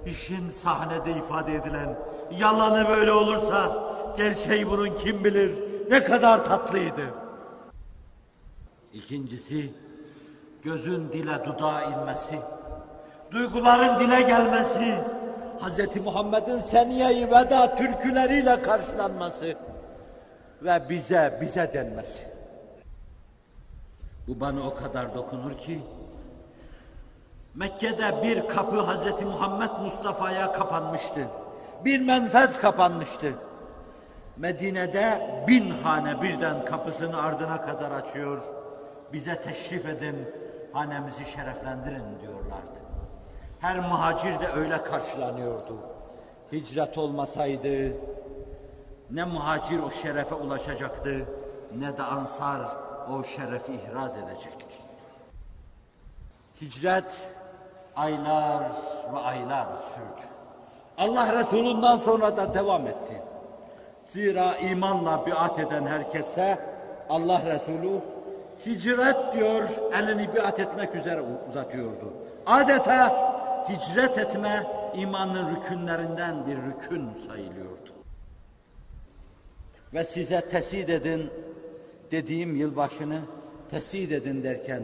işin 0.05 0.49
sahnede 0.49 1.11
ifade 1.11 1.55
edilen 1.55 1.95
yalanı 2.37 2.89
böyle 2.89 3.11
olursa 3.11 3.75
gerçeği 4.17 4.69
bunun 4.69 4.89
kim 4.97 5.23
bilir 5.23 5.63
ne 5.91 6.03
kadar 6.03 6.45
tatlıydı. 6.45 7.22
İkincisi, 8.93 9.71
gözün 10.63 11.11
dile 11.11 11.45
dudağa 11.45 11.83
inmesi, 11.83 12.39
duyguların 13.31 13.99
dile 13.99 14.21
gelmesi, 14.21 14.97
Hz. 15.61 15.95
Muhammed'in 16.03 16.59
seniye-i 16.59 17.27
veda 17.27 17.75
türküleriyle 17.75 18.61
karşılanması 18.61 19.55
ve 20.61 20.89
bize, 20.89 21.37
bize 21.41 21.71
denmesi. 21.73 22.27
Bu 24.27 24.39
bana 24.39 24.67
o 24.67 24.75
kadar 24.75 25.15
dokunur 25.15 25.57
ki, 25.57 25.81
Mekke'de 27.55 28.23
bir 28.23 28.47
kapı 28.47 28.77
Hz. 28.77 29.21
Muhammed 29.23 29.69
Mustafa'ya 29.83 30.51
kapanmıştı. 30.51 31.27
Bir 31.85 31.99
menfez 31.99 32.59
kapanmıştı. 32.61 33.33
Medine'de 34.37 35.29
bin 35.47 35.69
hane 35.69 36.21
birden 36.21 36.65
kapısını 36.65 37.21
ardına 37.21 37.61
kadar 37.61 37.91
açıyor. 37.91 38.62
Bize 39.13 39.41
teşrif 39.41 39.85
edin, 39.85 40.15
hanemizi 40.73 41.25
şereflendirin 41.25 42.19
diyorlardı. 42.21 42.79
Her 43.59 43.79
muhacir 43.79 44.39
de 44.39 44.47
öyle 44.47 44.83
karşılanıyordu. 44.83 45.77
Hicret 46.51 46.97
olmasaydı 46.97 47.97
ne 49.11 49.23
muhacir 49.23 49.79
o 49.79 49.91
şerefe 49.91 50.35
ulaşacaktı 50.35 51.25
ne 51.77 51.97
de 51.97 52.03
ansar 52.03 52.61
o 53.11 53.23
şerefi 53.23 53.73
ihraz 53.73 54.17
edecekti. 54.17 54.75
Hicret 56.61 57.17
aylar 57.95 58.63
ve 59.13 59.19
aylar 59.19 59.65
sürdü. 59.65 60.27
Allah 60.97 61.39
Resulü'nden 61.39 61.97
sonra 61.97 62.37
da 62.37 62.53
devam 62.53 62.87
etti. 62.87 63.21
Zira 64.03 64.57
imanla 64.57 65.25
biat 65.27 65.59
eden 65.59 65.85
herkese 65.85 66.59
Allah 67.09 67.41
Resulü 67.45 68.12
hicret 68.65 69.33
diyor 69.33 69.63
elini 69.93 70.35
biat 70.35 70.59
etmek 70.59 70.95
üzere 70.95 71.21
uzatıyordu. 71.49 72.13
Adeta 72.45 73.33
hicret 73.69 74.17
etme 74.17 74.67
imanın 74.95 75.55
rükünlerinden 75.55 76.47
bir 76.47 76.55
rükün 76.55 77.09
sayılıyordu. 77.27 77.89
Ve 79.93 80.05
size 80.05 80.41
tesid 80.41 80.89
edin 80.89 81.29
dediğim 82.11 82.55
yılbaşını 82.55 83.19
tesid 83.71 84.11
edin 84.11 84.43
derken 84.43 84.83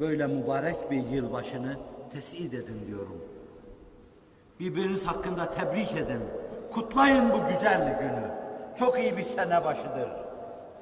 böyle 0.00 0.26
mübarek 0.26 0.90
bir 0.90 1.06
yılbaşını 1.06 1.76
tesid 2.12 2.52
edin 2.52 2.86
diyorum. 2.86 3.24
Birbiriniz 4.60 5.06
hakkında 5.06 5.52
tebrik 5.52 5.92
edin. 5.92 6.20
Kutlayın 6.72 7.30
bu 7.32 7.54
güzel 7.54 7.98
günü. 8.00 8.30
Çok 8.78 8.98
iyi 8.98 9.16
bir 9.16 9.24
sene 9.24 9.64
başıdır. 9.64 10.08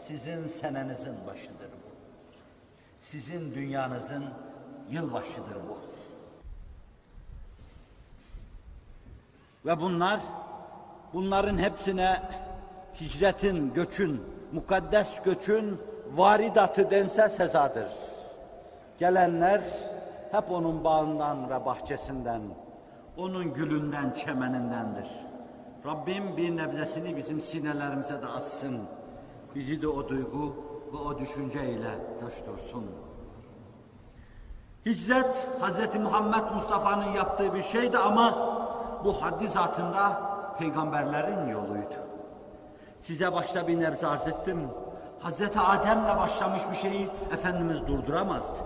Sizin 0.06 0.48
senenizin 0.48 1.14
başıdır. 1.26 1.73
Sizin 3.10 3.54
dünyanızın 3.54 4.24
yılbaşıdır 4.90 5.56
bu. 5.68 5.78
Ve 9.68 9.80
bunlar, 9.80 10.20
bunların 11.14 11.58
hepsine 11.58 12.22
hicretin, 13.00 13.74
göçün, 13.74 14.22
mukaddes 14.52 15.22
göçün 15.24 15.78
varidatı 16.14 16.90
dense 16.90 17.28
sezadır. 17.28 17.88
Gelenler 18.98 19.60
hep 20.32 20.50
onun 20.50 20.84
bağından 20.84 21.50
ve 21.50 21.64
bahçesinden, 21.64 22.42
onun 23.16 23.54
gülünden, 23.54 24.14
çemenindendir. 24.14 25.08
Rabbim 25.86 26.36
bir 26.36 26.56
nebzesini 26.56 27.16
bizim 27.16 27.40
sinelerimize 27.40 28.22
de 28.22 28.26
assın. 28.26 28.80
Bizi 29.54 29.82
de 29.82 29.88
o 29.88 30.08
duygu 30.08 30.74
ve 30.92 30.96
o 30.96 31.18
düşünceyle 31.18 31.90
coştursun. 32.20 32.84
Hicret 34.86 35.48
Hz. 35.60 35.94
Muhammed 36.00 36.54
Mustafa'nın 36.54 37.12
yaptığı 37.12 37.54
bir 37.54 37.62
şeydi 37.62 37.98
ama 37.98 38.34
bu 39.04 39.22
haddi 39.22 39.48
zatında 39.48 40.20
peygamberlerin 40.58 41.48
yoluydu. 41.48 41.94
Size 43.00 43.32
başta 43.32 43.68
bir 43.68 43.80
nebze 43.80 44.06
arz 44.06 44.28
ettim. 44.28 44.68
Hz. 45.20 45.42
Adem'le 45.42 46.18
başlamış 46.18 46.62
bir 46.72 46.76
şeyi 46.76 47.08
Efendimiz 47.32 47.86
durduramazdı. 47.86 48.58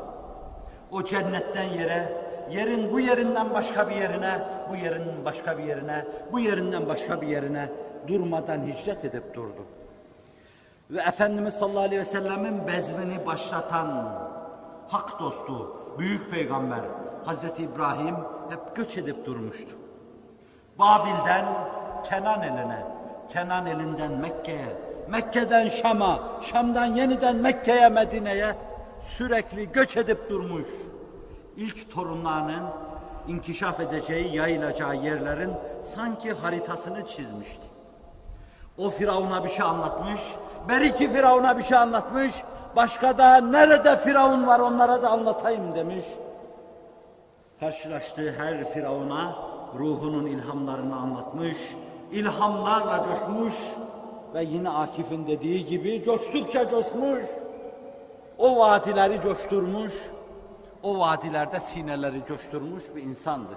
O 0.93 1.05
cennetten 1.05 1.69
yere, 1.69 2.13
yerin 2.51 2.93
bu 2.93 3.01
yerinden 3.01 3.55
başka 3.55 3.89
bir 3.89 3.95
yerine, 3.95 4.43
bu 4.71 4.77
yerin 4.77 5.25
başka 5.25 5.59
bir 5.59 5.65
yerine, 5.65 6.05
bu 6.33 6.41
yerinden 6.41 6.89
başka 6.89 7.21
bir 7.21 7.27
yerine 7.27 7.69
durmadan 8.09 8.63
hicret 8.67 9.05
edip 9.05 9.35
durdu. 9.35 9.67
Ve 10.91 11.01
Efendimiz 11.01 11.55
sallallahu 11.55 11.83
aleyhi 11.83 12.01
ve 12.01 12.05
sellemin 12.05 12.67
bezmini 12.67 13.27
başlatan 13.27 13.89
hak 14.89 15.21
dostu, 15.21 15.78
büyük 15.99 16.31
peygamber 16.31 16.81
Hazreti 17.25 17.63
İbrahim 17.63 18.15
hep 18.51 18.77
göç 18.77 18.97
edip 18.97 19.27
durmuştu. 19.27 19.71
Babil'den 20.79 21.47
Kenan 22.05 22.43
eline, 22.43 22.87
Kenan 23.33 23.67
elinden 23.67 24.13
Mekke'ye, 24.13 24.77
Mekke'den 25.09 25.69
Şam'a, 25.69 26.21
Şam'dan 26.43 26.87
yeniden 26.87 27.37
Mekke'ye, 27.37 27.89
Medine'ye 27.89 28.55
sürekli 29.01 29.73
göç 29.73 29.97
edip 29.97 30.31
durmuş. 30.31 30.67
İlk 31.57 31.91
torunlarının 31.91 32.63
inkişaf 33.29 33.81
edeceği, 33.81 34.37
yayılacağı 34.37 34.97
yerlerin 34.97 35.53
sanki 35.95 36.33
haritasını 36.33 37.07
çizmişti. 37.07 37.67
O 38.79 38.91
Firavun'a 38.91 39.45
bir 39.45 39.49
şey 39.49 39.67
anlatmış, 39.67 40.21
Beriki 40.69 41.13
Firavun'a 41.13 41.59
bir 41.59 41.63
şey 41.63 41.79
anlatmış, 41.79 42.33
başka 42.79 43.19
da 43.19 43.37
nerede 43.41 43.97
Firavun 43.97 44.47
var 44.47 44.61
onlara 44.61 45.03
da 45.03 45.11
anlatayım 45.11 45.75
demiş. 45.75 46.05
Karşılaştığı 47.61 48.33
her 48.33 48.73
Firavun'a 48.73 49.37
ruhunun 49.79 50.27
ilhamlarını 50.27 50.97
anlatmış, 50.97 51.57
ilhamlarla 52.13 53.05
coşmuş 53.05 53.55
ve 54.35 54.43
yine 54.45 54.71
Akif'in 54.71 55.27
dediği 55.27 55.67
gibi 55.67 56.05
coştukça 56.05 56.71
coşmuş, 56.71 57.25
o 58.39 58.59
vadileri 58.59 59.21
coşturmuş, 59.21 59.93
o 60.83 60.99
vadilerde 60.99 61.61
sineleri 61.61 62.27
coşturmuş 62.29 62.83
bir 62.97 63.03
insandı. 63.03 63.55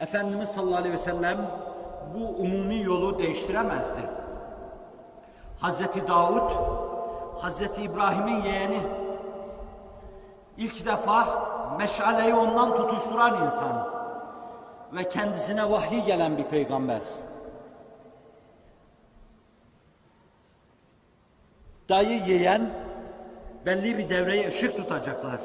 Efendimiz 0.00 0.48
sallallahu 0.48 0.76
aleyhi 0.76 0.94
ve 0.94 0.98
sellem 0.98 1.38
bu 2.14 2.26
umumi 2.26 2.82
yolu 2.82 3.18
değiştiremezdi. 3.18 4.23
Hazreti 5.64 6.08
Davud, 6.08 6.50
Hazreti 7.42 7.82
İbrahim'in 7.82 8.42
yeğeni, 8.42 8.80
ilk 10.56 10.86
defa 10.86 11.48
meşaleyi 11.78 12.34
ondan 12.34 12.76
tutuşturan 12.76 13.34
insan 13.34 13.88
ve 14.92 15.08
kendisine 15.08 15.70
vahiy 15.70 16.04
gelen 16.04 16.38
bir 16.38 16.44
peygamber. 16.44 17.00
Dayı 21.88 22.24
yeğen 22.24 22.70
belli 23.66 23.98
bir 23.98 24.08
devreye 24.08 24.48
ışık 24.48 24.76
tutacaklar. 24.76 25.40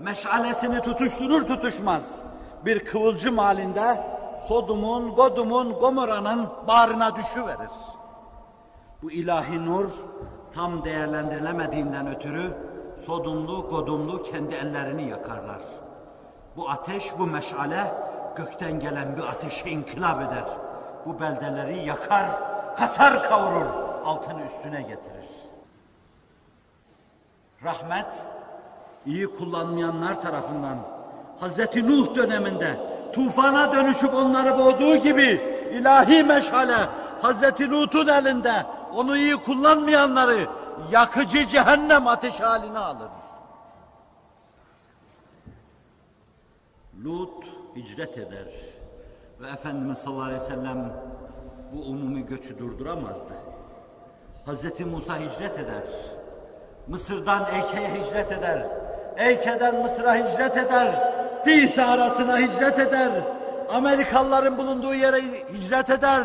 Meşalesini 0.00 0.80
tutuşturur 0.80 1.48
tutuşmaz 1.48 2.22
bir 2.64 2.84
kıvılcım 2.84 3.38
halinde 3.38 4.04
Sodum'un, 4.48 5.14
Godum'un, 5.14 5.72
Gomorra'nın 5.72 6.48
bağrına 6.68 7.16
düşüverir. 7.16 7.70
Bu 9.04 9.10
ilahi 9.10 9.66
nur 9.66 9.84
tam 10.54 10.84
değerlendirilemediğinden 10.84 12.06
ötürü 12.06 12.52
Sodumlu, 13.06 13.68
Godumlu 13.70 14.22
kendi 14.22 14.54
ellerini 14.54 15.08
yakarlar. 15.08 15.60
Bu 16.56 16.70
ateş, 16.70 17.18
bu 17.18 17.26
meşale 17.26 17.92
gökten 18.36 18.80
gelen 18.80 19.16
bir 19.16 19.22
ateşe 19.22 19.70
inkılap 19.70 20.20
eder. 20.20 20.44
Bu 21.06 21.20
beldeleri 21.20 21.86
yakar, 21.86 22.26
kasar 22.76 23.22
kavurur, 23.22 23.66
altını 24.04 24.44
üstüne 24.44 24.82
getirir. 24.82 25.30
Rahmet, 27.64 28.06
iyi 29.06 29.26
kullanmayanlar 29.26 30.22
tarafından 30.22 30.78
Hazreti 31.40 31.88
Nuh 31.88 32.16
döneminde 32.16 32.76
tufana 33.12 33.72
dönüşüp 33.72 34.14
onları 34.14 34.58
boğduğu 34.58 34.96
gibi 34.96 35.40
ilahi 35.72 36.22
meşale 36.22 36.76
Hazreti 37.22 37.70
Lut'un 37.70 38.06
elinde 38.06 38.52
onu 38.94 39.16
iyi 39.16 39.36
kullanmayanları 39.36 40.46
yakıcı 40.90 41.46
cehennem 41.46 42.06
ateşi 42.06 42.42
haline 42.42 42.78
alır. 42.78 43.10
Lut 47.04 47.44
hicret 47.76 48.18
eder 48.18 48.46
ve 49.40 49.48
Efendimiz 49.48 49.98
sallallahu 49.98 50.22
aleyhi 50.22 50.42
ve 50.42 50.46
sellem 50.46 50.92
bu 51.72 51.80
umumi 51.80 52.26
göçü 52.26 52.58
durduramazdı. 52.58 53.34
Hazreti 54.46 54.84
Musa 54.84 55.16
hicret 55.16 55.58
eder. 55.58 55.82
Mısır'dan 56.88 57.46
Eyke'ye 57.54 57.88
hicret 57.88 58.32
eder. 58.32 58.66
Eyke'den 59.16 59.82
Mısır'a 59.82 60.14
hicret 60.14 60.56
eder. 60.56 61.14
Tihse 61.44 61.84
arasına 61.84 62.38
hicret 62.38 62.78
eder. 62.78 63.10
Amerikalıların 63.72 64.58
bulunduğu 64.58 64.94
yere 64.94 65.20
hicret 65.52 65.90
eder. 65.90 66.22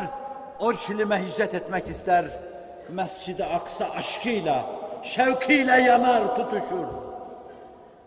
Orşilim'e 0.59 1.27
hicret 1.27 1.55
etmek 1.55 1.87
ister. 1.87 2.48
Mescid-i 2.91 3.45
Aksa 3.45 3.85
aşkıyla, 3.85 4.65
şevkiyle 5.03 5.81
yanar, 5.81 6.35
tutuşur. 6.35 6.87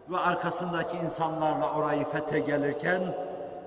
Ve 0.08 0.18
arkasındaki 0.18 0.96
insanlarla 0.96 1.74
orayı 1.74 2.04
fethe 2.04 2.38
gelirken 2.38 3.02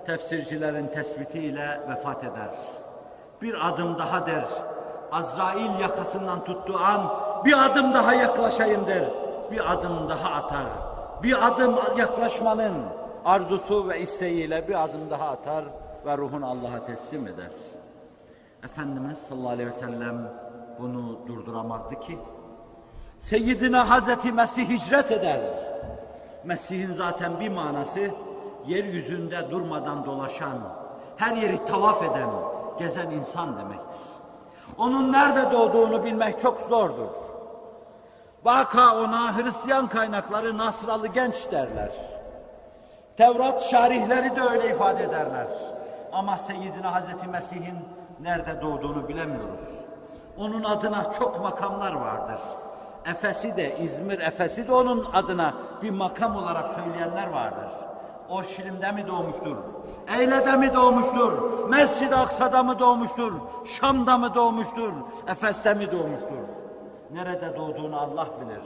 tefsircilerin 0.06 0.88
tespitiyle 0.88 1.80
vefat 1.90 2.24
eder. 2.24 2.50
Bir 3.42 3.68
adım 3.68 3.98
daha 3.98 4.28
der. 4.28 4.46
Azrail 5.12 5.80
yakasından 5.82 6.46
tuttuğu 6.46 6.78
an 6.78 7.02
bir 7.46 7.66
adım 7.66 7.94
daha 7.94 8.14
yaklaşayım 8.14 8.88
der. 8.88 9.04
Bir 9.52 9.74
adım 9.74 10.10
daha 10.10 10.36
atar. 10.36 10.66
Bir 11.24 11.48
adım 11.48 11.76
yaklaşmanın 11.98 12.76
arzusu 13.26 13.90
ve 13.90 14.00
isteğiyle 14.00 14.68
bir 14.68 14.84
adım 14.84 15.10
daha 15.10 15.30
atar 15.30 15.66
ve 16.06 16.18
ruhunu 16.18 16.46
Allah'a 16.46 16.86
teslim 16.86 17.28
eder. 17.28 17.50
Efendimiz 18.64 19.18
sallallahu 19.18 19.50
aleyhi 19.50 19.70
ve 19.70 19.74
sellem 19.74 20.32
bunu 20.80 21.28
durduramazdı 21.28 22.00
ki. 22.00 22.20
Seyyidina 23.20 23.90
Hazreti 23.90 24.32
Mesih 24.32 24.70
hicret 24.70 25.12
eder. 25.12 25.40
Mesih'in 26.44 26.94
zaten 26.94 27.40
bir 27.40 27.50
manası 27.50 28.12
yeryüzünde 28.68 29.52
durmadan 29.52 30.06
dolaşan, 30.06 30.58
her 31.18 31.36
yeri 31.36 31.66
tavaf 31.66 32.04
eden, 32.04 32.30
gezen 32.80 33.12
insan 33.12 33.58
demektir. 33.58 34.02
Onun 34.78 35.12
nerede 35.12 35.52
doğduğunu 35.52 36.04
bilmek 36.04 36.42
çok 36.42 36.60
zordur. 36.70 37.10
Vaka 38.46 38.98
ona 38.98 39.38
Hristiyan 39.38 39.88
kaynakları 39.88 40.58
Nasralı 40.58 41.08
genç 41.08 41.52
derler. 41.52 41.92
Tevrat 43.18 43.64
şarihleri 43.64 44.36
de 44.36 44.42
öyle 44.42 44.70
ifade 44.70 45.04
ederler. 45.04 45.48
Ama 46.14 46.38
Seyyidina 46.38 46.96
Hazreti 46.96 47.28
Mesih'in 47.28 47.78
nerede 48.22 48.62
doğduğunu 48.62 49.08
bilemiyoruz. 49.08 49.85
Onun 50.38 50.64
adına 50.64 51.14
çok 51.20 51.42
makamlar 51.42 51.94
vardır. 51.94 52.40
Efes'i 53.06 53.58
de, 53.58 53.78
İzmir 53.80 54.20
Efes'i 54.20 54.68
de 54.68 54.74
onun 54.74 55.06
adına 55.14 55.54
bir 55.82 55.90
makam 55.90 56.36
olarak 56.36 56.80
söyleyenler 56.80 57.28
vardır. 57.28 57.70
O 58.30 58.44
Şilim'de 58.44 58.92
mi 58.92 59.08
doğmuştur? 59.08 59.56
Eyle'de 60.20 60.58
mi 60.58 60.74
doğmuştur? 60.74 61.32
Mescid-i 61.70 62.16
Aksa'da 62.16 62.64
mı 62.64 62.80
doğmuştur? 62.80 63.34
Şam'da 63.66 64.18
mı 64.18 64.36
doğmuştur? 64.36 64.94
Efes'te 65.28 65.74
mi 65.74 65.92
doğmuştur? 65.92 66.48
Nerede 67.14 67.58
doğduğunu 67.58 68.00
Allah 68.00 68.28
bilir. 68.42 68.64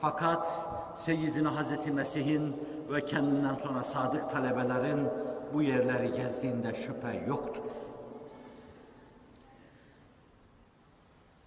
Fakat 0.00 0.48
Seyyidina 0.96 1.56
Hazreti 1.56 1.92
Mesih'in 1.92 2.56
ve 2.90 3.06
kendinden 3.06 3.56
sonra 3.66 3.84
sadık 3.84 4.30
talebelerin 4.30 5.08
bu 5.54 5.62
yerleri 5.62 6.12
gezdiğinde 6.12 6.74
şüphe 6.74 7.24
yoktur. 7.28 7.62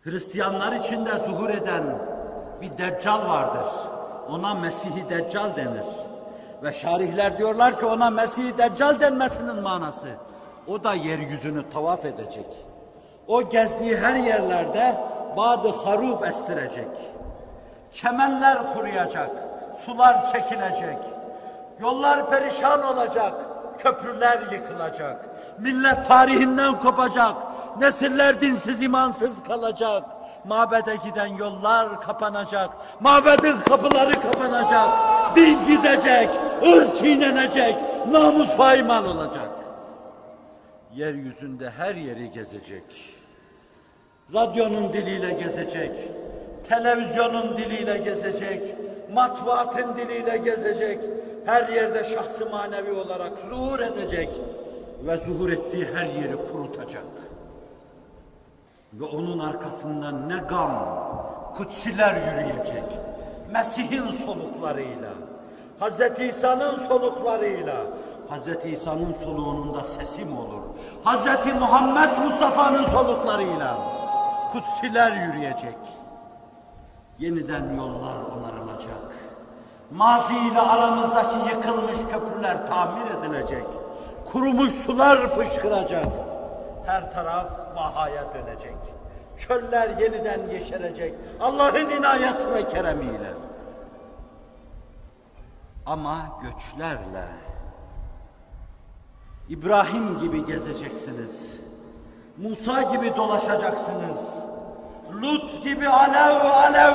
Hristiyanlar 0.04 0.72
içinde 0.72 1.10
zuhur 1.10 1.50
eden 1.50 1.84
bir 2.62 2.78
deccal 2.78 3.30
vardır. 3.30 3.68
Ona 4.30 4.54
Mesih-i 4.54 5.10
Deccal 5.10 5.56
denir. 5.56 5.86
Ve 6.64 6.74
şarihler 6.74 7.38
diyorlar 7.38 7.80
ki 7.80 7.86
ona 7.86 8.10
Mesih-i 8.10 8.58
Deccal 8.58 9.00
denmesinin 9.00 9.62
manası. 9.62 10.08
O 10.68 10.84
da 10.84 10.94
yeryüzünü 10.94 11.70
tavaf 11.70 12.06
edecek. 12.06 12.46
O 13.28 13.50
gezdiği 13.50 13.98
her 13.98 14.16
yerlerde 14.16 14.96
badı 15.38 15.70
harub 15.70 16.24
estirecek. 16.24 16.88
Çemenler 17.92 18.74
kuruyacak, 18.74 19.32
sular 19.86 20.26
çekilecek. 20.34 20.98
Yollar 21.82 22.30
perişan 22.30 22.84
olacak, 22.84 23.34
köprüler 23.80 24.40
yıkılacak. 24.52 25.26
Millet 25.60 26.08
tarihinden 26.08 26.80
kopacak, 26.80 27.36
nesiller 27.80 28.42
dinsiz 28.42 28.82
imansız 28.82 29.44
kalacak. 29.44 30.04
Mabede 30.46 30.96
giden 31.06 31.38
yollar 31.38 32.02
kapanacak, 32.02 32.70
mabedin 33.00 33.56
kapıları 33.70 34.12
kapanacak. 34.12 34.90
Din 35.36 35.60
gidecek, 35.68 36.30
ırz 36.68 37.00
çiğnenecek, 37.00 37.76
namus 38.12 38.56
paymal 38.58 39.06
olacak. 39.06 39.50
Yeryüzünde 40.96 41.70
her 41.70 41.96
yeri 41.96 42.32
gezecek. 42.32 42.84
Radyonun 44.34 44.94
diliyle 44.94 45.32
gezecek, 45.32 45.92
televizyonun 46.70 47.58
diliyle 47.58 47.98
gezecek, 47.98 48.62
matbuatın 49.14 49.96
diliyle 49.96 50.38
gezecek, 50.38 51.00
her 51.46 51.70
yerde 51.70 52.04
şahsı 52.04 52.50
manevi 52.50 52.92
olarak 52.92 53.32
zuhur 53.50 53.80
edecek 53.80 54.30
ve 55.06 55.18
zuhur 55.18 55.50
ettiği 55.52 55.86
her 55.94 56.06
yeri 56.06 56.36
kurutacak. 56.52 57.04
Ve 58.94 59.06
onun 59.06 59.40
arkasından 59.40 60.30
ne 60.30 60.38
gam, 60.38 60.72
kutsiler 61.58 62.16
yürüyecek. 62.16 62.84
Mesih'in 63.52 64.12
soluklarıyla, 64.12 65.10
Hz. 65.80 66.20
İsa'nın 66.20 66.88
soluklarıyla, 66.88 67.76
Hz. 68.30 68.66
İsa'nın 68.66 69.14
soluğunun 69.26 69.74
da 69.74 69.82
sesi 69.82 70.26
mi 70.26 70.40
olur? 70.40 70.62
Hz. 71.06 71.46
Muhammed 71.60 72.18
Mustafa'nın 72.26 72.86
soluklarıyla 72.86 73.78
kutsiler 74.52 75.12
yürüyecek. 75.28 75.78
Yeniden 77.20 77.76
yollar 77.78 78.16
onarılacak. 78.16 79.12
Mazi 79.92 80.38
ile 80.38 80.60
aramızdaki 80.60 81.50
yıkılmış 81.50 82.00
köprüler 82.12 82.68
tamir 82.68 83.06
edilecek. 83.20 83.66
Kurumuş 84.32 84.74
sular 84.74 85.18
fışkıracak. 85.28 86.06
Her 86.86 87.12
taraf 87.12 87.50
vahaya 87.76 88.24
dönecek. 88.34 88.76
Çöller 89.48 89.90
yeniden 90.00 90.40
yeşerecek. 90.54 91.14
Allah'ın 91.40 91.90
inayet 91.90 92.38
ve 92.54 92.70
keremiyle. 92.70 93.34
Ama 95.86 96.18
göçlerle. 96.42 97.28
İbrahim 99.50 100.20
gibi 100.20 100.46
gezeceksiniz. 100.46 101.58
Musa 102.38 102.82
gibi 102.82 103.16
dolaşacaksınız. 103.16 104.20
Lut 105.22 105.64
gibi 105.64 105.90
alev 105.90 106.46
alev 106.46 106.94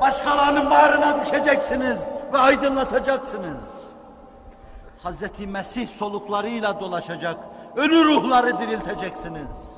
başkalarının 0.00 0.70
bağrına 0.70 1.20
düşeceksiniz 1.20 2.08
ve 2.32 2.38
aydınlatacaksınız. 2.38 3.84
Hazreti 5.02 5.46
Mesih 5.46 5.88
soluklarıyla 5.88 6.80
dolaşacak, 6.80 7.36
ölü 7.76 8.04
ruhları 8.04 8.58
dirilteceksiniz. 8.58 9.73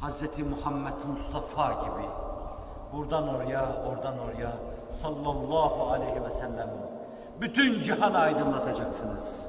Hazreti 0.00 0.44
Muhammed 0.44 1.04
Mustafa 1.10 1.72
gibi 1.72 2.06
buradan 2.92 3.28
oraya, 3.28 3.82
oradan 3.86 4.18
oraya 4.18 4.52
sallallahu 5.02 5.90
aleyhi 5.90 6.24
ve 6.24 6.30
sellem 6.30 6.70
bütün 7.40 7.82
cihanı 7.82 8.18
aydınlatacaksınız. 8.18 9.40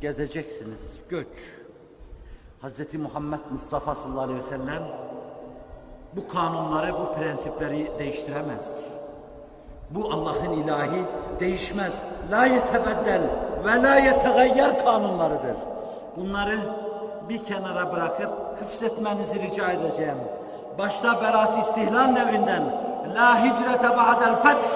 Gezeceksiniz, 0.00 0.80
göç. 1.08 1.26
Hazreti 2.60 2.98
Muhammed 2.98 3.40
Mustafa 3.50 3.94
sallallahu 3.94 4.22
aleyhi 4.22 4.38
ve 4.38 4.42
sellem 4.42 4.82
bu 6.16 6.28
kanunları, 6.28 6.94
bu 6.94 7.14
prensipleri 7.14 7.98
değiştiremezdi. 7.98 8.80
Bu 9.90 10.12
Allah'ın 10.12 10.52
ilahi 10.52 11.04
değişmez. 11.40 12.02
La 12.30 12.46
yetebeddel 12.46 13.22
ve 13.64 13.82
la 13.82 13.94
yetegayyer 13.94 14.84
kanunlarıdır. 14.84 15.56
Bunları 16.16 16.58
bir 17.28 17.44
kenara 17.44 17.92
bırakıp 17.92 18.47
hıfzetmenizi 18.60 19.42
rica 19.42 19.70
edeceğim. 19.70 20.18
Başta 20.78 21.22
Berat 21.22 21.66
İstihlal 21.66 22.06
nevinden 22.06 22.62
La 23.14 23.44
hicrete 23.44 23.88
ba'del 23.88 24.36
feth 24.42 24.68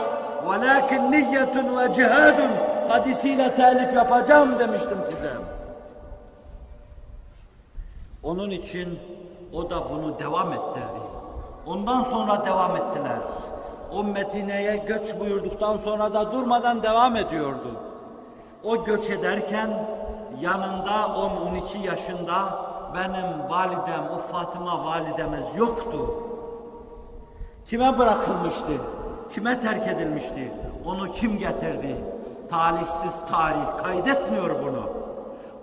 velakin 0.49 1.13
niyyetun 1.13 1.77
ve 1.79 1.95
cihadun 1.95 2.51
hadisiyle 2.89 3.55
telif 3.55 3.95
yapacağım 3.95 4.59
demiştim 4.59 4.99
size. 5.05 5.33
Onun 8.23 8.51
için 8.51 8.99
o 9.53 9.71
da 9.71 9.91
bunu 9.91 10.19
devam 10.19 10.53
ettirdi. 10.53 11.03
Ondan 11.67 12.05
sonra 12.05 12.45
devam 12.45 12.77
ettiler. 12.77 13.19
O 13.97 14.05
Medine'ye 14.05 14.77
göç 14.77 15.21
buyurduktan 15.21 15.79
sonra 15.85 16.15
da 16.15 16.33
durmadan 16.33 16.83
devam 16.83 17.17
ediyordu. 17.17 17.71
O 18.65 18.85
göç 18.85 19.11
ederken 19.11 19.71
yanında 20.41 20.91
10-12 20.91 21.87
yaşında 21.87 22.35
benim 22.94 23.51
validem, 23.51 24.05
o 24.16 24.19
Fatıma 24.19 24.85
validemiz 24.85 25.44
yoktu. 25.56 26.14
Kime 27.66 27.98
bırakılmıştı? 27.98 28.73
Kime 29.35 29.60
terk 29.60 29.89
edilmişti? 29.89 30.52
Onu 30.85 31.12
kim 31.12 31.39
getirdi? 31.39 31.97
Talihsiz 32.51 33.14
tarih 33.31 33.82
kaydetmiyor 33.82 34.51
bunu. 34.62 34.90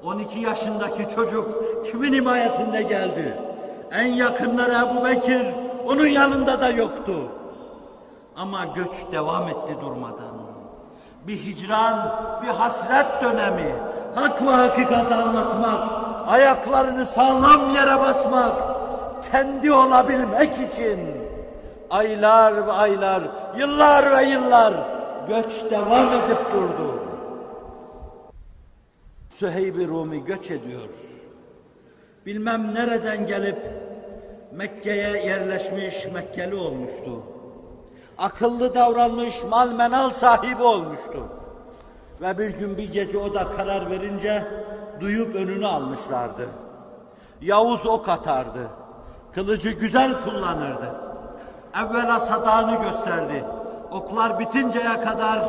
12 0.03 0.39
yaşındaki 0.39 1.15
çocuk 1.15 1.63
kimin 1.85 2.13
himayesinde 2.13 2.81
geldi? 2.81 3.37
En 3.91 4.07
yakınları 4.07 4.71
Ebu 4.71 5.05
Bekir, 5.05 5.45
onun 5.87 6.07
yanında 6.07 6.61
da 6.61 6.69
yoktu. 6.69 7.13
Ama 8.37 8.65
göç 8.75 9.11
devam 9.11 9.47
etti 9.47 9.77
durmadan. 9.81 10.39
Bir 11.27 11.37
hicran, 11.37 12.11
bir 12.43 12.47
hasret 12.47 13.21
dönemi, 13.21 13.75
hak 14.15 14.41
ve 14.41 14.49
hakikati 14.49 15.15
anlatmak, 15.15 15.98
ayaklarını 16.29 17.05
sağlam 17.05 17.75
yere 17.75 17.99
basmak, 17.99 18.55
kendi 19.31 19.71
olabilmek 19.71 20.53
için 20.53 20.99
aylar 21.89 22.67
ve 22.67 22.71
aylar, 22.71 23.23
yıllar 23.57 24.17
ve 24.17 24.23
yıllar 24.23 24.73
göç 25.27 25.71
devam 25.71 26.07
edip 26.07 26.37
durdu. 26.53 27.03
Süheyb-i 29.29 29.87
Rumi 29.87 30.25
göç 30.25 30.51
ediyor. 30.51 30.89
Bilmem 32.25 32.73
nereden 32.73 33.27
gelip 33.27 33.57
Mekke'ye 34.51 35.25
yerleşmiş 35.25 36.07
Mekkeli 36.13 36.55
olmuştu. 36.55 37.23
Akıllı 38.17 38.75
davranmış 38.75 39.43
mal 39.49 39.71
menal 39.71 40.09
sahibi 40.09 40.63
olmuştu. 40.63 41.27
Ve 42.21 42.37
bir 42.37 42.49
gün 42.49 42.77
bir 42.77 42.91
gece 42.91 43.17
o 43.17 43.33
da 43.33 43.51
karar 43.51 43.91
verince 43.91 44.43
duyup 45.01 45.35
önünü 45.35 45.67
almışlardı. 45.67 46.47
Yavuz 47.41 47.85
ok 47.85 48.09
atardı. 48.09 48.67
Kılıcı 49.35 49.69
güzel 49.69 50.23
kullanırdı. 50.23 50.95
Evvela 51.77 52.19
sadağını 52.19 52.81
gösterdi. 52.81 53.43
Oklar 53.91 54.39
bitinceye 54.39 55.01
kadar 55.01 55.39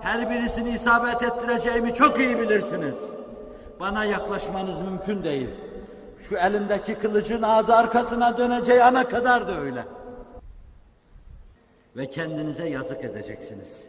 her 0.00 0.30
birisini 0.30 0.70
isabet 0.70 1.22
ettireceğimi 1.22 1.94
çok 1.94 2.18
iyi 2.20 2.38
bilirsiniz. 2.38 2.94
Bana 3.80 4.04
yaklaşmanız 4.04 4.80
mümkün 4.80 5.22
değil. 5.24 5.50
Şu 6.28 6.36
elimdeki 6.36 6.94
kılıcın 6.94 7.42
ağzı 7.42 7.76
arkasına 7.76 8.38
döneceği 8.38 8.84
ana 8.84 9.08
kadar 9.08 9.48
da 9.48 9.52
öyle. 9.60 9.84
Ve 11.96 12.10
kendinize 12.10 12.68
yazık 12.68 13.04
edeceksiniz. 13.04 13.82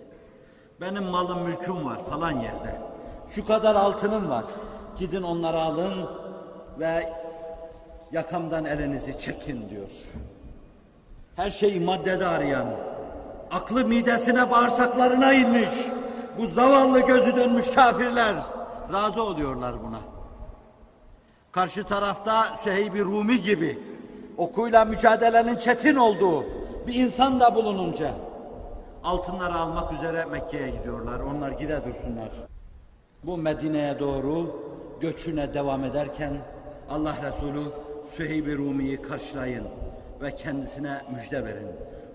Benim 0.82 1.04
malım 1.04 1.44
mülküm 1.44 1.86
var 1.86 2.00
falan 2.10 2.32
yerde. 2.32 2.76
Şu 3.32 3.48
kadar 3.48 3.76
altınım 3.76 4.30
var. 4.30 4.46
Gidin 4.98 5.24
onları 5.24 5.62
alın 5.62 6.10
ve 6.80 7.14
yakamdan 8.12 8.66
elinizi 8.66 9.20
çekin 9.20 9.70
diyor. 9.70 9.90
Her 11.36 11.50
şeyi 11.50 11.80
maddede 11.80 12.28
arayan, 12.28 12.68
aklı 13.52 13.86
midesine 13.86 14.52
bağırsaklarına 14.52 15.34
inmiş, 15.34 15.72
bu 16.38 16.48
zavallı 16.48 17.00
gözü 17.00 17.36
dönmüş 17.36 17.72
kafirler 17.72 18.36
razı 18.94 19.24
oluyorlar 19.24 19.76
buna. 19.84 20.00
Karşı 21.52 21.84
tarafta 21.84 22.58
Süheyb-i 22.58 23.00
Rumi 23.00 23.42
gibi 23.42 23.80
okuyla 24.38 24.86
mücadelenin 24.86 25.56
çetin 25.58 25.96
olduğu 25.96 26.44
bir 26.88 26.94
insan 26.94 27.40
da 27.40 27.56
bulununca 27.56 28.12
altınları 29.04 29.54
almak 29.54 29.94
üzere 29.94 30.26
Mekke'ye 30.26 30.70
gidiyorlar. 30.70 31.20
Onlar 31.20 31.52
gide 31.52 31.82
dursunlar. 31.86 32.30
Bu 33.24 33.38
Medine'ye 33.38 34.00
doğru 34.00 34.65
göçüne 35.01 35.55
devam 35.55 35.85
ederken 35.85 36.37
Allah 36.91 37.15
Resulü 37.23 37.63
Süheyb-i 38.09 38.57
Rumi'yi 38.57 39.03
karşılayın 39.03 39.65
ve 40.21 40.37
kendisine 40.37 41.01
müjde 41.17 41.45
verin. 41.45 41.69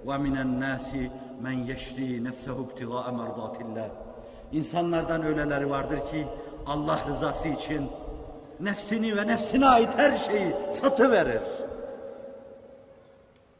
وَمِنَ 0.05 0.35
النَّاسِ 0.45 1.09
مَنْ 1.43 1.57
يَشْرِي 1.71 2.09
نَفْسَهُ 2.27 2.55
ابْتِغَاءَ 2.65 3.07
مَرْضَاتِ 3.19 3.57
اللّٰهِ 3.57 3.89
İnsanlardan 4.51 5.23
öyleleri 5.23 5.69
vardır 5.69 5.97
ki 5.97 6.27
Allah 6.67 6.99
rızası 7.07 7.47
için 7.47 7.89
nefsini 8.59 9.17
ve 9.17 9.27
nefsine 9.27 9.65
ait 9.65 9.89
her 9.97 10.17
şeyi 10.17 10.55
satı 10.81 11.11
verir. 11.11 11.41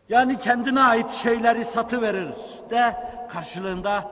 Yani 0.09 0.39
kendine 0.39 0.81
ait 0.81 1.11
şeyleri 1.11 1.65
satı 1.65 2.01
verir 2.01 2.29
de 2.69 2.95
karşılığında 3.29 4.11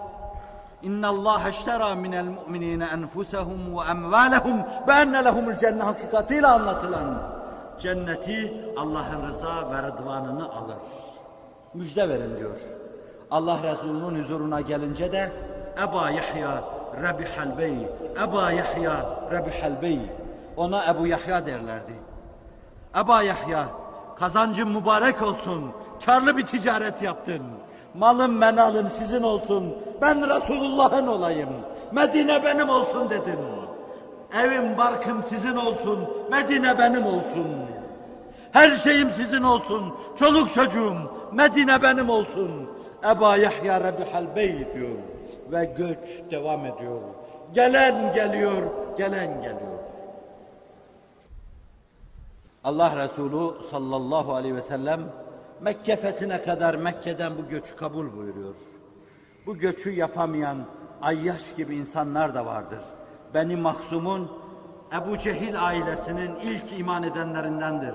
İnna 0.82 1.08
Allah 1.08 1.40
eştera 1.48 1.94
minel 1.94 2.24
mu'minine 2.24 2.84
enfusahum 2.84 3.76
ve 3.76 3.90
emvalahum 3.90 4.56
ve 4.88 4.92
enne 4.92 5.24
lehumul 5.24 5.56
cennet 5.56 5.82
hakikatiyle 5.82 6.46
anlatılan 6.46 7.22
cenneti 7.80 8.54
Allah'ın 8.76 9.28
rıza 9.28 9.70
ve 9.70 9.82
rıdvanını 9.82 10.52
alır. 10.52 10.76
Müjde 11.74 12.08
verin 12.08 12.36
diyor. 12.38 12.60
Allah 13.30 13.58
Resulü'nün 13.62 14.22
huzuruna 14.22 14.60
gelince 14.60 15.12
de 15.12 15.32
Eba 15.82 16.10
Yahya 16.10 16.64
Rabihal 17.02 17.58
Bey, 17.58 17.88
Eba 18.24 18.52
Yahya 18.52 19.06
Rabihal 19.32 19.82
Bey. 19.82 20.00
Ona 20.56 20.86
Ebu 20.86 21.06
Yahya 21.06 21.46
derlerdi. 21.46 21.94
Eba 22.96 23.22
Yahya, 23.22 23.68
kazancın 24.18 24.68
mübarek 24.68 25.22
olsun, 25.22 25.72
karlı 26.06 26.36
bir 26.36 26.46
ticaret 26.46 27.02
yaptın. 27.02 27.42
Malım 27.98 28.36
menalım 28.36 28.90
sizin 28.90 29.22
olsun, 29.22 29.74
ben 30.00 30.28
Resulullah'ın 30.28 31.06
olayım. 31.06 31.48
Medine 31.92 32.44
benim 32.44 32.68
olsun 32.68 33.10
dedin. 33.10 33.38
Evim 34.42 34.78
barkım 34.78 35.22
sizin 35.28 35.56
olsun, 35.56 35.98
Medine 36.30 36.78
benim 36.78 37.06
olsun. 37.06 37.46
Her 38.52 38.70
şeyim 38.70 39.10
sizin 39.10 39.42
olsun, 39.42 39.94
çoluk 40.18 40.54
çocuğum, 40.54 40.96
Medine 41.32 41.82
benim 41.82 42.10
olsun. 42.10 42.50
Eba 43.10 43.36
Yahya 43.36 43.80
Rebihal 43.80 44.36
Bey 44.36 44.66
diyor 44.74 44.98
ve 45.52 45.64
göç 45.64 46.30
devam 46.30 46.66
ediyor. 46.66 47.00
Gelen 47.54 48.14
geliyor, 48.14 48.62
gelen 48.98 49.42
geliyor. 49.42 49.78
Allah 52.64 52.96
Resulü 52.96 53.64
sallallahu 53.70 54.34
aleyhi 54.34 54.56
ve 54.56 54.62
sellem 54.62 55.00
Mekke 55.60 55.96
fethine 55.96 56.42
kadar 56.42 56.74
Mekke'den 56.74 57.38
bu 57.38 57.48
göçü 57.48 57.76
kabul 57.76 58.16
buyuruyor. 58.16 58.54
Bu 59.46 59.58
göçü 59.58 59.90
yapamayan 59.90 60.58
Ayyaş 61.02 61.54
gibi 61.54 61.76
insanlar 61.76 62.34
da 62.34 62.46
vardır. 62.46 62.80
Beni 63.34 63.56
Mahzum'un 63.56 64.30
Ebu 64.92 65.18
Cehil 65.18 65.64
ailesinin 65.66 66.34
ilk 66.36 66.78
iman 66.78 67.02
edenlerindendir. 67.02 67.94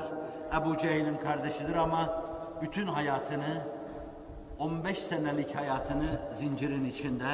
Ebu 0.62 0.78
Cehil'in 0.78 1.18
kardeşidir 1.18 1.76
ama 1.76 2.24
bütün 2.62 2.88
hayatını 2.88 3.62
15 4.60 4.98
senelik 4.98 5.56
hayatını 5.56 6.20
zincirin 6.34 6.86
içinde 6.86 7.26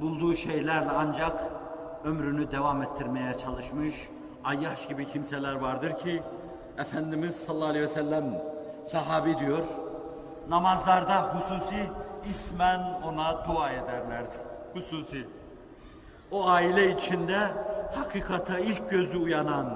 bulduğu 0.00 0.36
şeylerle 0.36 0.90
ancak 0.90 1.44
ömrünü 2.04 2.50
devam 2.50 2.82
ettirmeye 2.82 3.38
çalışmış 3.38 4.08
Ayyaş 4.44 4.88
gibi 4.88 5.06
kimseler 5.06 5.54
vardır 5.54 5.98
ki 5.98 6.22
Efendimiz 6.78 7.36
sallallahu 7.36 7.68
aleyhi 7.68 7.84
ve 7.84 7.88
sellem 7.88 8.57
sahabi 8.92 9.38
diyor 9.38 9.64
namazlarda 10.48 11.34
hususi 11.34 11.90
ismen 12.28 12.80
ona 13.04 13.44
dua 13.48 13.70
ederlerdi. 13.70 14.38
Hususi. 14.74 15.28
O 16.30 16.48
aile 16.48 16.90
içinde 16.90 17.38
hakikate 17.94 18.62
ilk 18.62 18.90
gözü 18.90 19.18
uyanan 19.18 19.66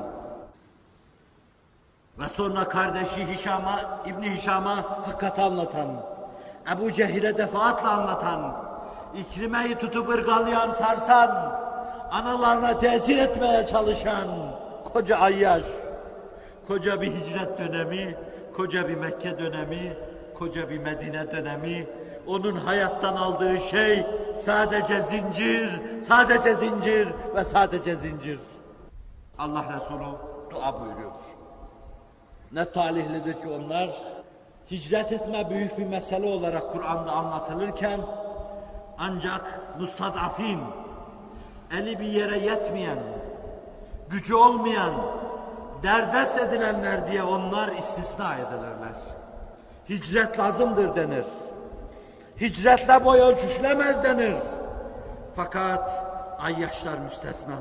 ve 2.18 2.28
sonra 2.28 2.68
kardeşi 2.68 3.26
Hişam'a, 3.26 3.80
İbni 4.06 4.30
Hişam'a 4.30 4.76
hakikati 4.76 5.43
anlatan, 5.43 5.89
Ebu 6.72 6.93
Cehil'e 6.93 7.39
defaatle 7.39 7.89
anlatan, 7.89 8.56
İkrime'yi 9.16 9.74
tutup 9.74 10.09
ırgalayan, 10.09 10.70
sarsan, 10.70 11.52
analarına 12.10 12.78
tesir 12.78 13.18
etmeye 13.18 13.66
çalışan 13.66 14.28
koca 14.93 15.16
Ayyaş, 15.16 15.64
koca 16.68 17.01
bir 17.01 17.12
hicret 17.12 17.59
dönemi, 17.59 18.16
koca 18.56 18.88
bir 18.88 18.94
Mekke 18.96 19.38
dönemi, 19.38 19.96
koca 20.38 20.70
bir 20.70 20.78
Medine 20.78 21.32
dönemi, 21.32 21.86
onun 22.26 22.56
hayattan 22.56 23.16
aldığı 23.16 23.58
şey 23.58 24.06
sadece 24.44 25.02
zincir, 25.02 25.70
sadece 26.02 26.54
zincir 26.54 27.08
ve 27.36 27.44
sadece 27.44 27.96
zincir. 27.96 28.38
Allah 29.38 29.64
Resulü 29.76 30.16
dua 30.50 30.80
buyuruyor. 30.80 31.12
Ne 32.52 32.64
talihlidir 32.64 33.32
ki 33.32 33.48
onlar 33.48 33.90
hicret 34.70 35.12
etme 35.12 35.50
büyük 35.50 35.78
bir 35.78 35.86
mesele 35.86 36.26
olarak 36.26 36.72
Kur'an'da 36.72 37.12
anlatılırken 37.12 38.00
ancak 38.98 39.60
mustadafin, 39.80 40.60
eli 41.78 41.98
bir 41.98 42.06
yere 42.06 42.38
yetmeyen, 42.38 42.98
gücü 44.10 44.34
olmayan, 44.34 44.92
derdest 45.82 46.38
edilenler 46.38 47.12
diye 47.12 47.22
onlar 47.22 47.72
istisna 47.72 48.34
edilirler. 48.34 48.94
Hicret 49.88 50.38
lazımdır 50.38 50.96
denir. 50.96 51.26
Hicretle 52.40 53.04
boy 53.04 53.20
ölçüşlemez 53.20 54.04
denir. 54.04 54.34
Fakat 55.36 56.06
ayyaşlar 56.38 56.98
müstesna. 56.98 57.59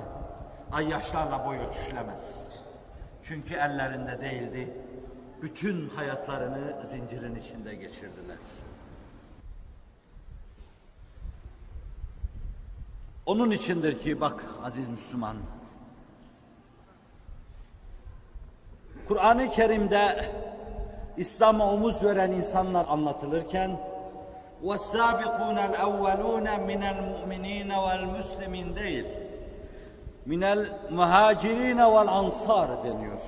Ayyaşlarla 0.71 1.45
boy 1.45 1.57
ölçüşlemez. 1.57 2.47
Çünkü 3.23 3.53
ellerinde 3.53 4.21
değildi. 4.21 4.73
Bütün 5.41 5.89
hayatlarını 5.89 6.85
zincirin 6.85 7.35
içinde 7.35 7.75
geçirdiler. 7.75 8.37
Onun 13.25 13.51
içindir 13.51 13.99
ki 13.99 14.21
bak 14.21 14.45
aziz 14.63 14.89
Müslüman. 14.89 15.35
Kur'an-ı 19.10 19.50
Kerim'de 19.50 20.30
İslam'a 21.16 21.72
omuz 21.72 22.04
veren 22.04 22.32
insanlar 22.32 22.86
anlatılırken 22.88 23.70
وَالسَّابِقُونَ 24.64 25.58
الْاَوَّلُونَ 25.70 26.48
مِنَ 26.68 26.82
الْمُؤْمِنِينَ 26.94 27.70
وَالْمُسْلِمِينَ 27.72 28.76
değil. 28.76 29.06
Minel 30.26 30.68
muhacirine 30.90 31.84
vel 31.84 32.08
ansar 32.08 32.84
deniyor. 32.84 33.20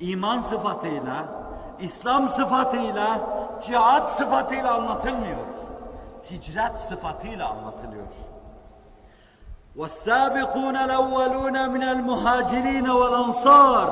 İman 0.00 0.40
sıfatıyla, 0.40 1.24
İslam 1.80 2.28
sıfatıyla, 2.28 3.20
cihat 3.62 4.10
sıfatıyla 4.10 4.74
anlatılmıyor. 4.74 5.46
Hicret 6.30 6.78
sıfatıyla 6.88 7.48
anlatılıyor. 7.48 8.06
وَالسَّابِقُونَ 9.76 10.76
الْاَوَّلُونَ 10.76 11.56
مِنَ 11.74 11.84
الْمُهَاجِرِينَ 11.94 12.86
وَالْاَنْصَارِ 12.88 13.88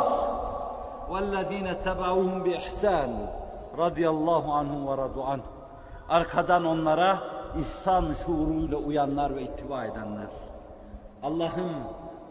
وَالَّذ۪ينَ 1.10 1.66
اتَّبَعُوهُمْ 1.74 2.44
بِإِحْسَانٍ 2.44 3.10
radıyallahu 3.78 4.52
anhum 4.52 4.88
ve 4.88 4.96
radu 5.02 5.24
anh. 5.24 5.40
Arkadan 6.08 6.64
onlara 6.64 7.18
ihsan 7.60 8.14
şuuruyla 8.26 8.76
uyanlar 8.78 9.36
ve 9.36 9.42
ittiba 9.42 9.84
edenler. 9.84 10.30
Allah'ım 11.22 11.70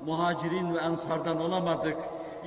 muhacirin 0.05 0.75
ve 0.75 0.79
ensardan 0.79 1.41
olamadık. 1.41 1.97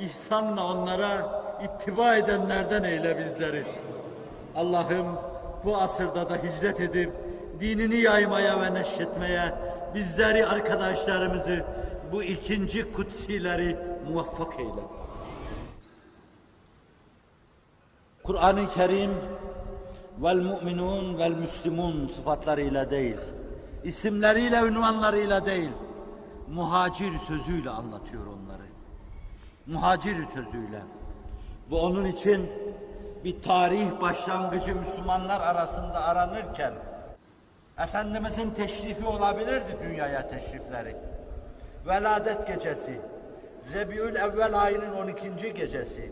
İhsanla 0.00 0.72
onlara 0.72 1.42
ittiba 1.64 2.16
edenlerden 2.16 2.84
eyle 2.84 3.18
bizleri. 3.18 3.66
Allah'ım 4.56 5.06
bu 5.64 5.76
asırda 5.76 6.30
da 6.30 6.36
hicret 6.36 6.80
edip 6.80 7.12
dinini 7.60 7.96
yaymaya 7.96 8.62
ve 8.62 8.74
neşretmeye 8.74 9.54
bizleri 9.94 10.46
arkadaşlarımızı 10.46 11.64
bu 12.12 12.22
ikinci 12.22 12.92
kutsileri 12.92 13.76
muvaffak 14.08 14.60
eyle. 14.60 14.82
Kur'an-ı 18.23 18.69
Kerim 18.69 19.11
vel 20.17 20.35
mu'minun 20.35 21.19
vel 21.19 21.31
müslimun 21.31 22.11
sıfatlarıyla 22.15 22.91
değil, 22.91 23.17
isimleriyle, 23.83 24.59
ünvanlarıyla 24.59 25.45
değil, 25.45 25.71
muhacir 26.47 27.17
sözüyle 27.17 27.69
anlatıyor 27.69 28.25
onları. 28.27 28.63
Muhacir 29.67 30.25
sözüyle. 30.25 30.81
Ve 31.71 31.75
onun 31.75 32.05
için 32.05 32.49
bir 33.23 33.41
tarih 33.41 34.01
başlangıcı 34.01 34.75
Müslümanlar 34.75 35.41
arasında 35.41 36.03
aranırken 36.03 36.73
Efendimizin 37.77 38.51
teşrifi 38.51 39.05
olabilirdi 39.05 39.77
dünyaya 39.83 40.29
teşrifleri. 40.29 40.95
Veladet 41.87 42.47
gecesi, 42.47 43.01
Rebiül 43.73 44.15
Evvel 44.15 44.61
ayının 44.61 44.93
12. 44.93 45.53
gecesi, 45.53 46.11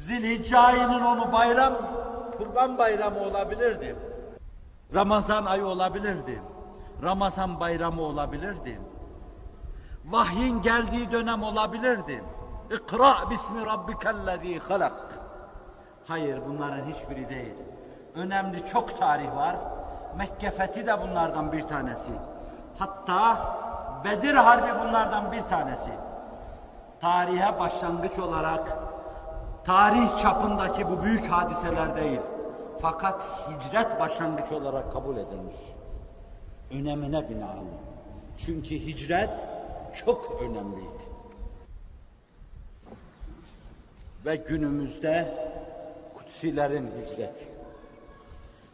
Zilhicce 0.00 0.58
ayının 0.58 1.04
onu 1.04 1.32
bayram, 1.32 1.72
kurban 2.38 2.78
bayramı 2.78 3.20
olabilirdi. 3.20 3.96
Ramazan 4.94 5.44
ayı 5.44 5.66
olabilirdi. 5.66 6.42
Ramazan 7.02 7.60
bayramı 7.60 8.02
olabilirdi. 8.02 8.80
Vahyin 10.04 10.62
geldiği 10.62 11.12
dönem 11.12 11.42
olabilirdi. 11.42 12.24
İkra 12.70 13.30
bismi 13.30 13.66
rabbikellezî 13.66 14.58
halak. 14.58 15.20
Hayır 16.06 16.40
bunların 16.48 16.84
hiçbiri 16.84 17.28
değil. 17.28 17.54
Önemli 18.14 18.66
çok 18.66 18.98
tarih 18.98 19.36
var. 19.36 19.56
Mekke 20.18 20.50
fethi 20.50 20.86
de 20.86 21.02
bunlardan 21.02 21.52
bir 21.52 21.62
tanesi. 21.62 22.10
Hatta 22.78 23.38
Bedir 24.04 24.34
Harbi 24.34 24.80
bunlardan 24.80 25.32
bir 25.32 25.42
tanesi. 25.42 25.90
Tarihe 27.00 27.60
başlangıç 27.60 28.18
olarak 28.18 28.89
tarih 29.64 30.18
çapındaki 30.22 30.90
bu 30.90 31.02
büyük 31.04 31.26
hadiseler 31.26 31.96
değil. 31.96 32.20
Fakat 32.80 33.22
hicret 33.48 34.00
başlangıç 34.00 34.52
olarak 34.52 34.92
kabul 34.92 35.16
edilmiş. 35.16 35.56
Önemine 36.70 37.30
binaen. 37.30 37.64
Çünkü 38.38 38.74
hicret 38.74 39.30
çok 40.04 40.42
önemliydi. 40.42 41.10
Ve 44.24 44.36
günümüzde 44.36 45.34
kutsilerin 46.18 46.86
hicreti. 46.86 47.48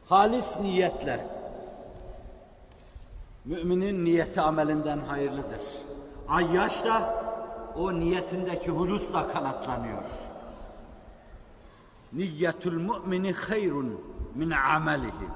Halis 0.09 0.61
niyetle. 0.61 1.27
Müminin 3.45 4.05
niyeti 4.05 4.41
amelinden 4.41 4.99
hayırlıdır. 4.99 5.63
Ayyaş 6.29 6.85
da 6.85 7.15
o 7.77 7.95
niyetindeki 8.01 8.71
hulusla 8.71 9.29
kanatlanıyor. 9.29 10.03
Niyetül 12.13 12.77
mümini 12.77 13.33
hayrun 13.33 14.01
min 14.35 14.51
amelihi. 14.51 15.29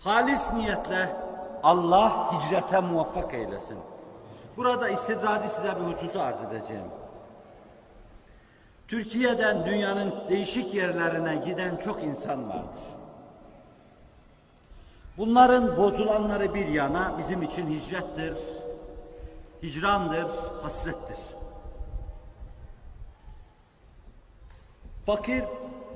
Halis 0.00 0.52
niyetle 0.52 1.16
Allah 1.62 2.32
hicrete 2.32 2.80
muvaffak 2.80 3.34
eylesin. 3.34 3.78
Burada 4.56 4.88
istidradi 4.88 5.48
size 5.48 5.74
bir 5.76 5.94
hususu 5.94 6.20
arz 6.20 6.36
edeceğim. 6.50 6.84
Türkiye'den 8.88 9.66
dünyanın 9.66 10.14
değişik 10.28 10.74
yerlerine 10.74 11.36
giden 11.36 11.76
çok 11.76 12.02
insan 12.02 12.48
vardır. 12.48 12.82
Bunların 15.18 15.76
bozulanları 15.76 16.54
bir 16.54 16.66
yana 16.66 17.18
bizim 17.18 17.42
için 17.42 17.66
hicrettir, 17.66 18.36
hicrandır, 19.62 20.30
hasrettir. 20.62 21.16
Fakir 25.06 25.44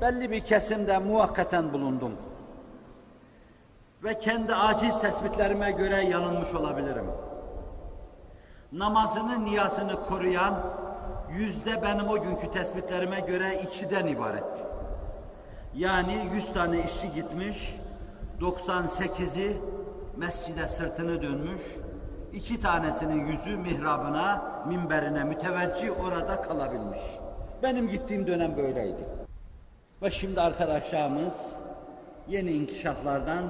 belli 0.01 0.31
bir 0.31 0.41
kesimde 0.41 0.99
muhakkaten 0.99 1.73
bulundum. 1.73 2.13
Ve 4.05 4.19
kendi 4.19 4.55
aciz 4.55 5.01
tespitlerime 5.01 5.71
göre 5.71 5.97
yanılmış 5.97 6.55
olabilirim. 6.55 7.07
Namazını, 8.73 9.45
niyasını 9.45 10.07
koruyan 10.07 10.55
yüzde 11.33 11.83
benim 11.83 12.09
o 12.09 12.23
günkü 12.23 12.53
tespitlerime 12.53 13.21
göre 13.21 13.63
ikiden 13.63 14.07
ibaret. 14.07 14.65
Yani 15.75 16.31
yüz 16.35 16.53
tane 16.53 16.85
işçi 16.85 17.13
gitmiş, 17.13 17.77
98'i 18.41 19.57
mescide 20.17 20.69
sırtını 20.69 21.23
dönmüş, 21.23 21.63
iki 22.33 22.61
tanesinin 22.61 23.27
yüzü 23.27 23.57
mihrabına, 23.57 24.43
minberine 24.69 25.25
müteveccih 25.25 26.07
orada 26.07 26.43
kalabilmiş. 26.43 27.01
Benim 27.63 27.91
gittiğim 27.91 28.27
dönem 28.27 28.57
böyleydi. 28.57 29.05
Ve 30.03 30.11
şimdi 30.11 30.41
arkadaşlarımız 30.41 31.35
yeni 32.29 32.51
inkişaflardan, 32.51 33.45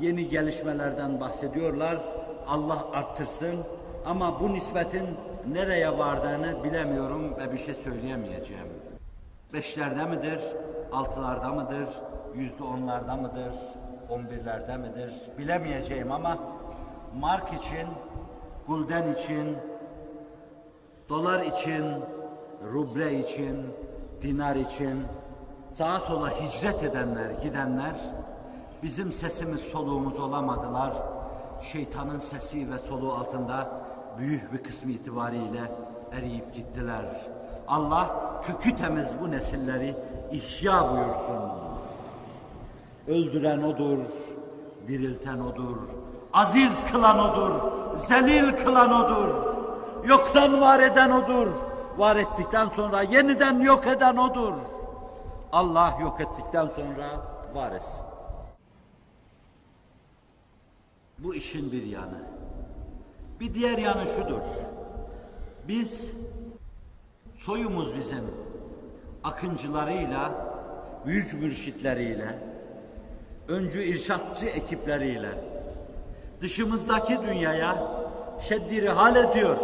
yeni 0.00 0.28
gelişmelerden 0.28 1.20
bahsediyorlar. 1.20 1.98
Allah 2.48 2.86
arttırsın 2.92 3.58
ama 4.06 4.40
bu 4.40 4.52
nispetin 4.52 5.06
nereye 5.52 5.98
vardığını 5.98 6.64
bilemiyorum 6.64 7.36
ve 7.36 7.52
bir 7.52 7.58
şey 7.58 7.74
söyleyemeyeceğim. 7.74 8.68
Beşlerde 9.52 10.04
midir, 10.04 10.40
altılarda 10.92 11.48
mıdır, 11.48 11.88
yüzde 12.34 12.64
onlarda 12.64 13.16
mıdır, 13.16 13.52
on 14.10 14.30
birlerde 14.30 14.76
midir 14.76 15.14
bilemeyeceğim 15.38 16.12
ama 16.12 16.38
mark 17.20 17.48
için, 17.52 17.88
gulden 18.66 19.14
için, 19.14 19.56
dolar 21.08 21.40
için, 21.40 21.84
ruble 22.62 23.20
için, 23.20 23.56
dinar 24.22 24.56
için, 24.56 25.04
sağa 25.74 26.00
sola 26.00 26.30
hicret 26.30 26.82
edenler, 26.82 27.30
gidenler 27.42 27.94
bizim 28.82 29.12
sesimiz 29.12 29.60
soluğumuz 29.60 30.18
olamadılar. 30.18 30.92
Şeytanın 31.72 32.18
sesi 32.18 32.70
ve 32.70 32.78
soluğu 32.78 33.12
altında 33.12 33.70
büyük 34.18 34.52
bir 34.52 34.58
kısmı 34.58 34.90
itibariyle 34.90 35.72
eriyip 36.12 36.54
gittiler. 36.54 37.04
Allah 37.68 38.10
kökü 38.46 38.76
temiz 38.76 39.12
bu 39.20 39.30
nesilleri 39.30 39.94
ihya 40.32 40.92
buyursun. 40.92 41.50
Öldüren 43.08 43.62
odur, 43.62 43.98
dirilten 44.88 45.38
odur, 45.38 45.76
aziz 46.32 46.84
kılan 46.92 47.18
odur, 47.18 47.52
zelil 47.96 48.52
kılan 48.52 48.92
odur, 48.92 49.28
yoktan 50.04 50.60
var 50.60 50.80
eden 50.80 51.10
odur, 51.10 51.48
var 51.98 52.16
ettikten 52.16 52.68
sonra 52.68 53.02
yeniden 53.02 53.60
yok 53.60 53.86
eden 53.86 54.16
odur. 54.16 54.52
Allah 55.52 55.98
yok 56.00 56.20
ettikten 56.20 56.68
sonra 56.76 57.08
var 57.54 57.72
etsin. 57.72 58.04
Bu 61.18 61.34
işin 61.34 61.72
bir 61.72 61.82
yanı. 61.82 62.22
Bir 63.40 63.54
diğer 63.54 63.78
yanı 63.78 64.06
şudur. 64.06 64.40
Biz 65.68 66.10
soyumuz 67.36 67.94
bizim 67.94 68.24
akıncılarıyla, 69.24 70.30
büyük 71.06 71.32
mürşitleriyle, 71.34 72.38
öncü 73.48 73.82
irşatçı 73.82 74.46
ekipleriyle 74.46 75.30
dışımızdaki 76.40 77.22
dünyaya 77.22 77.76
şeddiri 78.48 78.88
hal 78.88 79.16
ediyor. 79.16 79.56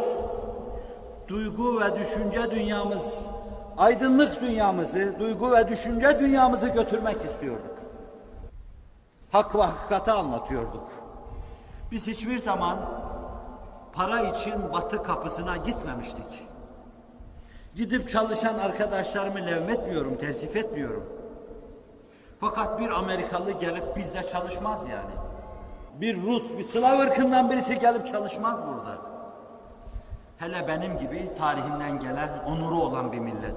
Duygu 1.28 1.80
ve 1.80 2.00
düşünce 2.00 2.50
dünyamız, 2.50 3.26
aydınlık 3.76 4.40
dünyamızı, 4.40 5.14
duygu 5.18 5.52
ve 5.52 5.68
düşünce 5.68 6.20
dünyamızı 6.20 6.68
götürmek 6.68 7.16
istiyorduk. 7.24 7.76
Hak 9.32 9.54
ve 9.54 9.62
hakikati 9.62 10.10
anlatıyorduk. 10.10 10.88
Biz 11.90 12.06
hiçbir 12.06 12.38
zaman 12.38 12.78
para 13.92 14.20
için 14.20 14.72
batı 14.72 15.02
kapısına 15.02 15.56
gitmemiştik. 15.56 16.46
Gidip 17.74 18.08
çalışan 18.08 18.58
arkadaşlarımı 18.58 19.46
levmetmiyorum, 19.46 20.18
tesif 20.18 20.56
etmiyorum. 20.56 21.04
Fakat 22.40 22.80
bir 22.80 22.90
Amerikalı 22.90 23.52
gelip 23.52 23.96
bizde 23.96 24.26
çalışmaz 24.32 24.80
yani. 24.90 25.14
Bir 26.00 26.22
Rus, 26.22 26.58
bir 26.58 26.64
Slav 26.64 26.98
ırkından 27.00 27.50
birisi 27.50 27.78
gelip 27.78 28.06
çalışmaz 28.06 28.58
burada. 28.66 29.13
Hele 30.44 30.68
benim 30.68 30.98
gibi 30.98 31.34
tarihinden 31.38 32.00
gelen, 32.00 32.28
onuru 32.46 32.80
olan 32.80 33.12
bir 33.12 33.18
millet. 33.18 33.54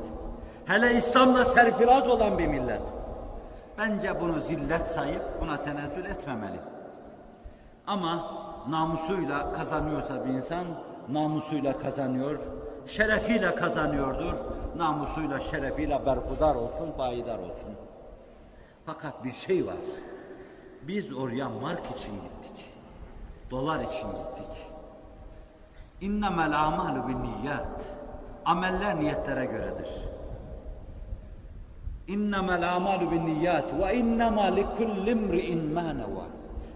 Hele 0.65 0.93
İslam'la 0.93 1.45
serfiraz 1.45 2.07
olan 2.07 2.37
bir 2.37 2.47
millet. 2.47 2.81
Bence 3.77 4.21
bunu 4.21 4.41
zillet 4.41 4.87
sayıp 4.87 5.21
buna 5.41 5.63
tenezzül 5.63 6.05
etmemeli. 6.05 6.59
Ama 7.87 8.31
namusuyla 8.69 9.53
kazanıyorsa 9.53 10.25
bir 10.25 10.29
insan, 10.29 10.65
namusuyla 11.09 11.79
kazanıyor, 11.79 12.39
şerefiyle 12.85 13.55
kazanıyordur. 13.55 14.33
Namusuyla, 14.77 15.39
şerefiyle 15.39 16.05
berhudar 16.05 16.55
olsun, 16.55 16.91
payidar 16.97 17.39
olsun. 17.39 17.75
Fakat 18.85 19.23
bir 19.23 19.31
şey 19.31 19.67
var. 19.67 19.75
Biz 20.81 21.17
oraya 21.17 21.49
mark 21.49 21.85
için 21.97 22.13
gittik. 22.13 22.73
Dolar 23.51 23.79
için 23.79 24.07
gittik. 24.07 24.66
İnnemel 26.01 26.59
amalu 26.63 27.07
bin 27.07 27.23
niyat. 27.23 27.81
Ameller 28.45 28.99
niyetlere 28.99 29.45
göredir. 29.45 29.89
İnnemel 32.07 32.73
amalu 32.75 33.11
bin 33.11 33.25
niyat 33.25 33.65
ve 33.79 33.95
innema 33.95 34.43
li 34.43 34.65
kulli 34.77 35.11
imri'in 35.11 35.73
ma 35.73 35.81
neva. 35.81 36.25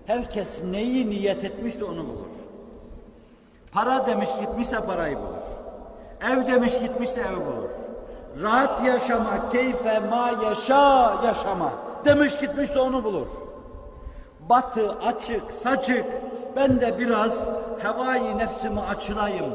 Herkes 0.06 0.64
neyi 0.64 1.10
niyet 1.10 1.44
etmişse 1.44 1.84
onu 1.84 2.08
bulur. 2.08 2.32
Para 3.72 4.08
demiş 4.08 4.30
gitmişse 4.42 4.86
parayı 4.86 5.18
bulur. 5.18 5.46
Ev 6.32 6.48
demiş 6.48 6.80
gitmişse 6.80 7.22
ev 7.22 7.36
bulur. 7.36 7.70
Rahat 8.42 8.86
yaşama, 8.86 9.50
keyfe 9.50 10.00
ma 10.00 10.30
yaşa 10.44 11.14
yaşama. 11.26 11.72
Demiş 12.06 12.38
gitmişse 12.38 12.80
onu 12.80 13.04
bulur. 13.04 13.28
Batı 14.50 14.92
açık, 14.92 15.52
saçık. 15.64 16.06
Ben 16.56 16.82
de 16.82 17.00
biraz 17.00 17.50
hevai 17.80 18.38
nefsimi 18.38 18.82
açılayım. 18.82 19.52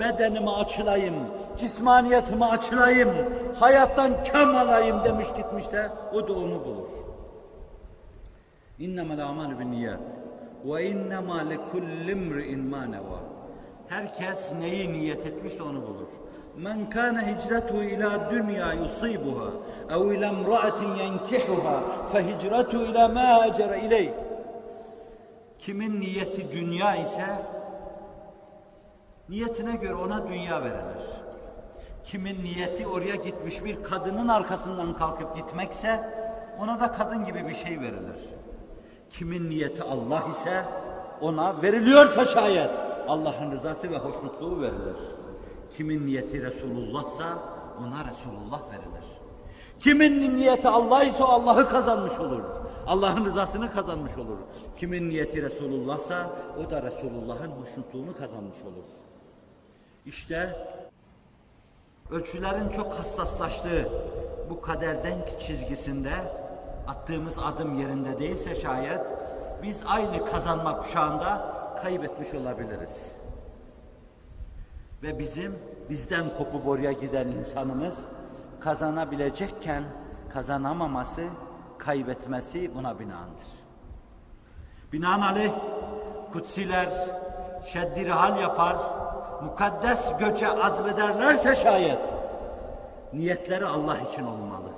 Bedenimi 0.00 0.50
açılayım. 0.50 1.14
Cismaniyetimi 1.58 2.44
açılayım. 2.44 3.08
Hayattan 3.60 4.24
kem 4.24 4.56
alayım 4.56 5.04
demiş 5.04 5.26
gitmişse 5.36 5.88
o 6.12 6.28
da 6.28 6.32
onu 6.32 6.64
bulur. 6.64 6.88
İnnemel 8.78 9.24
amalu 9.24 9.58
bin 9.58 9.72
niyat. 9.72 10.00
Ve 10.64 10.90
innema 10.90 11.38
lekulli 11.38 12.12
imri'in 12.12 12.60
ma 12.60 12.84
neva. 12.84 13.18
Herkes 13.88 14.52
neyi 14.60 14.92
niyet 14.92 15.26
etmişse 15.26 15.62
onu 15.62 15.82
bulur. 15.82 16.08
Men 16.56 16.90
kana 16.90 17.22
hicretuhu 17.22 17.82
ila 17.82 18.30
dünya 18.30 18.72
yusibuha 18.72 19.50
ev 19.90 20.12
ila 20.12 20.28
imra'atin 20.28 20.94
yenkihuha 20.94 21.80
fe 22.12 22.24
hicretuhu 22.26 22.84
ila 22.84 23.08
ma 23.08 23.20
hacere 23.20 23.80
ileyh. 23.80 24.10
Kimin 25.58 26.00
niyeti 26.00 26.52
dünya 26.52 26.96
ise 26.96 27.26
niyetine 29.28 29.76
göre 29.76 29.94
ona 29.94 30.28
dünya 30.28 30.60
verilir. 30.62 31.06
Kimin 32.04 32.44
niyeti 32.44 32.86
oraya 32.86 33.14
gitmiş 33.14 33.64
bir 33.64 33.82
kadının 33.82 34.28
arkasından 34.28 34.94
kalkıp 34.94 35.36
gitmekse 35.36 36.10
ona 36.60 36.80
da 36.80 36.92
kadın 36.92 37.24
gibi 37.24 37.48
bir 37.48 37.54
şey 37.54 37.80
verilir. 37.80 38.20
Kimin 39.10 39.50
niyeti 39.50 39.82
Allah 39.82 40.24
ise 40.30 40.64
ona 41.20 41.62
veriliyorsa 41.62 42.24
şayet 42.24 42.70
Allah'ın 43.08 43.50
rızası 43.50 43.90
ve 43.90 43.96
hoşnutluğu 43.96 44.60
verilir. 44.60 44.96
Kimin 45.76 46.06
niyeti 46.06 46.42
Resulullah'sa 46.42 47.38
ona 47.80 48.10
Resulullah 48.10 48.60
verilir. 48.72 49.08
Kimin 49.80 50.36
niyeti 50.36 50.68
Allah 50.68 51.04
ise 51.04 51.24
o 51.24 51.26
Allah'ı 51.26 51.68
kazanmış 51.68 52.18
olur. 52.18 52.42
Allah'ın 52.86 53.24
rızasını 53.24 53.70
kazanmış 53.70 54.16
olur. 54.16 54.38
Kimin 54.78 55.10
niyeti 55.10 55.42
Resulullah'sa 55.42 56.30
o 56.58 56.70
da 56.70 56.82
Resulullah'ın 56.82 57.50
hoşnutluğunu 57.50 58.16
kazanmış 58.16 58.56
olur. 58.62 58.84
İşte 60.06 60.56
ölçülerin 62.10 62.68
çok 62.68 62.92
hassaslaştığı 62.92 63.88
bu 64.50 64.60
kaderdenk 64.60 65.40
çizgisinde 65.40 66.12
attığımız 66.86 67.38
adım 67.38 67.78
yerinde 67.78 68.18
değilse 68.18 68.54
şayet 68.54 69.00
biz 69.62 69.82
aynı 69.86 70.24
kazanma 70.24 70.82
kuşağında 70.82 71.54
kaybetmiş 71.82 72.34
olabiliriz. 72.34 73.12
Ve 75.02 75.18
bizim 75.18 75.58
bizden 75.90 76.36
kopup 76.38 76.68
oraya 76.68 76.92
giden 76.92 77.28
insanımız 77.28 78.04
kazanabilecekken 78.60 79.84
kazanamaması, 80.32 81.26
kaybetmesi 81.78 82.74
buna 82.74 82.98
binaendir. 82.98 83.57
Binaenaleyh 84.92 85.52
kutsiler 86.32 86.88
şeddir 87.66 88.08
hal 88.08 88.40
yapar, 88.40 88.76
mukaddes 89.42 90.18
göçe 90.18 90.48
azmederlerse 90.48 91.54
şayet 91.54 92.00
niyetleri 93.12 93.66
Allah 93.66 93.96
için 93.98 94.26
olmalı. 94.26 94.68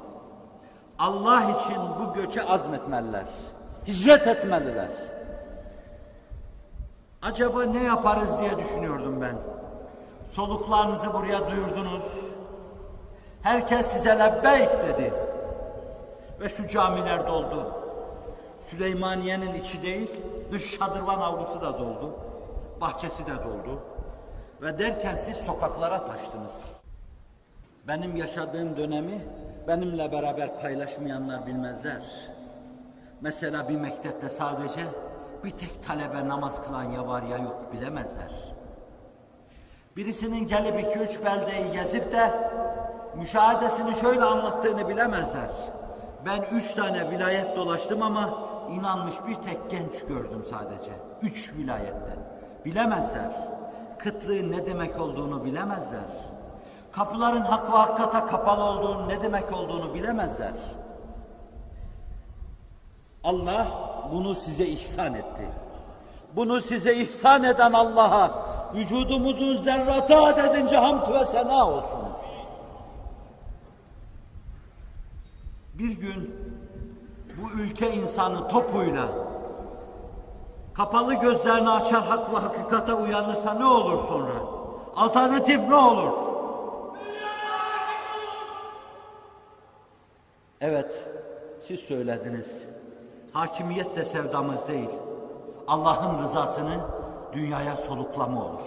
Allah 0.98 1.42
için 1.42 1.78
bu 2.00 2.14
göçe 2.14 2.42
azmetmeliler. 2.42 3.24
Hicret 3.86 4.26
etmeliler. 4.26 4.88
Acaba 7.22 7.64
ne 7.64 7.84
yaparız 7.84 8.38
diye 8.40 8.58
düşünüyordum 8.58 9.20
ben. 9.20 9.36
Soluklarınızı 10.32 11.12
buraya 11.12 11.50
duyurdunuz. 11.50 12.04
Herkes 13.42 13.86
size 13.86 14.18
lebbeyk 14.18 14.70
dedi. 14.88 15.14
Ve 16.40 16.48
şu 16.48 16.68
camiler 16.68 17.28
doldu. 17.28 17.89
Süleymaniye'nin 18.60 19.54
içi 19.54 19.82
değil, 19.82 20.10
dış 20.52 20.78
şadırvan 20.78 21.20
avlusu 21.20 21.60
da 21.60 21.78
doldu. 21.78 22.14
Bahçesi 22.80 23.26
de 23.26 23.36
doldu. 23.44 23.82
Ve 24.62 24.78
derken 24.78 25.16
siz 25.16 25.36
sokaklara 25.36 26.06
taştınız. 26.06 26.60
Benim 27.88 28.16
yaşadığım 28.16 28.76
dönemi 28.76 29.20
benimle 29.68 30.12
beraber 30.12 30.60
paylaşmayanlar 30.60 31.46
bilmezler. 31.46 32.02
Mesela 33.20 33.68
bir 33.68 33.76
mektepte 33.76 34.28
sadece 34.28 34.80
bir 35.44 35.50
tek 35.50 35.84
talebe 35.86 36.28
namaz 36.28 36.64
kılan 36.66 36.84
ya 36.84 37.08
var 37.08 37.22
ya 37.22 37.36
yok 37.36 37.72
bilemezler. 37.72 38.30
Birisinin 39.96 40.46
gelip 40.48 40.80
iki 40.80 40.98
üç 40.98 41.24
beldeyi 41.24 41.72
gezip 41.72 42.12
de 42.12 42.50
müşahedesini 43.16 43.94
şöyle 43.94 44.24
anlattığını 44.24 44.88
bilemezler. 44.88 45.50
Ben 46.26 46.56
üç 46.56 46.74
tane 46.74 47.10
vilayet 47.10 47.56
dolaştım 47.56 48.02
ama 48.02 48.49
inanmış 48.70 49.14
bir 49.28 49.34
tek 49.34 49.70
genç 49.70 50.04
gördüm 50.08 50.44
sadece. 50.50 50.90
Üç 51.22 51.52
vilayette. 51.54 52.16
Bilemezler. 52.64 53.30
Kıtlığın 53.98 54.52
ne 54.52 54.66
demek 54.66 55.00
olduğunu 55.00 55.44
bilemezler. 55.44 56.04
Kapıların 56.92 57.40
hak 57.40 57.72
ve 57.72 57.76
hakikata 57.76 58.26
kapalı 58.26 58.64
olduğunu 58.64 59.08
ne 59.08 59.22
demek 59.22 59.52
olduğunu 59.52 59.94
bilemezler. 59.94 60.52
Allah 63.24 63.66
bunu 64.12 64.34
size 64.34 64.66
ihsan 64.66 65.14
etti. 65.14 65.48
Bunu 66.36 66.60
size 66.60 66.96
ihsan 66.96 67.44
eden 67.44 67.72
Allah'a 67.72 68.30
vücudumuzun 68.74 69.56
zerratı 69.56 70.16
adedince 70.16 70.76
hamd 70.76 71.14
ve 71.14 71.24
sena 71.24 71.68
olsun. 71.68 72.10
Bir 75.74 75.90
gün 75.90 76.39
bu 77.42 77.60
ülke 77.60 77.94
insanı 77.94 78.48
topuyla 78.48 79.08
kapalı 80.74 81.14
gözlerini 81.14 81.70
açar 81.70 82.04
hak 82.04 82.34
ve 82.34 82.36
hakikate 82.36 82.94
uyanırsa 82.94 83.54
ne 83.54 83.64
olur 83.64 84.08
sonra? 84.08 84.32
Alternatif 84.96 85.68
ne 85.68 85.74
olur? 85.74 86.12
Evet, 90.60 91.04
siz 91.66 91.80
söylediniz. 91.80 92.62
Hakimiyet 93.32 93.96
de 93.96 94.04
sevdamız 94.04 94.68
değil. 94.68 94.90
Allah'ın 95.68 96.22
rızasını 96.22 96.80
dünyaya 97.32 97.76
soluklama 97.76 98.44
olur. 98.44 98.64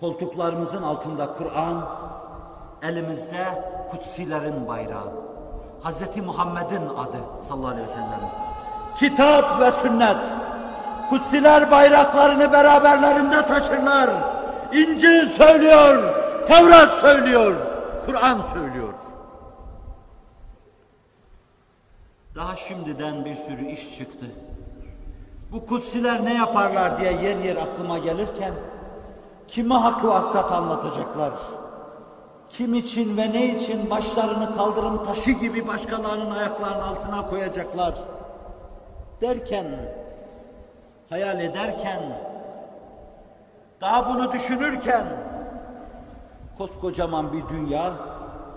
Koltuklarımızın 0.00 0.82
altında 0.82 1.32
Kur'an, 1.32 1.88
elimizde 2.82 3.44
kutsilerin 3.90 4.68
bayrağı. 4.68 5.21
Hz. 5.84 6.16
Muhammed'in 6.26 6.86
adı 6.86 7.18
sallallahu 7.42 7.68
aleyhi 7.68 7.88
ve 7.88 7.92
sellem. 7.92 8.20
Kitap 8.96 9.60
ve 9.60 9.70
sünnet. 9.70 10.16
Kutsiler 11.10 11.70
bayraklarını 11.70 12.52
beraberlerinde 12.52 13.46
taşırlar. 13.46 14.10
İncil 14.72 15.28
söylüyor, 15.28 16.14
Tevrat 16.46 16.90
söylüyor, 17.00 17.56
Kur'an 18.06 18.42
söylüyor. 18.42 18.94
Daha 22.34 22.56
şimdiden 22.56 23.24
bir 23.24 23.34
sürü 23.34 23.66
iş 23.66 23.98
çıktı. 23.98 24.26
Bu 25.52 25.66
kutsiler 25.66 26.24
ne 26.24 26.34
yaparlar 26.34 27.00
diye 27.00 27.12
yer 27.12 27.36
yer 27.36 27.56
aklıma 27.56 27.98
gelirken 27.98 28.52
kime 29.48 29.74
hakkı 29.74 30.10
hakikat 30.10 30.52
anlatacaklar? 30.52 31.32
Kim 32.52 32.74
için 32.74 33.16
ve 33.16 33.32
ne 33.32 33.46
için 33.46 33.90
başlarını 33.90 34.56
kaldırım 34.56 35.04
taşı 35.04 35.30
gibi 35.30 35.68
başkalarının 35.68 36.30
ayaklarının 36.30 36.82
altına 36.82 37.28
koyacaklar? 37.28 37.94
Derken, 39.20 39.66
hayal 41.10 41.40
ederken, 41.40 42.02
daha 43.80 44.14
bunu 44.14 44.32
düşünürken 44.32 45.06
koskocaman 46.58 47.32
bir 47.32 47.48
dünya 47.48 47.92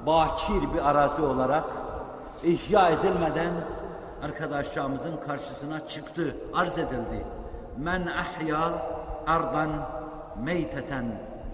bakir 0.05 0.73
bir 0.73 0.89
arazi 0.89 1.22
olarak 1.22 1.65
ihya 2.43 2.89
edilmeden 2.89 3.53
arkadaşlarımızın 4.23 5.17
karşısına 5.27 5.88
çıktı, 5.88 6.35
arz 6.53 6.77
edildi. 6.77 7.26
Men 7.77 8.07
ahya 8.07 8.72
ardan 9.27 9.69
meyteten 10.43 11.05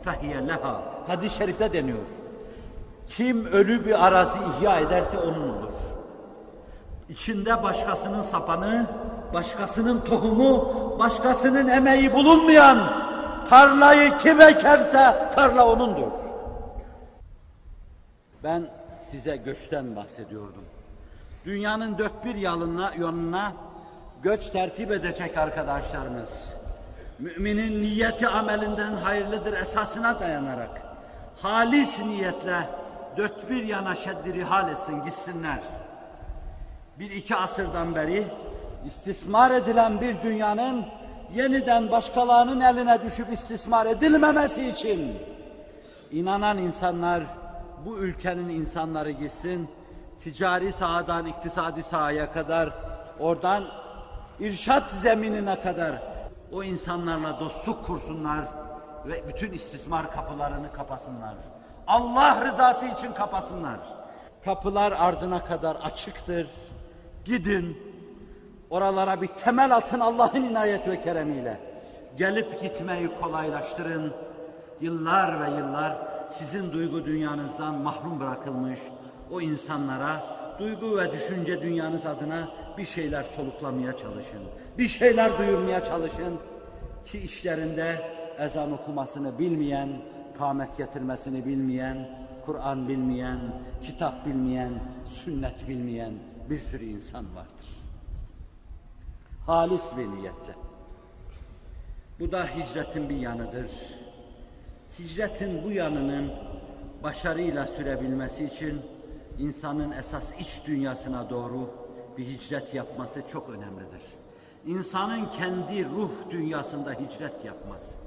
fehiye 0.03 0.47
leha. 0.47 0.81
Hadis-i 1.07 1.37
şerifte 1.37 1.73
deniyor. 1.73 2.20
Kim 3.17 3.45
ölü 3.45 3.85
bir 3.85 4.05
arazi 4.07 4.37
ihya 4.39 4.79
ederse 4.79 5.17
onun 5.17 5.49
olur. 5.49 5.73
İçinde 7.09 7.63
başkasının 7.63 8.23
sapanı, 8.23 8.85
başkasının 9.33 10.01
tohumu, 10.01 10.73
başkasının 10.99 11.67
emeği 11.67 12.13
bulunmayan 12.13 12.79
tarlayı 13.49 14.17
kim 14.17 14.41
ekerse 14.41 15.31
tarla 15.35 15.67
onundur. 15.67 16.11
Ben 18.43 18.67
size 19.11 19.35
göçten 19.35 19.95
bahsediyordum. 19.95 20.63
Dünyanın 21.45 21.97
dört 21.97 22.25
bir 22.25 22.35
yanına, 22.35 22.91
yönüne 22.97 23.43
göç 24.23 24.49
tertip 24.49 24.91
edecek 24.91 25.37
arkadaşlarımız. 25.37 26.29
Müminin 27.19 27.81
niyeti 27.81 28.27
amelinden 28.27 28.93
hayırlıdır 28.93 29.53
esasına 29.53 30.19
dayanarak 30.19 30.81
halis 31.41 31.99
niyetle 31.99 32.80
dört 33.17 33.49
bir 33.49 33.63
yana 33.63 33.95
şeddiri 33.95 34.43
hal 34.43 34.69
etsin 34.69 35.03
gitsinler. 35.03 35.59
Bir 36.99 37.11
iki 37.11 37.35
asırdan 37.35 37.95
beri 37.95 38.27
istismar 38.85 39.51
edilen 39.51 40.01
bir 40.01 40.21
dünyanın 40.23 40.85
yeniden 41.35 41.91
başkalarının 41.91 42.61
eline 42.61 43.01
düşüp 43.03 43.33
istismar 43.33 43.85
edilmemesi 43.85 44.69
için 44.69 45.15
inanan 46.11 46.57
insanlar 46.57 47.23
bu 47.85 47.97
ülkenin 47.97 48.49
insanları 48.49 49.11
gitsin 49.11 49.69
ticari 50.23 50.71
sahadan 50.71 51.25
iktisadi 51.25 51.83
sahaya 51.83 52.31
kadar 52.31 52.69
oradan 53.19 53.63
irşat 54.39 54.91
zeminine 54.91 55.61
kadar 55.61 56.01
o 56.51 56.63
insanlarla 56.63 57.39
dostluk 57.39 57.85
kursunlar 57.85 58.45
ve 59.05 59.27
bütün 59.27 59.51
istismar 59.51 60.11
kapılarını 60.11 60.73
kapasınlar. 60.73 61.33
Allah 61.91 62.45
rızası 62.45 62.85
için 62.85 63.13
kapasınlar. 63.13 63.79
Kapılar 64.45 64.93
ardına 64.99 65.43
kadar 65.43 65.75
açıktır. 65.75 66.47
Gidin. 67.25 67.77
Oralara 68.69 69.21
bir 69.21 69.27
temel 69.27 69.75
atın 69.75 69.99
Allah'ın 69.99 70.43
inayet 70.43 70.87
ve 70.87 71.01
keremiyle. 71.01 71.59
Gelip 72.17 72.61
gitmeyi 72.61 73.09
kolaylaştırın. 73.21 74.13
Yıllar 74.81 75.41
ve 75.41 75.57
yıllar 75.57 75.97
sizin 76.29 76.71
duygu 76.71 77.05
dünyanızdan 77.05 77.75
mahrum 77.75 78.19
bırakılmış 78.19 78.79
o 79.31 79.41
insanlara 79.41 80.23
duygu 80.59 80.97
ve 80.97 81.11
düşünce 81.11 81.61
dünyanız 81.61 82.05
adına 82.05 82.47
bir 82.77 82.85
şeyler 82.85 83.23
soluklamaya 83.23 83.97
çalışın. 83.97 84.41
Bir 84.77 84.87
şeyler 84.87 85.37
duyurmaya 85.37 85.85
çalışın 85.85 86.39
ki 87.05 87.17
işlerinde 87.17 88.01
ezan 88.39 88.71
okumasını 88.71 89.39
bilmeyen, 89.39 89.89
kâmet 90.41 90.77
getirmesini 90.77 91.45
bilmeyen, 91.45 92.09
Kur'an 92.45 92.87
bilmeyen, 92.87 93.39
kitap 93.83 94.25
bilmeyen, 94.25 94.73
sünnet 95.05 95.67
bilmeyen 95.67 96.13
bir 96.49 96.57
sürü 96.57 96.85
insan 96.85 97.35
vardır. 97.35 97.69
Halis 99.45 99.81
bir 99.97 100.07
niyetle. 100.07 100.55
Bu 102.19 102.31
da 102.31 102.45
hicretin 102.45 103.09
bir 103.09 103.15
yanıdır. 103.15 103.71
Hicretin 104.99 105.63
bu 105.63 105.71
yanının 105.71 106.31
başarıyla 107.03 107.67
sürebilmesi 107.67 108.45
için 108.45 108.81
insanın 109.39 109.91
esas 109.91 110.39
iç 110.39 110.61
dünyasına 110.67 111.29
doğru 111.29 111.69
bir 112.17 112.25
hicret 112.27 112.73
yapması 112.73 113.23
çok 113.31 113.49
önemlidir. 113.49 114.01
İnsanın 114.65 115.25
kendi 115.25 115.85
ruh 115.85 116.11
dünyasında 116.31 116.91
hicret 116.91 117.45
yapması. 117.45 118.00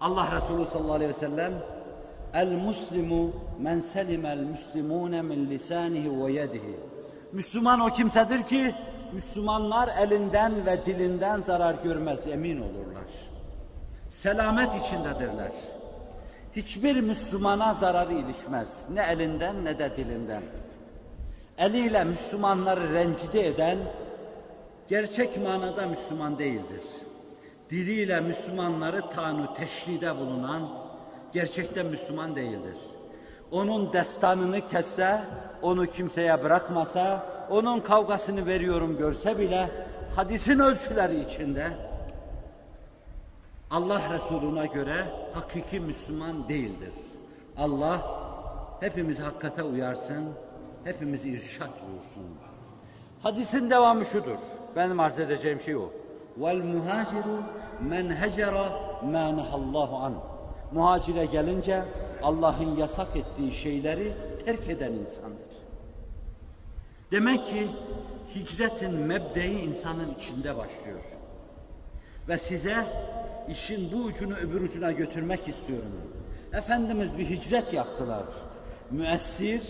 Allah 0.00 0.28
Resulü 0.36 0.66
sallallahu 0.66 0.92
aleyhi 0.92 1.10
ve 1.10 1.18
sellem 1.18 1.52
El 2.34 2.48
muslimu 2.48 3.32
men 3.60 3.80
selimel 3.80 4.38
muslimune 4.38 5.22
min 5.22 5.50
lisanihi 5.50 6.24
ve 6.24 6.32
yedihi. 6.32 6.76
Müslüman 7.32 7.80
o 7.80 7.86
kimsedir 7.86 8.42
ki 8.42 8.74
Müslümanlar 9.12 9.90
elinden 10.00 10.66
ve 10.66 10.86
dilinden 10.86 11.40
zarar 11.40 11.74
görmez 11.84 12.26
emin 12.26 12.60
olurlar. 12.60 13.04
Selamet 14.10 14.84
içindedirler. 14.84 15.52
Hiçbir 16.56 17.00
Müslümana 17.00 17.74
zararı 17.74 18.12
ilişmez. 18.12 18.84
Ne 18.92 19.02
elinden 19.02 19.64
ne 19.64 19.78
de 19.78 19.96
dilinden. 19.96 20.42
Eliyle 21.58 22.04
Müslümanları 22.04 22.94
rencide 22.94 23.46
eden 23.46 23.78
gerçek 24.88 25.42
manada 25.42 25.86
Müslüman 25.86 26.38
değildir. 26.38 26.82
Diliyle 27.74 28.20
Müslümanları 28.20 29.10
tanu 29.10 29.54
teşride 29.54 30.16
bulunan 30.18 30.68
gerçekten 31.32 31.86
Müslüman 31.86 32.36
değildir. 32.36 32.76
Onun 33.50 33.92
destanını 33.92 34.68
kesse, 34.68 35.20
onu 35.62 35.86
kimseye 35.86 36.42
bırakmasa, 36.42 37.26
onun 37.50 37.80
kavgasını 37.80 38.46
veriyorum 38.46 38.98
görse 38.98 39.38
bile 39.38 39.70
hadisin 40.16 40.58
ölçüleri 40.58 41.20
içinde 41.20 41.66
Allah 43.70 44.00
Resuluna 44.12 44.66
göre 44.66 45.06
hakiki 45.32 45.80
Müslüman 45.80 46.48
değildir. 46.48 46.92
Allah 47.56 48.00
hepimiz 48.80 49.20
hakikate 49.20 49.62
uyarsın, 49.62 50.24
hepimiz 50.84 51.24
irşat 51.26 51.70
buyursun. 51.88 52.38
Hadisin 53.22 53.70
devamı 53.70 54.04
şudur. 54.04 54.38
Benim 54.76 55.00
arz 55.00 55.18
edeceğim 55.18 55.60
şey 55.60 55.76
o. 55.76 56.03
Vel 56.36 56.56
muhaciru 56.56 57.42
men 57.80 58.10
hecera 58.10 58.72
ma 59.12 59.36
nahallahu 59.36 59.96
an. 59.96 60.14
Muhacire 60.72 61.24
gelince 61.24 61.82
Allah'ın 62.22 62.76
yasak 62.76 63.16
ettiği 63.16 63.52
şeyleri 63.52 64.12
terk 64.44 64.68
eden 64.68 64.92
insandır. 64.92 65.54
Demek 67.10 67.46
ki 67.46 67.68
hicretin 68.34 68.94
mebdeyi 68.94 69.60
insanın 69.60 70.14
içinde 70.14 70.56
başlıyor. 70.56 71.00
Ve 72.28 72.38
size 72.38 72.76
işin 73.48 73.92
bu 73.92 73.96
ucunu 73.96 74.36
öbür 74.36 74.60
ucuna 74.60 74.92
götürmek 74.92 75.48
istiyorum. 75.48 75.92
Efendimiz 76.52 77.18
bir 77.18 77.30
hicret 77.30 77.72
yaptılar. 77.72 78.24
Müessir, 78.90 79.62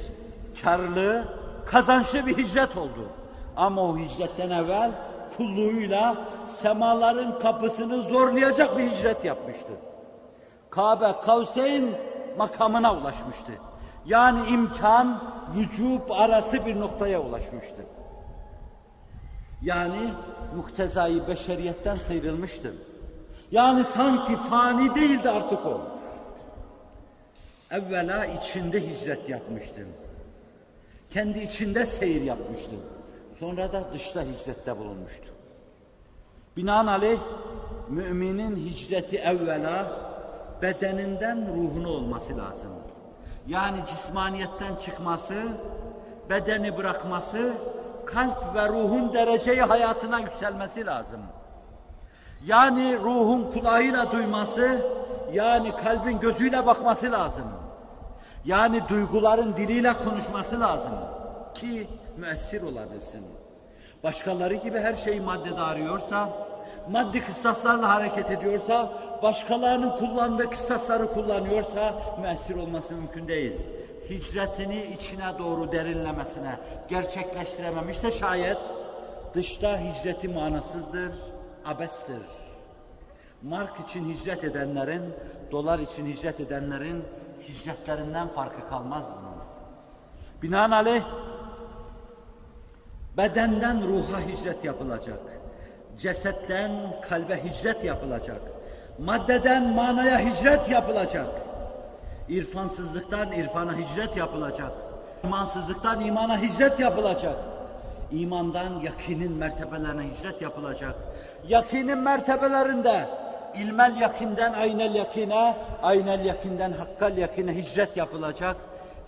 karlı, 0.62 1.24
kazançlı 1.66 2.26
bir 2.26 2.38
hicret 2.38 2.76
oldu. 2.76 3.08
Ama 3.56 3.82
o 3.82 3.98
hicretten 3.98 4.50
evvel 4.50 4.92
kulluğuyla 5.36 6.16
semaların 6.46 7.38
kapısını 7.38 8.02
zorlayacak 8.02 8.78
bir 8.78 8.90
hicret 8.90 9.24
yapmıştı. 9.24 9.72
Kabe 10.70 11.12
Kavseyn 11.22 11.84
makamına 12.38 12.94
ulaşmıştı. 12.94 13.52
Yani 14.06 14.48
imkan, 14.48 15.22
vücub 15.56 16.10
arası 16.10 16.66
bir 16.66 16.80
noktaya 16.80 17.20
ulaşmıştı. 17.20 17.86
Yani 19.62 20.10
muhtezai 20.56 21.28
beşeriyetten 21.28 21.96
sıyrılmıştı. 21.96 22.74
Yani 23.50 23.84
sanki 23.84 24.36
fani 24.36 24.94
değildi 24.94 25.30
artık 25.30 25.66
o. 25.66 25.80
Evvela 27.70 28.26
içinde 28.26 28.88
hicret 28.88 29.28
yapmıştın. 29.28 29.88
Kendi 31.10 31.38
içinde 31.38 31.86
seyir 31.86 32.22
yapmıştın. 32.22 32.80
Sonra 33.40 33.72
da 33.72 33.92
dışta 33.92 34.22
hicrette 34.22 34.78
bulunmuştu. 34.78 35.28
Binaenaleyh 36.56 37.18
müminin 37.88 38.56
hicreti 38.56 39.18
evvela 39.18 39.86
bedeninden 40.62 41.46
ruhunu 41.56 41.88
olması 41.88 42.38
lazım. 42.38 42.70
Yani 43.46 43.78
cismaniyetten 43.86 44.76
çıkması, 44.76 45.34
bedeni 46.30 46.76
bırakması, 46.76 47.52
kalp 48.06 48.54
ve 48.54 48.68
ruhun 48.68 49.12
dereceyi 49.12 49.62
hayatına 49.62 50.18
yükselmesi 50.18 50.86
lazım. 50.86 51.20
Yani 52.46 52.98
ruhun 52.98 53.50
kulağıyla 53.52 54.12
duyması, 54.12 54.86
yani 55.32 55.76
kalbin 55.76 56.20
gözüyle 56.20 56.66
bakması 56.66 57.12
lazım. 57.12 57.46
Yani 58.44 58.88
duyguların 58.88 59.56
diliyle 59.56 59.92
konuşması 59.92 60.60
lazım 60.60 60.92
ki 61.54 61.88
müessir 62.16 62.62
olabilsin. 62.62 63.24
Başkaları 64.04 64.54
gibi 64.54 64.78
her 64.78 64.94
şeyi 64.94 65.20
maddede 65.20 65.60
arıyorsa, 65.60 66.28
maddi 66.90 67.24
kıstaslarla 67.24 67.94
hareket 67.94 68.30
ediyorsa, 68.30 68.92
başkalarının 69.22 69.96
kullandığı 69.96 70.50
kıstasları 70.50 71.12
kullanıyorsa 71.12 71.94
müessir 72.20 72.56
olması 72.56 72.94
mümkün 72.94 73.28
değil. 73.28 73.52
Hicretini 74.10 74.82
içine 74.84 75.38
doğru 75.38 75.72
derinlemesine 75.72 76.56
gerçekleştirememişse 76.88 78.10
şayet 78.10 78.58
dışta 79.34 79.80
hicreti 79.80 80.28
manasızdır, 80.28 81.12
abestir. 81.64 82.22
Mark 83.42 83.80
için 83.80 84.14
hicret 84.14 84.44
edenlerin, 84.44 85.02
dolar 85.52 85.78
için 85.78 86.06
hicret 86.06 86.40
edenlerin 86.40 87.04
hicretlerinden 87.48 88.28
farkı 88.28 88.68
kalmaz 88.68 89.04
bunun. 89.10 89.34
Binaenaleyh 90.42 91.02
bedenden 93.16 93.88
ruha 93.88 94.20
hicret 94.20 94.64
yapılacak. 94.64 95.18
Cesetten 95.98 96.72
kalbe 97.08 97.44
hicret 97.44 97.84
yapılacak. 97.84 98.40
Maddeden 98.98 99.68
manaya 99.68 100.18
hicret 100.18 100.70
yapılacak. 100.70 101.26
İrfansızlıktan 102.28 103.32
irfana 103.32 103.72
hicret 103.78 104.16
yapılacak. 104.16 104.72
İmansızlıktan 105.24 106.00
imana 106.00 106.42
hicret 106.42 106.80
yapılacak. 106.80 107.36
İmandan 108.12 108.80
yakinin 108.80 109.38
mertebelerine 109.38 110.02
hicret 110.02 110.42
yapılacak. 110.42 110.94
Yakinin 111.48 111.98
mertebelerinde 111.98 113.06
ilmel 113.54 114.00
yakinden 114.00 114.52
aynel 114.52 114.94
yakine, 114.94 115.56
aynel 115.82 116.24
yakinden 116.24 116.72
hakkal 116.72 117.18
yakine 117.18 117.56
hicret 117.56 117.96
yapılacak. 117.96 118.56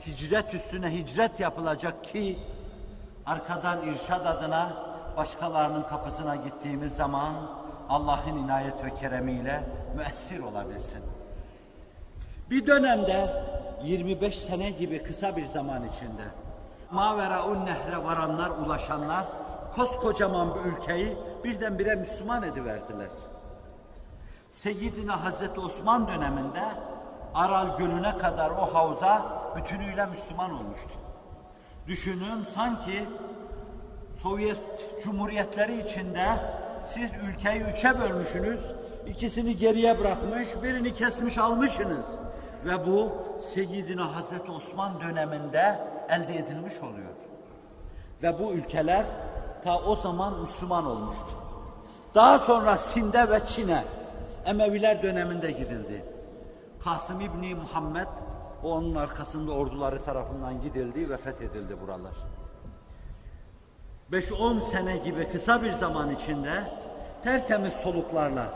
Hicret 0.07 0.55
üstüne 0.55 0.95
hicret 0.95 1.41
yapılacak 1.41 2.05
ki 2.05 2.39
arkadan 3.27 3.82
irşad 3.82 4.27
adına 4.27 4.73
başkalarının 5.16 5.82
kapısına 5.82 6.36
gittiğimiz 6.36 6.97
zaman 6.97 7.35
Allah'ın 7.89 8.36
inayet 8.36 8.85
ve 8.85 8.94
keremiyle 8.94 9.65
müessir 9.97 10.43
olabilsin. 10.43 11.03
Bir 12.51 12.66
dönemde 12.66 13.44
25 13.82 14.39
sene 14.39 14.70
gibi 14.70 15.03
kısa 15.03 15.36
bir 15.36 15.47
zaman 15.47 15.85
içinde 15.85 16.24
Maveraun 16.90 17.66
nehre 17.66 18.05
varanlar, 18.05 18.51
ulaşanlar 18.51 19.24
koskocaman 19.77 20.55
bir 20.55 20.61
ülkeyi 20.61 21.16
birdenbire 21.44 21.94
Müslüman 21.94 22.43
ediverdiler. 22.43 23.09
Seyyidina 24.51 25.24
Hazreti 25.24 25.61
Osman 25.61 26.09
döneminde 26.09 26.62
Aral 27.35 27.78
Gölü'ne 27.78 28.19
kadar 28.19 28.51
o 28.51 28.74
havza 28.74 29.23
bütünüyle 29.57 30.07
Müslüman 30.07 30.51
olmuştu. 30.51 31.06
Düşünün 31.89 32.47
sanki 32.55 33.05
Sovyet 34.17 34.63
Cumhuriyetleri 35.05 35.81
içinde 35.81 36.27
siz 36.93 37.11
ülkeyi 37.29 37.61
üçe 37.61 38.01
bölmüşsünüz, 38.01 38.61
ikisini 39.07 39.57
geriye 39.57 39.99
bırakmış, 39.99 40.49
birini 40.63 40.95
kesmiş 40.95 41.39
almışsınız. 41.39 42.07
Ve 42.65 42.87
bu 42.87 43.13
Seyyidina 43.55 44.17
Hazreti 44.17 44.51
Osman 44.51 45.01
döneminde 45.01 45.79
elde 46.09 46.37
edilmiş 46.37 46.75
oluyor. 46.79 47.15
Ve 48.23 48.39
bu 48.39 48.53
ülkeler 48.53 49.05
ta 49.65 49.79
o 49.79 49.97
zaman 49.97 50.41
Müslüman 50.41 50.87
olmuştu. 50.87 51.31
Daha 52.15 52.39
sonra 52.39 52.77
Sinde 52.77 53.31
ve 53.31 53.45
Çin'e 53.45 53.85
Emeviler 54.47 55.03
döneminde 55.03 55.51
gidildi. 55.51 56.05
Kasım 56.85 57.21
İbni 57.21 57.55
Muhammed 57.55 58.07
o 58.66 58.72
onun 58.72 58.94
arkasında 58.94 59.52
orduları 59.52 60.05
tarafından 60.05 60.62
gidildi 60.62 61.10
ve 61.10 61.16
fethedildi 61.16 61.80
buralar. 61.80 62.14
5-10 64.12 64.62
sene 64.62 64.97
gibi 64.97 65.28
kısa 65.32 65.62
bir 65.62 65.72
zaman 65.72 66.10
içinde 66.10 66.62
tertemiz 67.24 67.72
soluklarla 67.72 68.47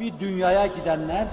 bir 0.00 0.20
dünyaya 0.20 0.66
gidenler 0.66 1.26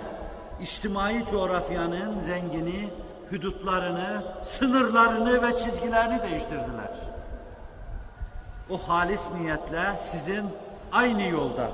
içtimai 0.62 1.26
coğrafyanın 1.32 2.28
rengini, 2.28 2.90
hüdutlarını, 3.32 4.24
sınırlarını 4.44 5.44
ve 5.44 5.58
çizgilerini 5.58 6.22
değiştirdiler. 6.24 6.92
O 8.70 8.78
halis 8.78 9.22
niyetle 9.42 9.84
sizin 10.02 10.46
aynı 10.92 11.24
yolda 11.24 11.70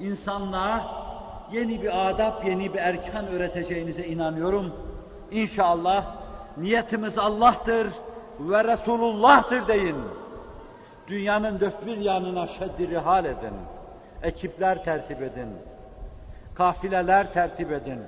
insanlığa 0.00 1.04
yeni 1.52 1.82
bir 1.82 2.08
adab, 2.08 2.46
yeni 2.46 2.74
bir 2.74 2.78
erkan 2.78 3.26
öğreteceğinize 3.26 4.06
inanıyorum. 4.06 4.87
İnşallah 5.30 6.04
niyetimiz 6.56 7.18
Allah'tır 7.18 7.88
ve 8.40 8.64
Resulullah'tır 8.64 9.68
deyin. 9.68 9.96
Dünyanın 11.08 11.60
dört 11.60 11.86
bir 11.86 11.96
yanına 11.96 12.46
şeddi 12.46 12.88
rihal 12.88 13.24
edin. 13.24 13.54
Ekipler 14.22 14.84
tertip 14.84 15.22
edin. 15.22 15.48
Kafileler 16.54 17.32
tertip 17.32 17.72
edin. 17.72 17.98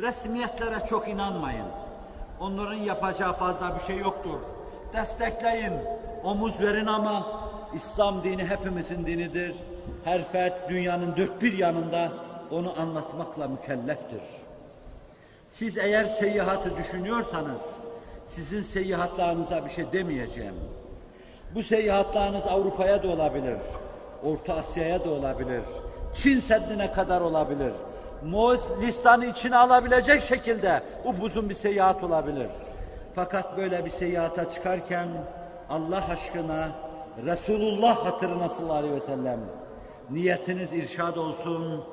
Resmiyetlere 0.00 0.86
çok 0.88 1.08
inanmayın. 1.08 1.66
Onların 2.40 2.74
yapacağı 2.74 3.32
fazla 3.32 3.74
bir 3.74 3.80
şey 3.80 3.98
yoktur. 3.98 4.38
Destekleyin, 4.94 5.72
omuz 6.24 6.60
verin 6.60 6.86
ama 6.86 7.26
İslam 7.74 8.24
dini 8.24 8.44
hepimizin 8.44 9.06
dinidir. 9.06 9.56
Her 10.04 10.28
fert 10.28 10.68
dünyanın 10.68 11.16
dört 11.16 11.42
bir 11.42 11.58
yanında 11.58 12.08
onu 12.50 12.80
anlatmakla 12.80 13.48
mükelleftir. 13.48 14.45
Siz 15.56 15.78
eğer 15.78 16.04
seyahatı 16.04 16.76
düşünüyorsanız, 16.76 17.62
sizin 18.26 18.62
seyahatlarınıza 18.62 19.64
bir 19.64 19.70
şey 19.70 19.92
demeyeceğim. 19.92 20.54
Bu 21.54 21.62
seyahatlarınız 21.62 22.46
Avrupa'ya 22.46 23.02
da 23.02 23.08
olabilir, 23.08 23.56
Orta 24.24 24.54
Asya'ya 24.54 25.04
da 25.04 25.10
olabilir, 25.10 25.62
Çin 26.14 26.40
Seddi'ne 26.40 26.92
kadar 26.92 27.20
olabilir. 27.20 27.72
Moğolistan'ı 28.24 29.26
içine 29.26 29.56
alabilecek 29.56 30.22
şekilde 30.22 30.82
upuzun 31.04 31.48
bir 31.48 31.54
seyahat 31.54 32.04
olabilir. 32.04 32.48
Fakat 33.14 33.58
böyle 33.58 33.84
bir 33.84 33.90
seyahata 33.90 34.50
çıkarken 34.50 35.08
Allah 35.70 36.04
aşkına 36.10 36.68
Resulullah 37.24 38.06
hatırına 38.06 38.48
sallallahu 38.48 38.76
aleyhi 38.76 38.94
ve 38.94 39.00
sellem 39.00 39.40
niyetiniz 40.10 40.72
irşad 40.72 41.16
olsun, 41.16 41.84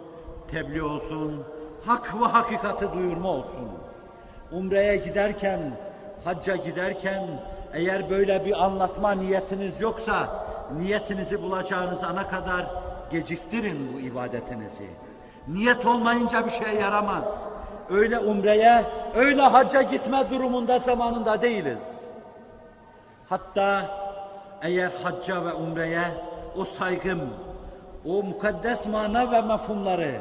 tebliğ 0.52 0.84
olsun, 0.84 1.44
hak 1.86 2.22
ve 2.22 2.26
hakikati 2.26 2.94
duyurma 2.94 3.30
olsun. 3.30 3.70
Umre'ye 4.52 4.98
giderken, 4.98 5.60
hacca 6.24 6.56
giderken 6.56 7.24
eğer 7.74 8.10
böyle 8.10 8.46
bir 8.46 8.64
anlatma 8.64 9.12
niyetiniz 9.12 9.82
yoksa 9.82 10.46
niyetinizi 10.78 11.42
bulacağınız 11.42 12.04
ana 12.04 12.28
kadar 12.28 12.66
geciktirin 13.12 13.94
bu 13.94 14.00
ibadetinizi. 14.00 14.88
Niyet 15.48 15.86
olmayınca 15.86 16.46
bir 16.46 16.52
şey 16.52 16.76
yaramaz. 16.82 17.26
Öyle 17.90 18.20
umreye, 18.20 18.84
öyle 19.16 19.42
hacca 19.42 19.82
gitme 19.82 20.30
durumunda 20.30 20.80
zamanında 20.80 21.42
değiliz. 21.42 22.04
Hatta 23.30 23.86
eğer 24.62 24.92
hacca 25.04 25.46
ve 25.46 25.54
umreye 25.54 26.04
o 26.58 26.66
saygım, 26.66 27.22
o 28.06 28.24
mukaddes 28.24 28.86
mana 28.88 29.32
ve 29.32 29.42
mefhumları 29.42 30.12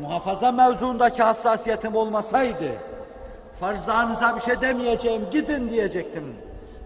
muhafaza 0.00 0.52
mevzuundaki 0.52 1.22
hassasiyetim 1.22 1.96
olmasaydı, 1.96 2.72
farzlarınıza 3.60 4.36
bir 4.36 4.40
şey 4.40 4.60
demeyeceğim, 4.60 5.30
gidin 5.30 5.70
diyecektim. 5.70 6.36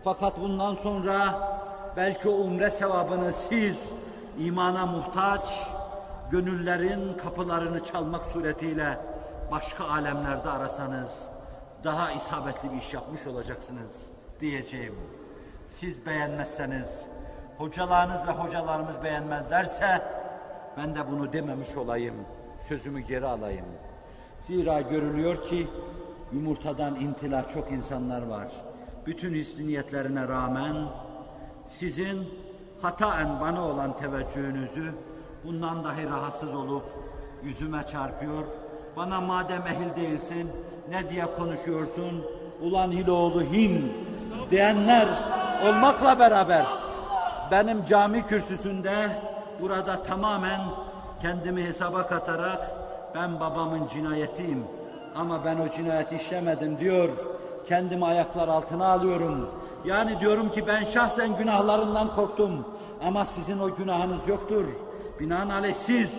Fakat 0.04 0.40
bundan 0.40 0.74
sonra 0.74 1.16
belki 1.96 2.28
umre 2.28 2.70
sevabını 2.70 3.32
siz 3.32 3.92
imana 4.38 4.86
muhtaç, 4.86 5.60
gönüllerin 6.30 7.16
kapılarını 7.16 7.84
çalmak 7.84 8.24
suretiyle 8.32 8.98
başka 9.50 9.84
alemlerde 9.84 10.50
arasanız 10.50 11.28
daha 11.84 12.12
isabetli 12.12 12.72
bir 12.72 12.76
iş 12.76 12.94
yapmış 12.94 13.26
olacaksınız 13.26 13.92
diyeceğim. 14.40 14.94
Siz 15.68 16.06
beğenmezseniz, 16.06 17.02
hocalarınız 17.58 18.26
ve 18.28 18.30
hocalarımız 18.30 19.02
beğenmezlerse 19.04 20.02
ben 20.76 20.94
de 20.94 21.10
bunu 21.10 21.32
dememiş 21.32 21.76
olayım, 21.76 22.14
sözümü 22.68 23.00
geri 23.00 23.26
alayım. 23.26 23.66
Zira 24.40 24.80
görülüyor 24.80 25.46
ki 25.46 25.68
yumurtadan 26.32 26.96
intila 26.96 27.48
çok 27.48 27.72
insanlar 27.72 28.22
var. 28.22 28.48
Bütün 29.06 29.32
niyetlerine 29.66 30.28
rağmen 30.28 30.76
sizin 31.66 32.28
hataen 32.82 33.40
bana 33.40 33.64
olan 33.64 33.96
teveccühünüzü 33.96 34.94
bundan 35.44 35.84
dahi 35.84 36.06
rahatsız 36.06 36.54
olup 36.54 36.84
yüzüme 37.44 37.86
çarpıyor. 37.86 38.44
Bana 38.96 39.20
madem 39.20 39.62
ehil 39.62 40.02
değilsin 40.02 40.50
ne 40.90 41.10
diye 41.10 41.26
konuşuyorsun? 41.26 42.24
Ulan 42.62 42.92
Hiloğlu 42.92 43.42
Hin 43.42 43.92
diyenler 44.50 45.08
olmakla 45.68 46.18
beraber 46.18 46.66
benim 47.50 47.84
cami 47.84 48.26
kürsüsünde 48.26 48.92
burada 49.60 50.02
tamamen 50.02 50.60
kendimi 51.22 51.64
hesaba 51.64 52.06
katarak 52.06 52.70
ben 53.14 53.40
babamın 53.40 53.88
cinayetiyim 53.88 54.64
ama 55.16 55.44
ben 55.44 55.56
o 55.58 55.70
cinayeti 55.76 56.16
işlemedim 56.16 56.78
diyor. 56.78 57.08
Kendimi 57.68 58.06
ayaklar 58.06 58.48
altına 58.48 58.86
alıyorum. 58.86 59.50
Yani 59.84 60.20
diyorum 60.20 60.52
ki 60.52 60.66
ben 60.66 60.84
şahsen 60.84 61.36
günahlarından 61.36 62.14
korktum 62.14 62.64
ama 63.06 63.24
sizin 63.24 63.58
o 63.58 63.74
günahınız 63.74 64.28
yoktur. 64.28 64.64
Binaenaleyh 65.20 65.74
siz 65.74 66.10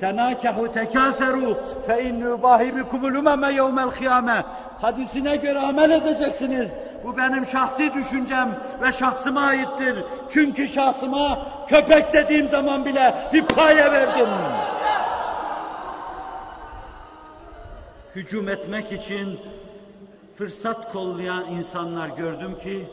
tenâkehu 0.00 0.72
tekâferu 0.72 1.58
fe 1.86 2.04
innü 2.04 2.42
bâhibikumul 2.42 3.14
umeme 3.14 3.52
yevmel 3.52 3.90
kıyame 3.90 4.42
hadisine 4.80 5.36
göre 5.36 5.58
amel 5.58 5.90
edeceksiniz. 5.90 6.70
Bu 7.06 7.16
benim 7.16 7.46
şahsi 7.46 7.94
düşüncem 7.94 8.58
ve 8.82 8.92
şahsıma 8.92 9.40
aittir. 9.40 10.04
Çünkü 10.30 10.68
şahsıma 10.68 11.38
köpek 11.68 12.12
dediğim 12.12 12.48
zaman 12.48 12.84
bile 12.84 13.14
bir 13.32 13.42
paye 13.42 13.92
verdim. 13.92 14.28
Hücum 18.14 18.48
etmek 18.48 18.92
için 18.92 19.40
fırsat 20.38 20.92
kollayan 20.92 21.44
insanlar 21.44 22.08
gördüm 22.08 22.58
ki 22.58 22.88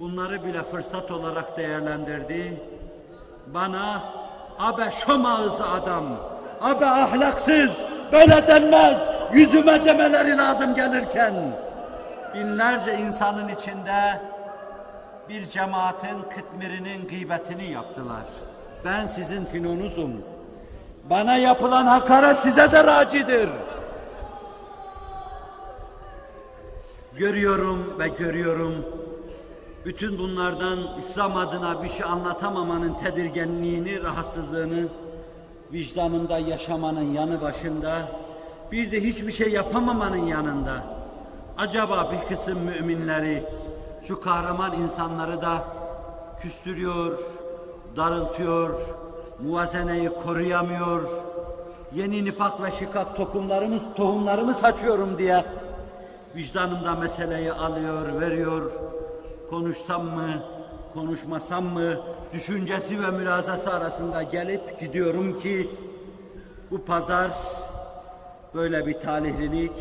bunları 0.00 0.44
bile 0.44 0.62
fırsat 0.62 1.10
olarak 1.10 1.58
değerlendirdi. 1.58 2.62
Bana 3.46 4.02
abe 4.58 4.90
şom 4.90 5.26
adam, 5.76 6.04
abe 6.60 6.86
ahlaksız, 6.86 7.72
böyle 8.12 8.46
denmez, 8.48 9.08
yüzüme 9.32 9.84
demeleri 9.84 10.36
lazım 10.36 10.74
gelirken 10.74 11.34
binlerce 12.34 12.98
insanın 12.98 13.48
içinde 13.48 14.20
bir 15.28 15.46
cemaatin 15.46 16.22
kıtmirinin 16.34 17.08
gıybetini 17.08 17.70
yaptılar. 17.72 18.24
Ben 18.84 19.06
sizin 19.06 19.44
finonuzum. 19.44 20.12
Bana 21.10 21.36
yapılan 21.36 21.86
hakaret 21.86 22.38
size 22.38 22.72
de 22.72 22.84
racidir. 22.84 23.48
Görüyorum 27.16 27.98
ve 27.98 28.08
görüyorum. 28.08 28.74
Bütün 29.84 30.18
bunlardan 30.18 30.78
İslam 30.98 31.36
adına 31.36 31.82
bir 31.82 31.88
şey 31.88 32.04
anlatamamanın 32.04 32.94
tedirginliğini, 32.94 34.02
rahatsızlığını 34.02 34.88
vicdanımda 35.72 36.38
yaşamanın 36.38 37.12
yanı 37.12 37.40
başında 37.40 38.08
bir 38.72 38.92
de 38.92 39.00
hiçbir 39.00 39.32
şey 39.32 39.48
yapamamanın 39.48 40.26
yanında 40.26 40.93
acaba 41.58 42.12
bir 42.12 42.28
kısım 42.28 42.58
müminleri, 42.58 43.44
şu 44.08 44.20
kahraman 44.20 44.72
insanları 44.72 45.42
da 45.42 45.64
küstürüyor, 46.40 47.18
darıltıyor, 47.96 48.80
muvazeneyi 49.40 50.08
koruyamıyor, 50.08 51.08
yeni 51.94 52.24
nifak 52.24 52.62
ve 52.62 52.70
şikak 52.70 53.16
tohumlarımız, 53.16 53.82
tohumlarımı 53.96 54.54
saçıyorum 54.54 55.18
diye 55.18 55.44
vicdanımda 56.36 56.94
meseleyi 56.94 57.52
alıyor, 57.52 58.20
veriyor, 58.20 58.72
konuşsam 59.50 60.04
mı, 60.04 60.42
konuşmasam 60.94 61.64
mı, 61.64 61.96
düşüncesi 62.32 63.02
ve 63.02 63.10
mülazası 63.10 63.74
arasında 63.74 64.22
gelip 64.22 64.80
gidiyorum 64.80 65.38
ki 65.38 65.70
bu 66.70 66.84
pazar 66.84 67.30
böyle 68.54 68.86
bir 68.86 69.00
talihlilik 69.00 69.72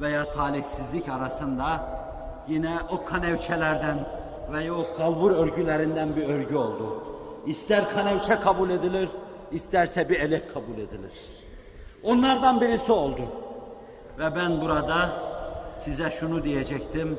veya 0.00 0.32
talihsizlik 0.32 1.08
arasında 1.08 1.80
yine 2.48 2.74
o 2.90 3.04
kanevçelerden 3.04 3.98
veya 4.52 4.74
o 4.74 4.86
kalbur 4.96 5.30
örgülerinden 5.30 6.16
bir 6.16 6.28
örgü 6.28 6.56
oldu. 6.56 7.02
İster 7.46 7.90
kanevçe 7.90 8.36
kabul 8.36 8.70
edilir, 8.70 9.08
isterse 9.50 10.08
bir 10.08 10.20
elek 10.20 10.54
kabul 10.54 10.74
edilir. 10.74 11.12
Onlardan 12.02 12.60
birisi 12.60 12.92
oldu. 12.92 13.22
Ve 14.18 14.36
ben 14.36 14.60
burada 14.60 15.10
size 15.84 16.10
şunu 16.10 16.44
diyecektim. 16.44 17.18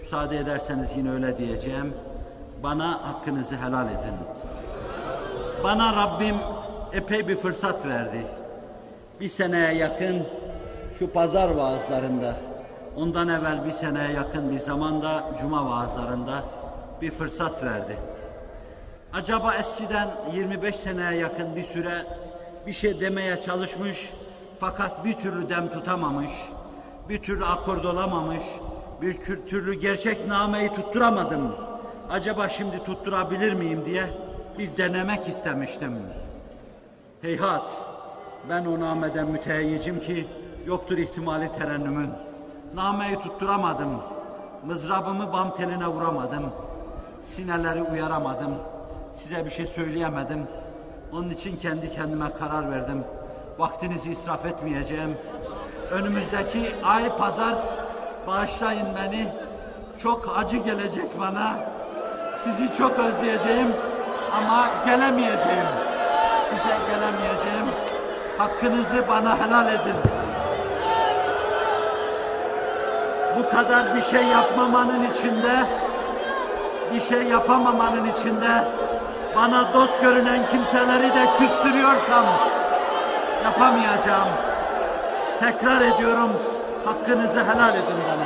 Müsaade 0.00 0.38
ederseniz 0.38 0.88
yine 0.96 1.10
öyle 1.12 1.38
diyeceğim. 1.38 1.94
Bana 2.62 3.08
hakkınızı 3.08 3.56
helal 3.56 3.86
edin. 3.86 4.14
Bana 5.64 5.96
Rabbim 5.96 6.36
epey 6.92 7.28
bir 7.28 7.36
fırsat 7.36 7.86
verdi. 7.86 8.26
Bir 9.20 9.28
seneye 9.28 9.74
yakın 9.74 10.26
şu 10.98 11.12
pazar 11.12 11.50
vaazlarında, 11.50 12.34
ondan 12.96 13.28
evvel 13.28 13.64
bir 13.64 13.70
seneye 13.70 14.12
yakın 14.12 14.50
bir 14.50 14.58
zamanda 14.58 15.24
cuma 15.40 15.70
vaazlarında 15.70 16.44
bir 17.00 17.10
fırsat 17.10 17.64
verdi. 17.64 17.96
Acaba 19.12 19.54
eskiden 19.54 20.08
25 20.34 20.76
seneye 20.76 21.20
yakın 21.20 21.56
bir 21.56 21.62
süre 21.62 21.92
bir 22.66 22.72
şey 22.72 23.00
demeye 23.00 23.42
çalışmış 23.42 24.12
fakat 24.60 25.04
bir 25.04 25.14
türlü 25.14 25.48
dem 25.48 25.68
tutamamış, 25.68 26.30
bir 27.08 27.22
türlü 27.22 27.44
akord 27.44 27.84
olamamış, 27.84 28.44
bir 29.02 29.20
türlü 29.48 29.74
gerçek 29.74 30.26
nameyi 30.26 30.68
tutturamadım. 30.68 31.56
Acaba 32.10 32.48
şimdi 32.48 32.84
tutturabilir 32.84 33.52
miyim 33.52 33.82
diye 33.86 34.04
bir 34.58 34.76
denemek 34.76 35.28
istemiştim. 35.28 35.92
Heyhat, 37.22 37.70
ben 38.48 38.64
o 38.64 38.80
nameden 38.80 39.28
müteheyyicim 39.28 40.00
ki 40.00 40.26
yoktur 40.66 40.98
ihtimali 40.98 41.52
terennümün. 41.52 42.10
Nameyi 42.74 43.20
tutturamadım, 43.20 43.90
mızrabımı 44.66 45.32
bam 45.32 45.56
teline 45.56 45.86
vuramadım, 45.86 46.52
sineleri 47.22 47.82
uyaramadım, 47.82 48.54
size 49.14 49.44
bir 49.44 49.50
şey 49.50 49.66
söyleyemedim. 49.66 50.46
Onun 51.12 51.30
için 51.30 51.56
kendi 51.56 51.92
kendime 51.92 52.30
karar 52.30 52.70
verdim. 52.70 53.04
Vaktinizi 53.58 54.12
israf 54.12 54.46
etmeyeceğim. 54.46 55.16
Önümüzdeki 55.90 56.70
ay 56.84 57.16
pazar 57.16 57.54
bağışlayın 58.26 58.86
beni. 58.96 59.28
Çok 60.02 60.38
acı 60.38 60.56
gelecek 60.56 61.20
bana. 61.20 61.56
Sizi 62.44 62.74
çok 62.78 62.98
özleyeceğim 62.98 63.68
ama 64.36 64.68
gelemeyeceğim. 64.86 65.66
Size 66.50 66.76
gelemeyeceğim. 66.90 67.66
Hakkınızı 68.38 69.08
bana 69.08 69.38
helal 69.38 69.74
edin. 69.74 70.23
Bu 73.38 73.50
kadar 73.50 73.96
bir 73.96 74.02
şey 74.02 74.24
yapmamanın 74.24 75.10
içinde, 75.14 75.52
bir 76.94 77.00
şey 77.00 77.22
yapamamanın 77.22 78.10
içinde 78.18 78.64
bana 79.36 79.72
dost 79.74 80.02
görünen 80.02 80.40
kimseleri 80.50 81.08
de 81.08 81.26
küstürüyorsam 81.38 82.24
yapamayacağım. 83.44 84.28
Tekrar 85.40 85.80
ediyorum, 85.80 86.30
hakkınızı 86.84 87.44
helal 87.44 87.74
edin 87.74 88.00
bana. 88.08 88.23